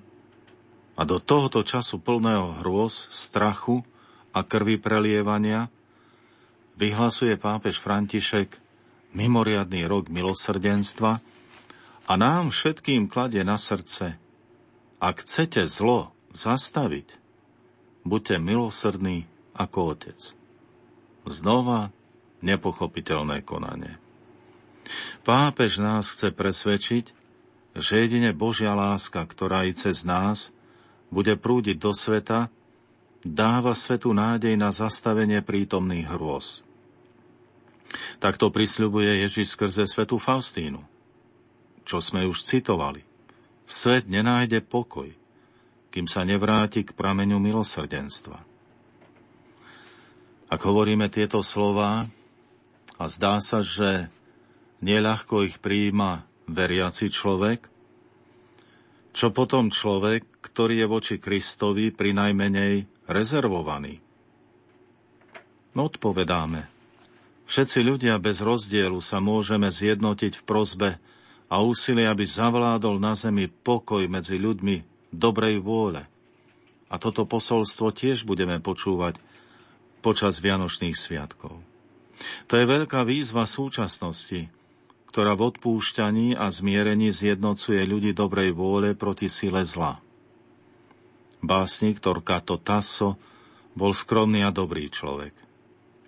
[0.93, 3.81] a do tohoto času plného hrôz, strachu
[4.33, 5.73] a krvi prelievania,
[6.77, 8.61] vyhlasuje pápež František
[9.13, 11.21] mimoriadný rok milosrdenstva
[12.09, 14.17] a nám všetkým kladie na srdce,
[15.01, 17.13] ak chcete zlo zastaviť,
[18.05, 20.21] buďte milosrdní ako Otec.
[21.29, 21.93] Znova
[22.43, 24.01] nepochopiteľné konanie.
[25.23, 27.05] Pápež nás chce presvedčiť,
[27.79, 30.51] že jedine Božia láska, ktorá i cez nás
[31.13, 32.49] bude prúdiť do sveta,
[33.21, 36.65] dáva svetu nádej na zastavenie prítomných hrôz.
[38.17, 40.81] Takto prisľubuje Ježiš skrze svetu Faustínu,
[41.85, 43.05] čo sme už citovali.
[43.69, 45.13] Svet nenájde pokoj,
[45.93, 48.41] kým sa nevráti k prameňu milosrdenstva.
[50.49, 52.09] Ak hovoríme tieto slova
[52.97, 54.09] a zdá sa, že
[54.81, 57.69] neľahko ich prijíma veriaci človek,
[59.13, 64.03] čo potom človek, ktorý je voči Kristovi pri najmenej rezervovaný?
[65.73, 66.69] No odpovedáme.
[67.49, 70.91] Všetci ľudia bez rozdielu sa môžeme zjednotiť v prozbe
[71.49, 76.05] a úsilie, aby zavládol na zemi pokoj medzi ľuďmi dobrej vôle.
[76.93, 79.17] A toto posolstvo tiež budeme počúvať
[80.05, 81.61] počas Vianočných sviatkov.
[82.49, 84.53] To je veľká výzva súčasnosti,
[85.09, 90.01] ktorá v odpúšťaní a zmierení zjednocuje ľudí dobrej vôle proti sile zla.
[91.43, 93.19] Básnik Torkato Tasso
[93.75, 95.35] bol skromný a dobrý človek.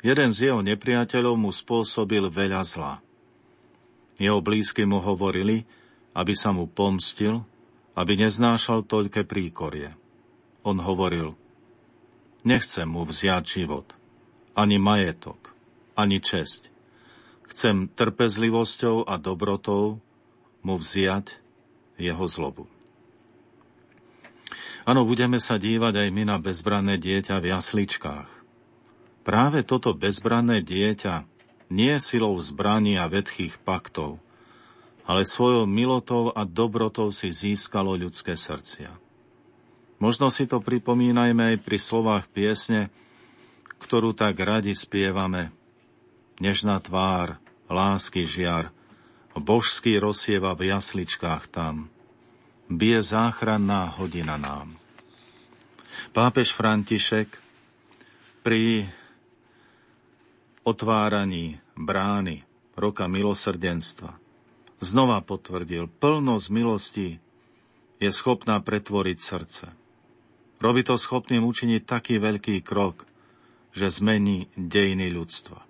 [0.05, 3.03] Jeden z jeho nepriateľov mu spôsobil veľa zla.
[4.15, 5.67] Jeho blízky mu hovorili,
[6.15, 7.43] aby sa mu pomstil,
[7.99, 9.99] aby neznášal toľké príkorie.
[10.63, 11.35] On hovoril,
[12.47, 13.91] nechcem mu vziať život,
[14.55, 15.51] ani majetok,
[15.99, 16.71] ani česť.
[17.51, 19.99] Chcem trpezlivosťou a dobrotou
[20.63, 21.43] mu vziať
[21.99, 22.74] jeho zlobu.
[24.85, 28.29] Áno, budeme sa dívať aj my na bezbranné dieťa v jasličkách.
[29.25, 31.25] Práve toto bezbranné dieťa
[31.73, 34.21] nie silou zbraní a vedchých paktov,
[35.09, 38.93] ale svojou milotou a dobrotou si získalo ľudské srdcia.
[40.05, 42.93] Možno si to pripomínajme aj pri slovách piesne,
[43.81, 45.49] ktorú tak radi spievame.
[46.45, 47.41] Nežná tvár,
[47.73, 48.69] lásky žiar,
[49.33, 51.89] božský rozsieva v jasličkách tam–
[52.69, 54.77] bije záchranná hodina nám.
[56.15, 57.29] Pápež František
[58.43, 58.87] pri
[60.65, 62.45] otváraní brány
[62.77, 64.17] roka milosrdenstva
[64.85, 67.09] znova potvrdil, plnosť milosti
[67.99, 69.67] je schopná pretvoriť srdce.
[70.61, 73.09] Robí to schopným učiniť taký veľký krok,
[73.75, 75.61] že zmení dejiny ľudstva.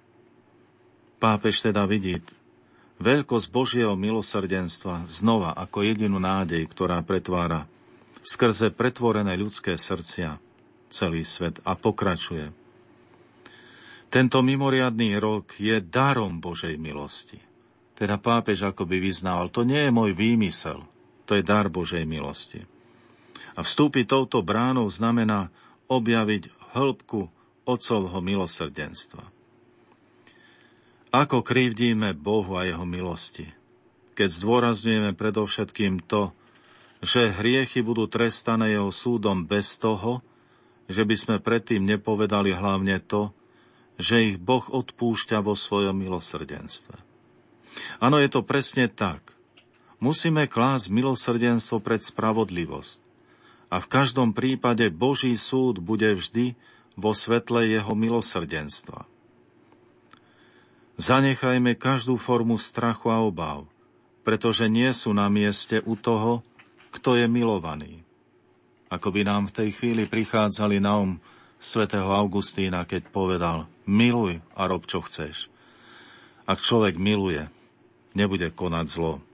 [1.22, 2.20] Pápež teda vidí
[3.04, 7.68] Veľkosť Božieho milosrdenstva znova ako jedinú nádej, ktorá pretvára
[8.24, 10.40] skrze pretvorené ľudské srdcia
[10.88, 12.48] celý svet a pokračuje.
[14.08, 17.36] Tento mimoriadný rok je darom Božej milosti.
[17.92, 20.80] Teda pápež akoby vyznával, to nie je môj výmysel,
[21.28, 22.64] to je dar Božej milosti.
[23.52, 25.52] A vstúpiť touto bránou znamená
[25.92, 27.28] objaviť hĺbku
[27.68, 29.33] Otcovho milosrdenstva.
[31.14, 33.46] Ako krivdíme Bohu a Jeho milosti,
[34.18, 36.34] keď zdôrazňujeme predovšetkým to,
[37.06, 40.26] že hriechy budú trestané Jeho súdom bez toho,
[40.90, 43.30] že by sme predtým nepovedali hlavne to,
[43.94, 46.98] že ich Boh odpúšťa vo svojom milosrdenstve.
[48.02, 49.22] Áno, je to presne tak.
[50.02, 52.98] Musíme klásť milosrdenstvo pred spravodlivosť.
[53.70, 56.58] A v každom prípade Boží súd bude vždy
[56.98, 59.13] vo svetle jeho milosrdenstva.
[60.94, 63.66] Zanechajme každú formu strachu a obav,
[64.22, 66.46] pretože nie sú na mieste u toho,
[66.94, 68.06] kto je milovaný.
[68.86, 71.12] Ako by nám v tej chvíli prichádzali na um
[71.58, 75.50] svätého Augustína, keď povedal miluj a rob, čo chceš.
[76.44, 77.48] Ak človek miluje,
[78.12, 79.24] nebude konať zlo.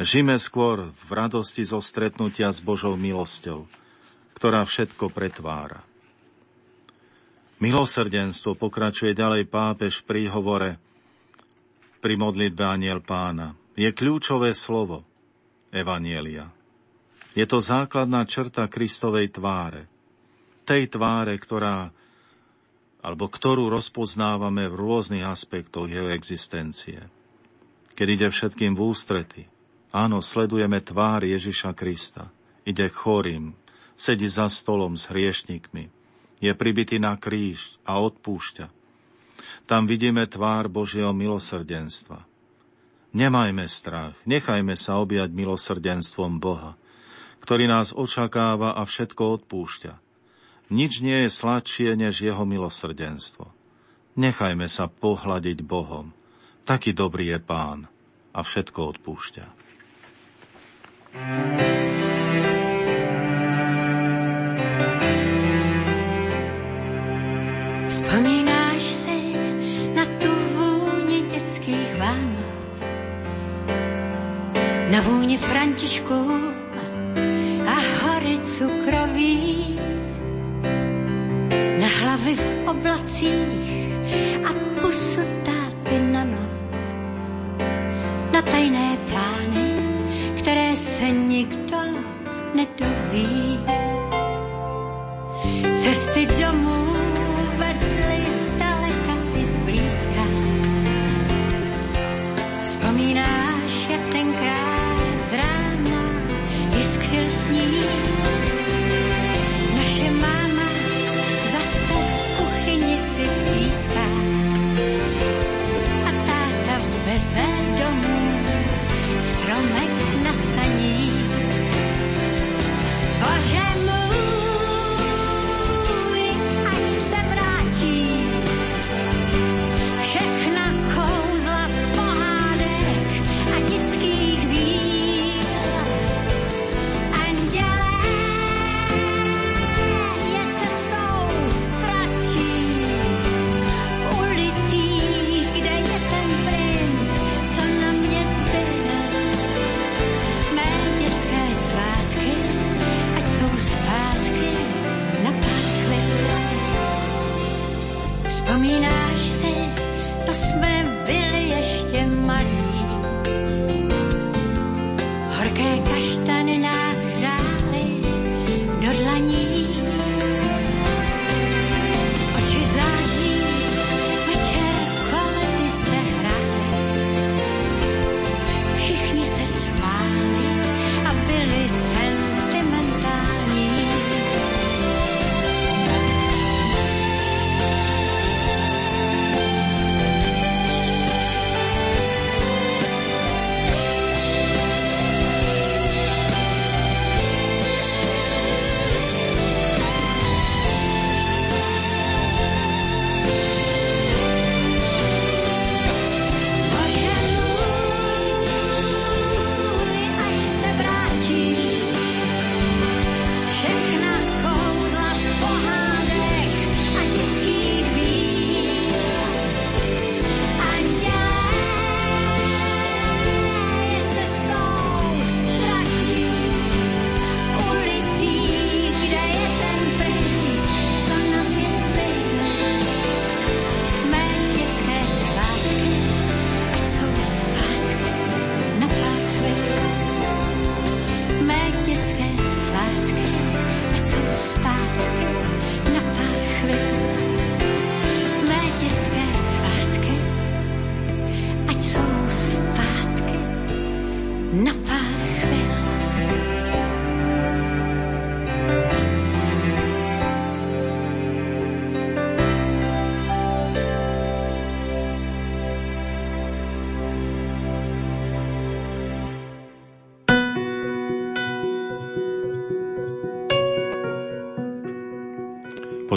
[0.00, 3.68] Žime skôr v radosti zo stretnutia s Božou milosťou,
[4.32, 5.84] ktorá všetko pretvára.
[7.62, 10.82] Milosrdenstvo pokračuje ďalej pápež pri hovore
[12.02, 13.54] pri modlitbe Aniel pána.
[13.78, 15.06] Je kľúčové slovo
[15.70, 16.50] Evanielia.
[17.38, 19.86] Je to základná črta Kristovej tváre.
[20.66, 21.94] Tej tváre, ktorá
[22.98, 27.06] alebo ktorú rozpoznávame v rôznych aspektoch jeho existencie.
[27.94, 29.42] Keď ide všetkým v ústrety.
[29.94, 32.26] Áno, sledujeme tvár Ježiša Krista.
[32.66, 33.54] Ide chorým,
[33.94, 36.01] sedí za stolom s hriešnikmi,
[36.42, 38.66] je pribitý na kríž a odpúšťa.
[39.70, 42.26] Tam vidíme tvár Božieho milosrdenstva.
[43.14, 46.74] Nemajme strach, nechajme sa objať milosrdenstvom Boha,
[47.44, 49.94] ktorý nás očakáva a všetko odpúšťa.
[50.72, 53.52] Nič nie je sladšie než jeho milosrdenstvo.
[54.16, 56.10] Nechajme sa pohľadiť Bohom.
[56.64, 57.80] Taký dobrý je Pán
[58.32, 59.46] a všetko odpúšťa.
[61.12, 61.51] thank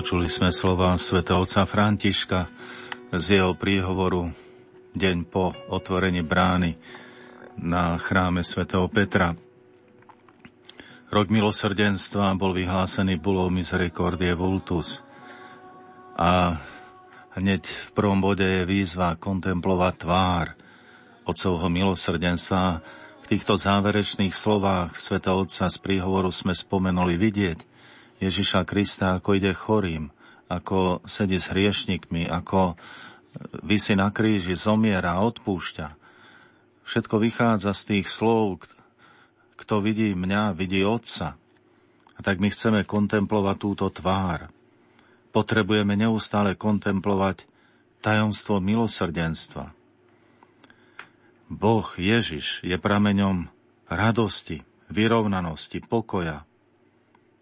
[0.06, 2.46] Počuli sme slova svätého otca Františka
[3.10, 4.30] z jeho príhovoru
[4.94, 6.78] deň po otvorení brány
[7.58, 9.34] na chráme svätého Petra.
[11.10, 15.02] Rok milosrdenstva bol vyhlásený bulou Misericordie Vultus
[16.14, 16.54] a
[17.42, 20.54] hneď v prvom bode je výzva kontemplovať tvár
[21.26, 22.78] Otcovho milosrdenstva.
[23.26, 27.74] V týchto záverečných slovách svätého Otca z príhovoru sme spomenuli vidieť,
[28.24, 30.12] Ježiša Krista, ako ide chorým,
[30.48, 32.80] ako sedí s hriešnikmi, ako
[33.66, 35.88] vysí na kríži, zomiera odpúšťa.
[36.86, 38.64] Všetko vychádza z tých slov,
[39.58, 41.36] kto vidí mňa, vidí Otca.
[42.16, 44.48] A tak my chceme kontemplovať túto tvár.
[45.36, 47.44] Potrebujeme neustále kontemplovať
[48.00, 49.76] tajomstvo milosrdenstva.
[51.52, 53.52] Boh Ježiš je prameňom
[53.92, 56.48] radosti, vyrovnanosti, pokoja,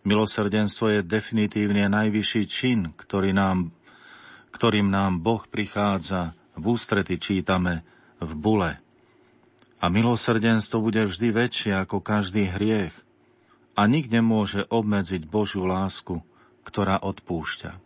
[0.04, 3.72] Milosrdenstvo je definitívne najvyšší čin, ktorý nám,
[4.52, 7.88] ktorým nám Boh prichádza v ústrety čítame
[8.20, 8.72] v bule.
[9.80, 12.96] A milosrdenstvo bude vždy väčšie ako každý hriech.
[13.80, 16.20] A nik nemôže obmedziť Božiu lásku,
[16.68, 17.80] ktorá odpúšťa.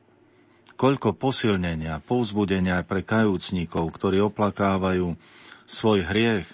[0.77, 5.17] Koľko posilnenia, povzbudenia pre kajúcníkov, ktorí oplakávajú
[5.65, 6.45] svoj hriech,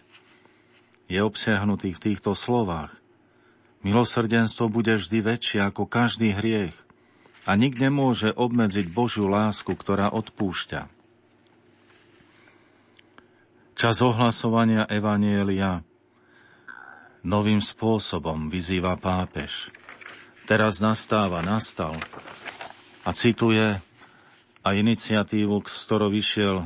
[1.11, 3.02] je obsiahnutých v týchto slovách.
[3.83, 6.75] Milosrdenstvo bude vždy väčšie ako každý hriech
[7.43, 10.87] a nik nemôže obmedziť Božiu lásku, ktorá odpúšťa.
[13.75, 15.83] Čas ohlasovania Evanielia
[17.27, 19.67] novým spôsobom vyzýva pápež.
[20.47, 21.95] Teraz nastáva, nastal
[23.03, 23.79] a cituje
[24.63, 26.63] a iniciatívu, z ktorou vyšiel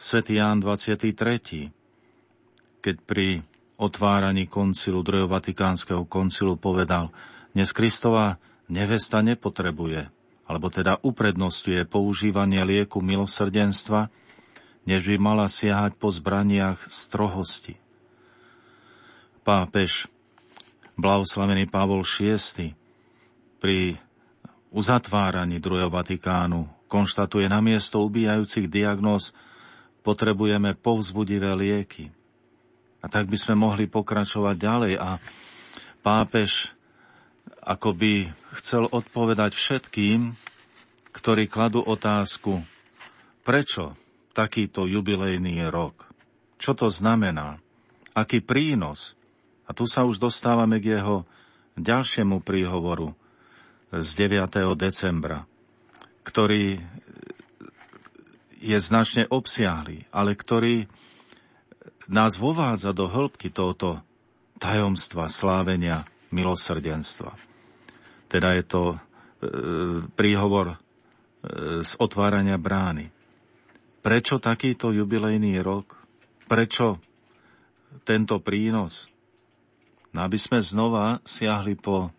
[0.00, 1.68] svätý Ján 23.,
[2.80, 3.44] keď pri
[3.80, 7.08] otváraní koncilu, druhého vatikánskeho koncilu povedal,
[7.56, 8.36] dnes Kristova
[8.68, 10.12] nevesta nepotrebuje,
[10.44, 14.12] alebo teda uprednostuje používanie lieku milosrdenstva,
[14.84, 17.80] než by mala siahať po zbraniach strohosti.
[19.40, 20.04] Pápež,
[21.00, 22.76] blahoslavený Pavol VI,
[23.60, 23.96] pri
[24.68, 29.32] uzatváraní druhého Vatikánu konštatuje namiesto ubíjajúcich diagnóz
[30.04, 32.12] potrebujeme povzbudivé lieky–
[33.00, 35.16] a tak by sme mohli pokračovať ďalej a
[36.04, 36.72] pápež
[37.60, 38.12] ako by
[38.56, 40.32] chcel odpovedať všetkým,
[41.12, 42.64] ktorí kladú otázku,
[43.44, 43.96] prečo
[44.32, 46.08] takýto jubilejný rok?
[46.56, 47.60] Čo to znamená?
[48.16, 49.16] Aký prínos?
[49.68, 51.28] A tu sa už dostávame k jeho
[51.78, 53.14] ďalšiemu príhovoru
[53.94, 54.76] z 9.
[54.76, 55.46] decembra,
[56.26, 56.78] ktorý
[58.60, 60.84] je značne obsiahly, ale ktorý
[62.10, 64.02] nás vovádza do hĺbky tohoto
[64.58, 67.32] tajomstva slávenia milosrdenstva.
[68.26, 68.98] Teda je to e,
[70.14, 70.76] príhovor e,
[71.86, 73.08] z otvárania brány.
[74.02, 75.96] Prečo takýto jubilejný rok?
[76.50, 76.98] Prečo
[78.02, 79.06] tento prínos?
[80.10, 82.10] No aby sme znova siahli po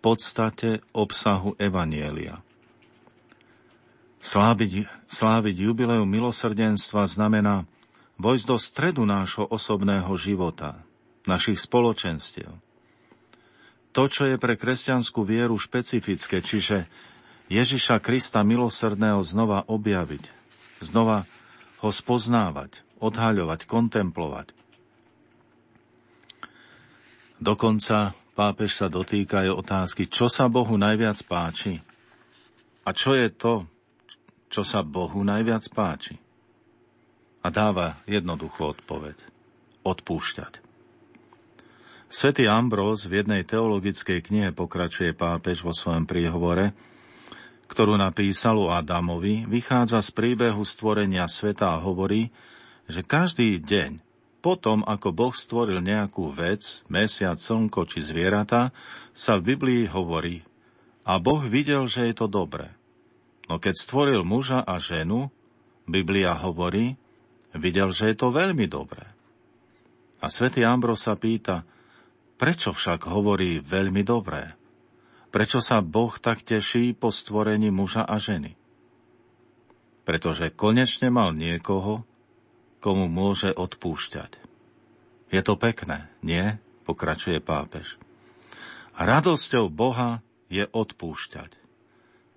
[0.00, 2.40] podstate obsahu Evanielia.
[4.24, 7.68] Sláviť, sláviť jubileum milosrdenstva znamená
[8.18, 10.78] vojsť do stredu nášho osobného života,
[11.26, 12.52] našich spoločenstiev.
[13.94, 16.90] To, čo je pre kresťanskú vieru špecifické, čiže
[17.46, 20.24] Ježiša Krista milosrdného znova objaviť,
[20.82, 21.28] znova
[21.78, 24.50] ho spoznávať, odhaľovať, kontemplovať.
[27.38, 31.78] Dokonca pápež sa dotýka aj otázky, čo sa Bohu najviac páči
[32.82, 33.68] a čo je to,
[34.48, 36.23] čo sa Bohu najviac páči
[37.44, 39.20] a dáva jednoduchú odpoveď.
[39.84, 40.64] Odpúšťať.
[42.08, 46.72] Svetý Ambrós v jednej teologickej knihe pokračuje pápež vo svojom príhovore,
[47.68, 52.32] ktorú napísal o Adamovi, vychádza z príbehu stvorenia sveta a hovorí,
[52.88, 54.00] že každý deň,
[54.44, 58.70] potom ako Boh stvoril nejakú vec, mesiac, slnko či zvieratá,
[59.16, 60.44] sa v Biblii hovorí,
[61.04, 62.72] a Boh videl, že je to dobré.
[63.48, 65.28] No keď stvoril muža a ženu,
[65.84, 66.96] Biblia hovorí,
[67.54, 69.06] Videl, že je to veľmi dobré.
[70.18, 71.62] A svätý Ambro sa pýta,
[72.40, 74.56] prečo však hovorí veľmi dobré?
[75.28, 78.54] Prečo sa Boh tak teší po stvorení muža a ženy?
[80.06, 82.06] Pretože konečne mal niekoho,
[82.78, 84.38] komu môže odpúšťať.
[85.34, 86.54] Je to pekné, nie?
[86.86, 87.98] Pokračuje pápež.
[88.94, 91.50] A radosťou Boha je odpúšťať.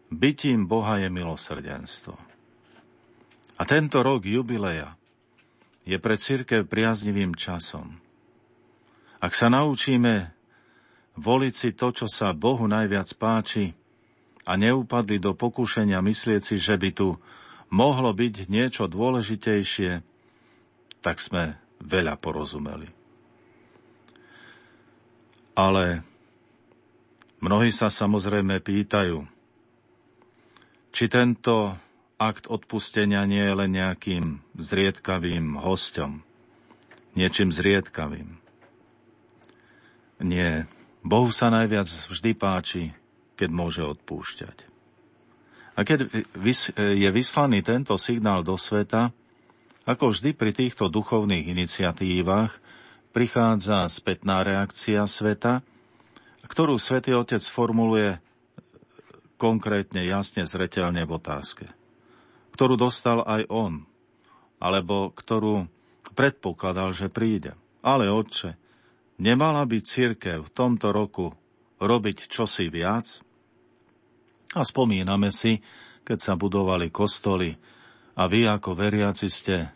[0.10, 2.18] Bytím Boha je milosrdenstvo.
[3.58, 4.97] A tento rok jubileja
[5.88, 7.96] je pre církev priaznivým časom.
[9.24, 10.36] Ak sa naučíme
[11.16, 13.72] voliť si to, čo sa Bohu najviac páči
[14.44, 17.16] a neupadli do pokušenia myslieť si, že by tu
[17.72, 20.04] mohlo byť niečo dôležitejšie,
[21.00, 22.92] tak sme veľa porozumeli.
[25.58, 26.06] Ale
[27.42, 29.26] mnohí sa samozrejme pýtajú,
[30.94, 31.87] či tento
[32.18, 34.26] akt odpustenia nie je len nejakým
[34.58, 36.26] zriedkavým hostom,
[37.14, 38.42] niečím zriedkavým.
[40.18, 40.66] Nie,
[41.06, 42.84] Bohu sa najviac vždy páči,
[43.38, 44.66] keď môže odpúšťať.
[45.78, 46.10] A keď
[46.74, 49.14] je vyslaný tento signál do sveta,
[49.86, 52.58] ako vždy pri týchto duchovných iniciatívach
[53.14, 55.62] prichádza spätná reakcia sveta,
[56.50, 58.18] ktorú svätý Otec formuluje
[59.38, 61.70] konkrétne, jasne, zretelne v otázke,
[62.58, 63.86] ktorú dostal aj on,
[64.58, 65.70] alebo ktorú
[66.18, 67.54] predpokladal, že príde.
[67.86, 68.58] Ale, Otče,
[69.22, 71.38] nemala by církev v tomto roku
[71.78, 73.22] robiť čosi viac?
[74.58, 75.62] A spomíname si,
[76.02, 77.54] keď sa budovali kostoly
[78.18, 79.70] a vy ako veriaci ste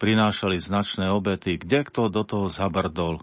[0.00, 3.20] prinášali značné obety, kde kto do toho zabrdol,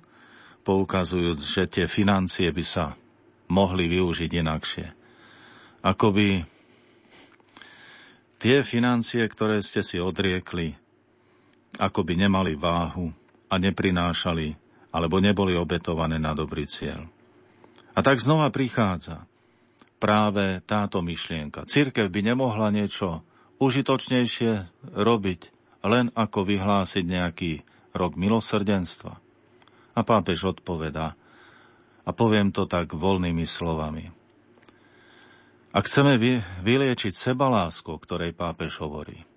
[0.61, 2.93] poukazujúc, že tie financie by sa
[3.49, 4.87] mohli využiť inakšie.
[5.81, 6.45] Akoby
[8.37, 10.77] tie financie, ktoré ste si odriekli,
[11.77, 13.13] ako by nemali váhu
[13.49, 14.57] a neprinášali,
[14.93, 17.05] alebo neboli obetované na dobrý cieľ.
[17.97, 19.25] A tak znova prichádza
[19.97, 21.65] práve táto myšlienka.
[21.65, 23.25] Církev by nemohla niečo
[23.57, 25.41] užitočnejšie robiť,
[25.85, 27.51] len ako vyhlásiť nejaký
[27.97, 29.13] rok milosrdenstva.
[29.97, 31.17] A pápež odpovedá,
[32.07, 34.16] a poviem to tak voľnými slovami.
[35.75, 39.27] Ak chceme vy, vyliečiť sebalásku, o ktorej pápež hovorí,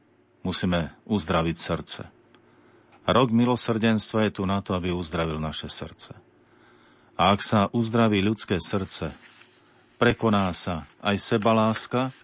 [0.47, 2.02] musíme uzdraviť srdce.
[3.02, 6.15] A rok milosrdenstva je tu na to, aby uzdravil naše srdce.
[7.18, 9.10] A ak sa uzdraví ľudské srdce,
[9.99, 12.15] prekoná sa aj sebaláska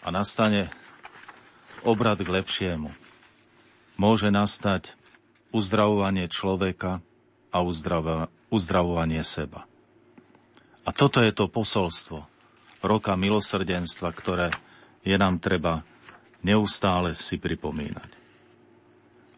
[0.00, 0.72] a nastane
[1.84, 2.88] obrad k lepšiemu.
[4.00, 4.96] Môže nastať
[5.52, 7.04] uzdravovanie človeka
[7.52, 7.60] a
[8.50, 9.68] uzdravovanie seba.
[10.82, 12.33] A toto je to posolstvo
[12.84, 14.48] roka milosrdenstva, ktoré
[15.02, 15.82] je nám treba
[16.44, 18.10] neustále si pripomínať.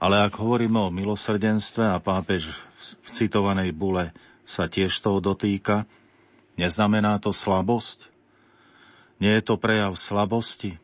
[0.02, 4.12] Ale ak hovoríme o milosrdenstve a pápež v citovanej bule
[4.44, 5.88] sa tiež toho dotýka,
[6.56, 8.08] Neznamená to slabosť?
[9.20, 10.80] Nie je to prejav slabosti?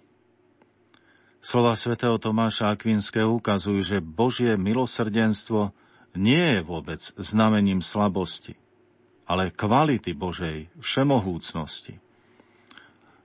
[1.43, 5.75] Slova svätého Tomáša Akvinského ukazujú, že Božie milosrdenstvo
[6.15, 8.55] nie je vôbec znamením slabosti,
[9.27, 11.99] ale kvality Božej všemohúcnosti.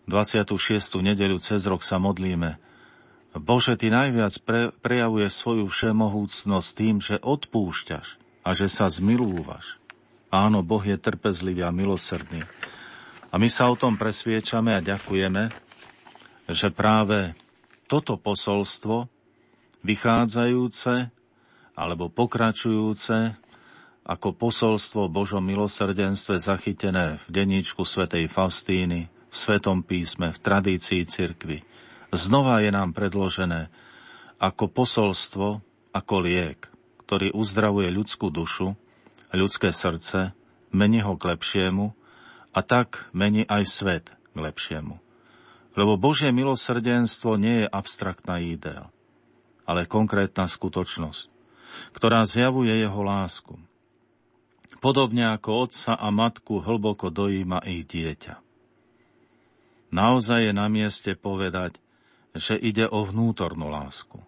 [0.08, 1.04] 26.
[1.04, 2.56] nedeľu cez rok sa modlíme.
[3.36, 9.78] Bože, Ty najviac pre, prejavuje svoju všemohúcnosť tým, že odpúšťaš a že sa zmilúvaš.
[10.32, 12.48] Áno, Boh je trpezlivý a milosrdný.
[13.28, 15.52] A my sa o tom presviečame a ďakujeme,
[16.48, 17.36] že práve
[17.92, 19.12] toto posolstvo,
[19.84, 21.12] vychádzajúce
[21.76, 23.36] alebo pokračujúce
[24.08, 31.62] ako posolstvo Božom milosrdenstve zachytené v denníčku svätej Faustíny, Svetom písme, v tradícii cirkvy,
[32.10, 33.70] znova je nám predložené
[34.42, 35.62] ako posolstvo,
[35.94, 36.66] ako liek,
[37.06, 38.74] ktorý uzdravuje ľudskú dušu
[39.38, 40.34] ľudské srdce,
[40.74, 41.94] mení ho k lepšiemu
[42.50, 44.98] a tak mení aj svet k lepšiemu.
[45.78, 48.90] Lebo Božie milosrdenstvo nie je abstraktná idea,
[49.70, 51.30] ale konkrétna skutočnosť,
[51.94, 53.54] ktorá zjavuje jeho lásku.
[54.82, 58.47] Podobne ako otca a matku hlboko dojíma ich dieťa.
[59.88, 61.80] Naozaj je na mieste povedať,
[62.36, 64.20] že ide o vnútornú lásku.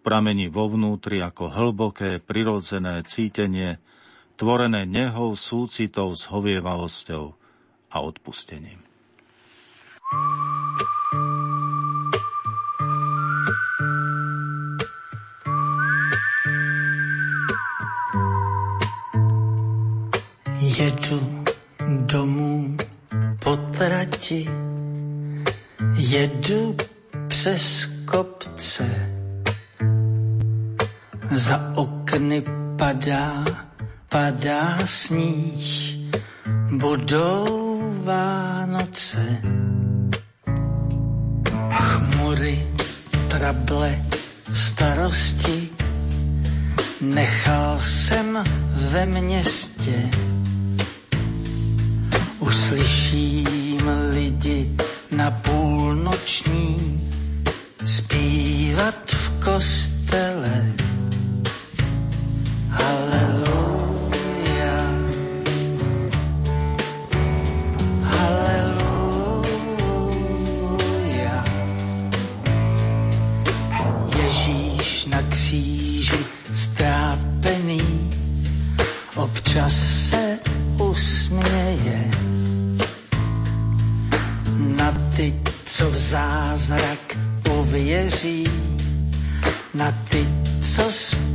[0.00, 3.80] Pramení vo vnútri ako hlboké, prirodzené cítenie
[4.40, 7.36] tvorené nehou, súcitou, zhovievavosťou
[7.92, 8.80] a odpustením.
[20.60, 21.20] Jedu
[22.06, 22.76] domů
[23.44, 24.69] po trati,
[25.94, 26.76] jedu
[27.28, 28.86] přes kopce,
[31.30, 32.42] za okny
[32.78, 33.44] padá
[34.10, 35.96] padá sníh,
[36.70, 39.38] budou Vánoce.
[41.72, 42.66] Chmury,
[43.28, 44.02] trable,
[44.52, 45.68] starosti,
[47.00, 48.44] nechal jsem
[48.90, 50.10] ve městě.
[52.38, 54.76] Uslyším lidi
[55.10, 57.00] na půlnoční
[57.84, 60.72] zpívat v kostele.
[62.68, 63.29] Haleluja.
[86.70, 87.18] Zázrak
[87.58, 88.46] uvěří,
[89.74, 90.28] na ty,
[90.74, 91.29] co zpívají.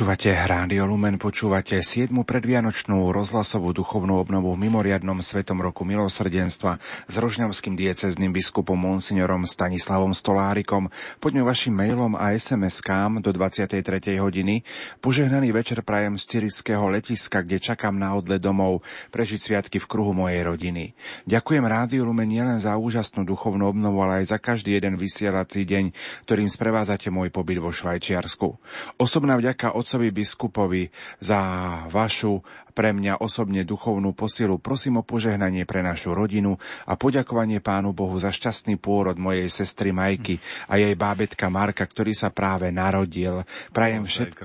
[0.00, 2.08] Počúvate Rádio Lumen, počúvate 7.
[2.24, 10.16] predvianočnú rozhlasovú duchovnú obnovu v mimoriadnom Svetom roku milosrdenstva s rožňavským diecezným biskupom Monsignorom Stanislavom
[10.16, 10.88] Stolárikom.
[11.20, 13.84] Poďme vašim mailom a SMS-kám do 23.
[14.16, 14.64] hodiny.
[15.04, 18.80] Požehnaný večer prajem z Cyrického letiska, kde čakám na odlet domov
[19.12, 20.96] prežiť sviatky v kruhu mojej rodiny.
[21.28, 25.92] Ďakujem Rádiu Lumen nielen za úžasnú duchovnú obnovu, ale aj za každý jeden vysielací deň,
[26.24, 28.56] ktorým sprevádzate môj pobyt vo Švajčiarsku.
[28.96, 30.86] Osobná vďaka otcovi biskupovi
[31.18, 31.42] za
[31.90, 32.38] vašu
[32.70, 34.62] pre mňa osobne duchovnú posilu.
[34.62, 36.54] Prosím o požehnanie pre našu rodinu
[36.86, 40.38] a poďakovanie Pánu Bohu za šťastný pôrod mojej sestry Majky
[40.70, 43.42] a jej bábetka Marka, ktorý sa práve narodil.
[43.74, 44.38] Prajem, všet...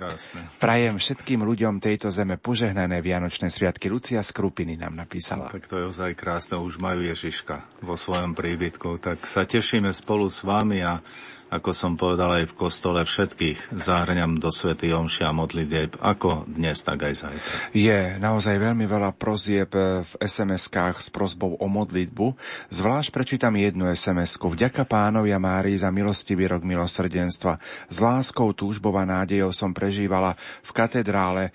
[0.58, 3.86] Prajem všetkým ľuďom tejto zeme požehnané Vianočné sviatky.
[3.86, 5.46] Lucia Skrupiny nám napísala.
[5.46, 8.98] No, tak to je ozaj krásne, už majú Ježiška vo svojom príbytku.
[8.98, 11.06] Tak sa tešíme spolu s vami a
[11.54, 16.82] ako som povedal aj v kostole, všetkých zahrňam do Svety Omši a modlitieb, ako dnes,
[16.82, 17.56] tak aj zajtra.
[17.72, 22.34] Je naozaj veľmi veľa prozieb v SMS-kách s prozbou o modlitbu.
[22.74, 24.58] Zvlášť prečítam jednu SMS-ku.
[24.58, 27.62] Vďaka pánovi a Márii za milostivý rok milosrdenstva.
[27.94, 30.34] S láskou, túžbou a nádejou som prežívala
[30.66, 31.52] v katedrále e,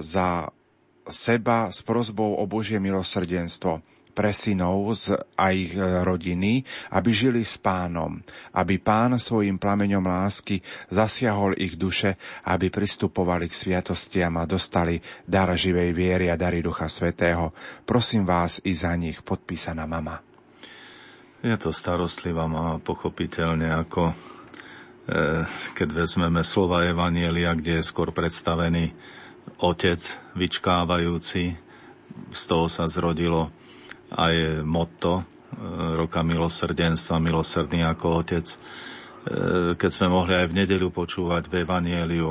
[0.00, 0.48] za
[1.06, 4.96] seba s prozbou o Božie milosrdenstvo pre synov
[5.36, 6.64] a ich rodiny,
[6.96, 8.16] aby žili s pánom,
[8.56, 12.16] aby pán svojim plameňom lásky zasiahol ich duše,
[12.48, 14.96] aby pristupovali k sviatostiam a dostali
[15.28, 17.52] dar živej viery a dary Ducha Svetého.
[17.84, 20.24] Prosím vás i za nich, podpísaná mama.
[21.44, 24.14] Je to starostlivá mama, pochopiteľne, ako e,
[25.76, 28.96] keď vezmeme slova Evanielia, kde je skôr predstavený
[29.60, 30.00] otec
[30.34, 31.54] vyčkávajúci,
[32.32, 33.52] z toho sa zrodilo
[34.16, 35.24] aj motto e,
[35.94, 38.46] roka milosrdenstva, milosrdný ako otec.
[38.48, 38.58] E,
[39.76, 42.30] keď sme mohli aj v nedeľu počúvať v Evanieliu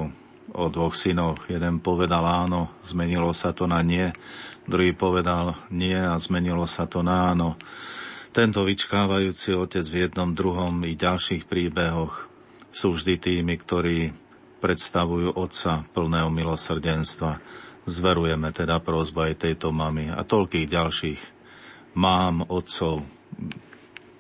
[0.56, 4.10] o dvoch synoch, jeden povedal áno, zmenilo sa to na nie,
[4.66, 7.60] druhý povedal nie a zmenilo sa to na áno.
[8.36, 12.28] Tento vyčkávajúci otec v jednom, druhom i ďalších príbehoch
[12.68, 14.12] sú vždy tými, ktorí
[14.60, 17.40] predstavujú otca plného milosrdenstva.
[17.86, 21.35] Zverujeme teda prozba aj tejto mamy a toľkých ďalších
[21.96, 23.02] mám, otcov.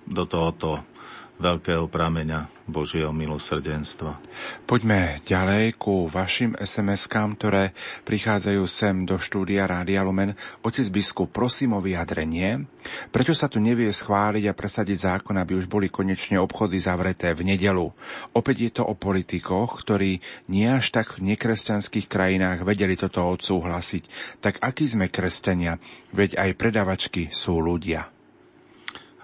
[0.07, 0.94] Do tohoto
[1.35, 4.17] veľkého prameňa Božieho milosrdenstva.
[4.65, 10.33] Poďme ďalej ku vašim SMS-kám, ktoré prichádzajú sem do štúdia Rádia Lumen.
[10.65, 12.65] Otec biskup, prosím o vyjadrenie.
[13.13, 17.53] Prečo sa tu nevie schváliť a presadiť zákon, aby už boli konečne obchody zavreté v
[17.53, 17.85] nedelu?
[18.33, 24.39] Opäť je to o politikoch, ktorí nie až tak v nekresťanských krajinách vedeli toto odsúhlasiť.
[24.41, 25.77] Tak akí sme kresťania?
[26.15, 28.14] Veď aj predavačky sú ľudia.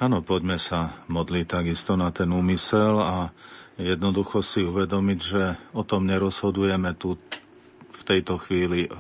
[0.02, 3.30] Áno, poďme sa modliť takisto na ten úmysel a
[3.78, 5.44] jednoducho si uvedomiť, že
[5.78, 7.22] o tom nerozhodujeme tu
[7.94, 8.92] v tejto chvíli e,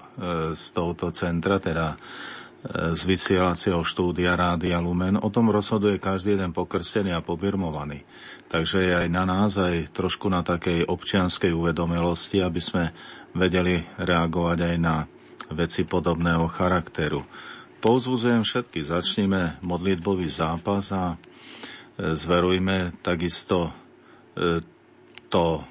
[0.53, 5.17] z tohoto centra, teda e, z vysielacieho štúdia Rádia Lumen.
[5.17, 8.05] O tom rozhoduje každý jeden pokrstený a pobirmovaný.
[8.53, 12.93] Takže je aj na nás, aj trošku na takej občianskej uvedomelosti, aby sme
[13.33, 15.09] vedeli reagovať aj na
[15.49, 17.25] veci podobného charakteru.
[17.81, 23.73] Pouzvudzujem všetky, začníme modlitbový zápas a e, zverujme takisto
[24.37, 24.61] e,
[25.25, 25.61] to, e,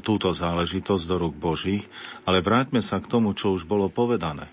[0.00, 1.84] túto záležitosť do rúk Božích,
[2.24, 4.48] ale vráťme sa k tomu, čo už bolo povedané.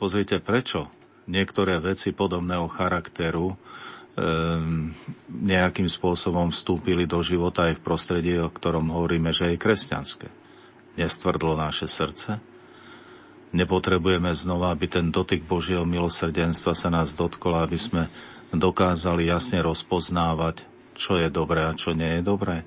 [0.00, 0.88] Pozrite, prečo
[1.28, 3.56] niektoré veci podobného charakteru
[5.26, 10.30] nejakým spôsobom vstúpili do života aj v prostredí, o ktorom hovoríme, že je kresťanské.
[10.94, 12.38] Nestvrdlo naše srdce,
[13.54, 18.10] nepotrebujeme znova, aby ten dotyk Božieho milosrdenstva sa nás dotkol, aby sme
[18.50, 20.66] dokázali jasne rozpoznávať,
[20.98, 22.66] čo je dobré a čo nie je dobré.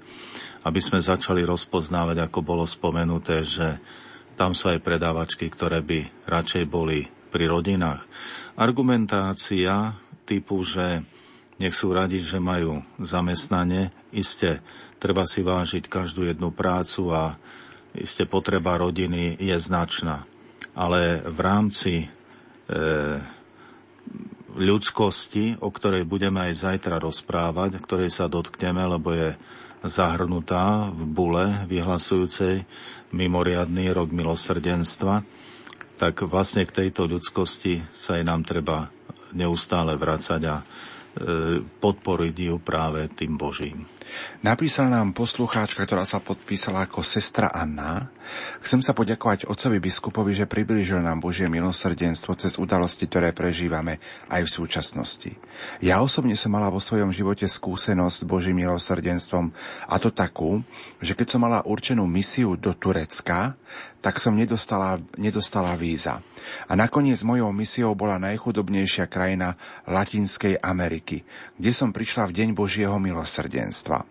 [0.63, 3.79] Aby sme začali rozpoznávať, ako bolo spomenuté, že
[4.39, 8.07] tam sú aj predávačky, ktoré by radšej boli pri rodinách.
[8.55, 11.03] Argumentácia typu, že
[11.59, 14.63] nech sú radi, že majú zamestnanie, iste
[15.03, 17.35] treba si vážiť každú jednu prácu a
[17.97, 20.27] iste potreba rodiny je značná
[20.77, 22.07] ale v rámci e,
[24.53, 29.33] ľudskosti, o ktorej budeme aj zajtra rozprávať, ktorej sa dotkneme, lebo je
[29.81, 32.65] zahrnutá v bule vyhlasujúcej
[33.09, 35.25] mimoriadný rok milosrdenstva,
[35.97, 38.93] tak vlastne k tejto ľudskosti sa aj nám treba
[39.33, 40.65] neustále vracať a e,
[41.65, 43.96] podporiť ju práve tým Božím.
[44.45, 48.13] Napísala nám poslucháčka, ktorá sa podpísala ako sestra Anna.
[48.61, 53.97] Chcem sa poďakovať otcovi biskupovi, že priblížil nám Božie milosrdenstvo cez udalosti, ktoré prežívame
[54.29, 55.31] aj v súčasnosti.
[55.81, 59.49] Ja osobne som mala vo svojom živote skúsenosť s Božím milosrdenstvom
[59.89, 60.61] a to takú,
[61.01, 63.57] že keď som mala určenú misiu do Turecka,
[64.01, 66.21] tak som nedostala, nedostala víza.
[66.67, 69.55] A nakoniec mojou misiou bola najchudobnejšia krajina
[69.87, 71.23] Latinskej Ameriky,
[71.55, 74.03] kde som prišla v deň Božieho milosrdenstva.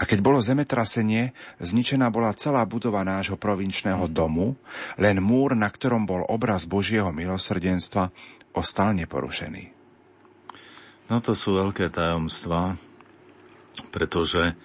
[0.00, 4.56] A keď bolo zemetrasenie, zničená bola celá budova nášho provinčného domu,
[4.96, 8.08] len múr, na ktorom bol obraz Božieho milosrdenstva,
[8.56, 9.76] ostal neporušený.
[11.08, 12.76] No to sú veľké tajomstvá,
[13.88, 14.56] pretože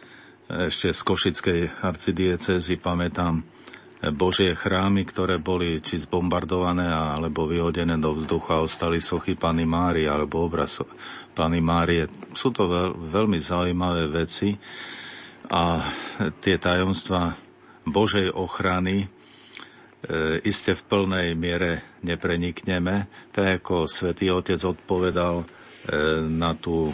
[0.51, 3.47] ešte z Košickej arcidiecezy pamätám
[4.11, 10.11] Božie chrámy, ktoré boli či zbombardované alebo vyhodené do vzduchu a ostali sochy Pany Márie
[10.11, 10.83] alebo obraz
[11.32, 12.11] Pany Márie.
[12.35, 14.59] Sú to veľ, veľmi zaujímavé veci
[15.48, 15.80] a
[16.43, 17.32] tie tajomstva
[17.88, 19.07] Božej ochrany e,
[20.43, 25.45] iste v plnej miere neprenikneme, tak ako svätý Otec odpovedal e,
[26.27, 26.91] na tú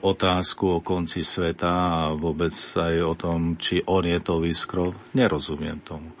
[0.00, 5.80] otázku o konci sveta a vôbec aj o tom, či on je to výskrov, nerozumiem
[5.80, 6.12] tomu.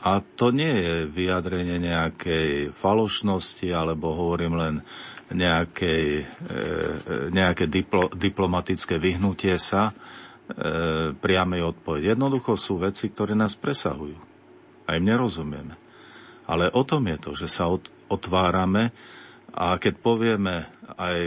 [0.00, 4.74] A to nie je vyjadrenie nejakej falošnosti, alebo hovorím len
[5.30, 6.62] nejakej, e,
[7.30, 9.94] nejaké diplo, diplomatické vyhnutie sa e,
[11.12, 12.16] priamej odpovede.
[12.16, 14.16] Jednoducho sú veci, ktoré nás presahujú.
[14.88, 15.76] A im nerozumieme.
[16.48, 17.70] Ale o tom je to, že sa
[18.10, 18.90] otvárame
[19.54, 20.66] a keď povieme
[21.00, 21.20] aj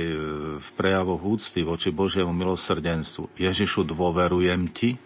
[0.62, 5.02] v prejavoch úcty voči Božiemu milosrdenstvu Ježišu dôverujem ti,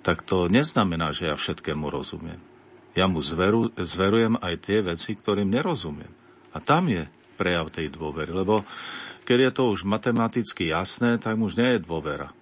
[0.00, 2.40] tak to neznamená, že ja všetkému rozumiem.
[2.96, 6.08] Ja mu zveru, zverujem aj tie veci, ktorým nerozumiem.
[6.56, 7.04] A tam je
[7.36, 8.64] prejav tej dôvery, lebo
[9.28, 12.32] keď je to už matematicky jasné, tak už nie je dôvera.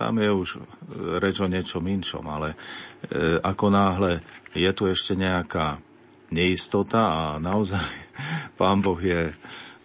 [0.00, 0.64] Tam je už
[1.20, 2.56] reč o niečom inčom, ale
[3.04, 4.24] e, ako náhle
[4.56, 5.76] je tu ešte nejaká
[6.32, 7.84] neistota a naozaj
[8.58, 9.36] pán Boh je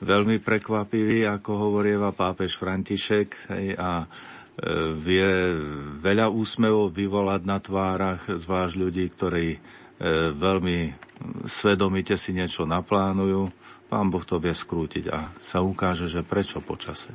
[0.02, 4.08] veľmi prekvapivý, ako hovorieva pápež František a e,
[4.96, 5.30] vie
[6.04, 9.60] veľa úsmevov vyvolať na tvárach, zvlášť ľudí, ktorí e,
[10.36, 10.78] veľmi
[11.48, 17.14] svedomite si niečo naplánujú, Pán Boh to vie skrútiť a sa ukáže, že prečo počase.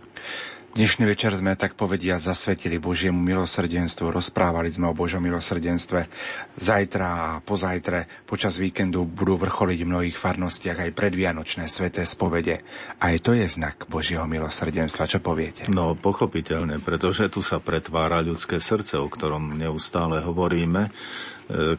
[0.70, 6.06] Dnešný večer sme tak povedia zasvetili Božiemu milosrdenstvu, rozprávali sme o Božom milosrdenstve.
[6.54, 12.62] Zajtra a pozajtre počas víkendu budú vrcholiť v mnohých farnostiach aj predvianočné sveté spovede.
[13.02, 15.10] Aj to je znak Božieho milosrdenstva.
[15.10, 15.66] Čo poviete?
[15.74, 20.90] No, pochopiteľne, pretože tu sa pretvára ľudské srdce, o ktorom neustále hovoríme, e,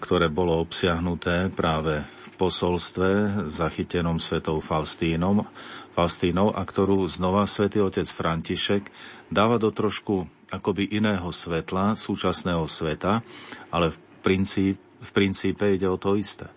[0.04, 3.08] ktoré bolo obsiahnuté práve v posolstve
[3.48, 5.48] zachytenom svetou Faustínom
[5.92, 8.88] Faustínou a ktorú znova svätý otec František
[9.28, 13.24] dáva do trošku akoby iného svetla, súčasného sveta,
[13.72, 16.48] ale v, princíp, v princípe ide o to isté.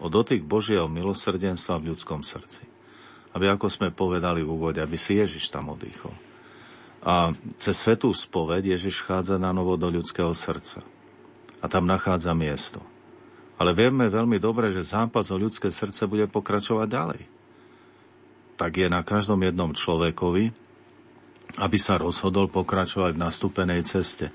[0.00, 2.64] O dotyk Božieho milosrdenstva v ľudskom srdci.
[3.36, 6.12] Aby, ako sme povedali v úvode, aby si Ježiš tam oddychol.
[7.04, 10.80] A cez svetú spoved Ježiš chádza na novo do ľudského srdca.
[11.60, 12.80] A tam nachádza miesto.
[13.60, 17.39] Ale vieme veľmi dobre, že zápas o ľudské srdce bude pokračovať ďalej
[18.60, 20.52] tak je na každom jednom človekovi,
[21.64, 24.28] aby sa rozhodol pokračovať v nastúpenej ceste.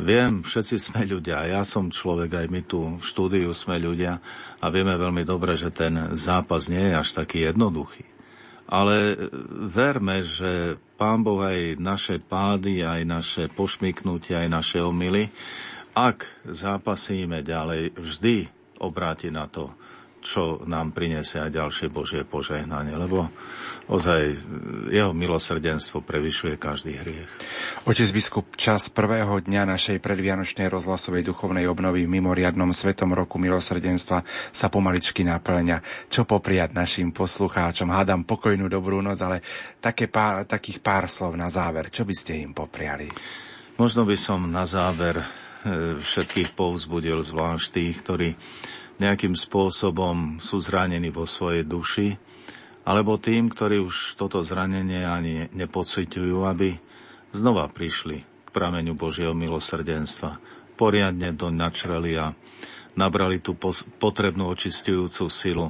[0.00, 4.18] Viem, všetci sme ľudia, ja som človek, aj my tu v štúdiu sme ľudia
[4.58, 8.08] a vieme veľmi dobre, že ten zápas nie je až taký jednoduchý.
[8.68, 9.16] Ale
[9.68, 15.28] verme, že Pán Boh aj naše pády, aj naše pošmyknutia, aj naše omily,
[15.92, 18.36] ak zápasíme ďalej, vždy
[18.80, 19.70] obráti na to
[20.18, 23.30] čo nám priniesie aj ďalšie Božie požehnanie, lebo
[23.86, 24.34] ozaj
[24.90, 27.30] jeho milosrdenstvo prevyšuje každý hriech.
[27.86, 34.26] Otec biskup, čas prvého dňa našej predvianočnej rozhlasovej duchovnej obnovy v mimoriadnom svetom roku milosrdenstva
[34.50, 36.10] sa pomaličky naplňa.
[36.10, 37.88] Čo popriať našim poslucháčom?
[37.88, 39.40] Hádam pokojnú dobrú noc, ale
[39.78, 41.88] také pár, takých pár slov na záver.
[41.88, 43.08] Čo by ste im popriali?
[43.78, 45.26] Možno by som na záver e,
[46.02, 48.28] všetkých povzbudil, zvlášť tých, ktorí
[48.98, 52.18] nejakým spôsobom sú zranení vo svojej duši,
[52.88, 56.78] alebo tým, ktorí už toto zranenie ani nepociťujú, aby
[57.36, 60.40] znova prišli k prameňu Božieho milosrdenstva.
[60.78, 62.32] Poriadne do načreli a
[62.96, 63.54] nabrali tú
[64.00, 65.68] potrebnú očistujúcu silu.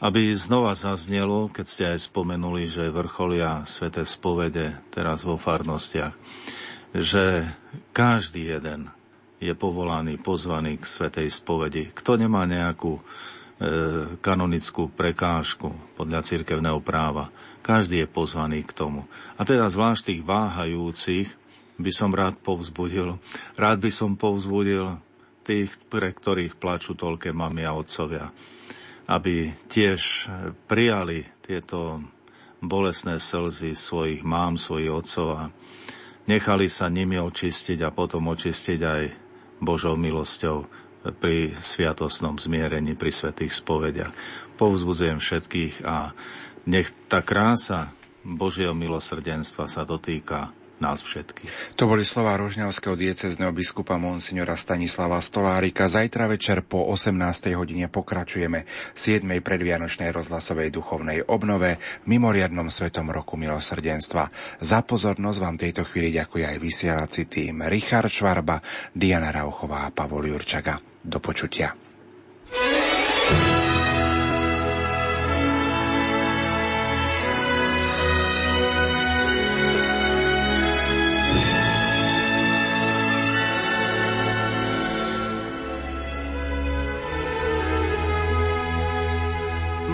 [0.00, 6.16] Aby znova zaznelo, keď ste aj spomenuli, že vrcholia svete spovede teraz vo farnostiach,
[6.96, 7.52] že
[7.92, 8.90] každý jeden,
[9.40, 11.88] je povolaný, pozvaný k Svetej spovedi.
[11.90, 13.02] Kto nemá nejakú e,
[14.20, 17.32] kanonickú prekážku podľa cirkevného práva,
[17.64, 19.08] každý je pozvaný k tomu.
[19.40, 21.28] A teda zvlášť tých váhajúcich
[21.80, 23.16] by som rád povzbudil.
[23.56, 25.00] Rád by som povzbudil
[25.40, 28.28] tých, pre ktorých plačú toľké mamy a otcovia,
[29.08, 30.28] aby tiež
[30.68, 32.04] prijali tieto
[32.60, 35.42] bolesné slzy svojich mám, svojich otcov a
[36.28, 39.02] nechali sa nimi očistiť a potom očistiť aj
[39.60, 40.64] Božou milosťou
[41.20, 44.12] pri sviatosnom zmierení, pri svetých spovediach.
[44.60, 46.12] Povzbudzujem všetkých a
[46.68, 51.76] nech tá krása Božieho milosrdenstva sa dotýka nás všetkých.
[51.76, 55.86] To boli slova rožňavského diecezneho biskupa Monsignora Stanislava Stolárika.
[55.86, 57.14] Zajtra večer po 18.
[57.54, 59.24] hodine pokračujeme v 7.
[59.40, 64.32] predvianočnej rozhlasovej duchovnej obnove v mimoriadnom svetom roku milosrdenstva.
[64.64, 68.58] Za pozornosť vám tejto chvíli ďakuje aj vysielací tým Richard Švarba,
[68.90, 70.80] Diana Rauchová a Pavol Jurčaga.
[71.00, 71.72] Do počutia.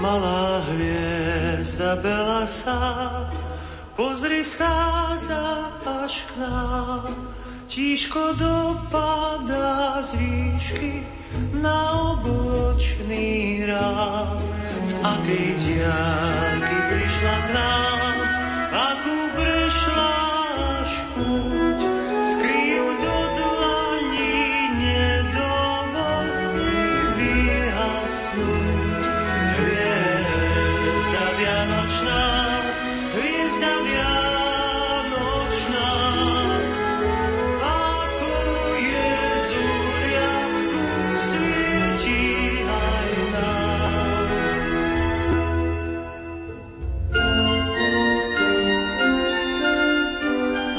[0.07, 2.79] Malá hviezda belasá,
[3.99, 7.11] pozri schádza až k nám.
[7.67, 11.03] Tížko dopadá z výšky
[11.59, 14.39] na obločný rám.
[14.87, 18.17] Z akej diálky prišla k nám,
[18.71, 19.19] akú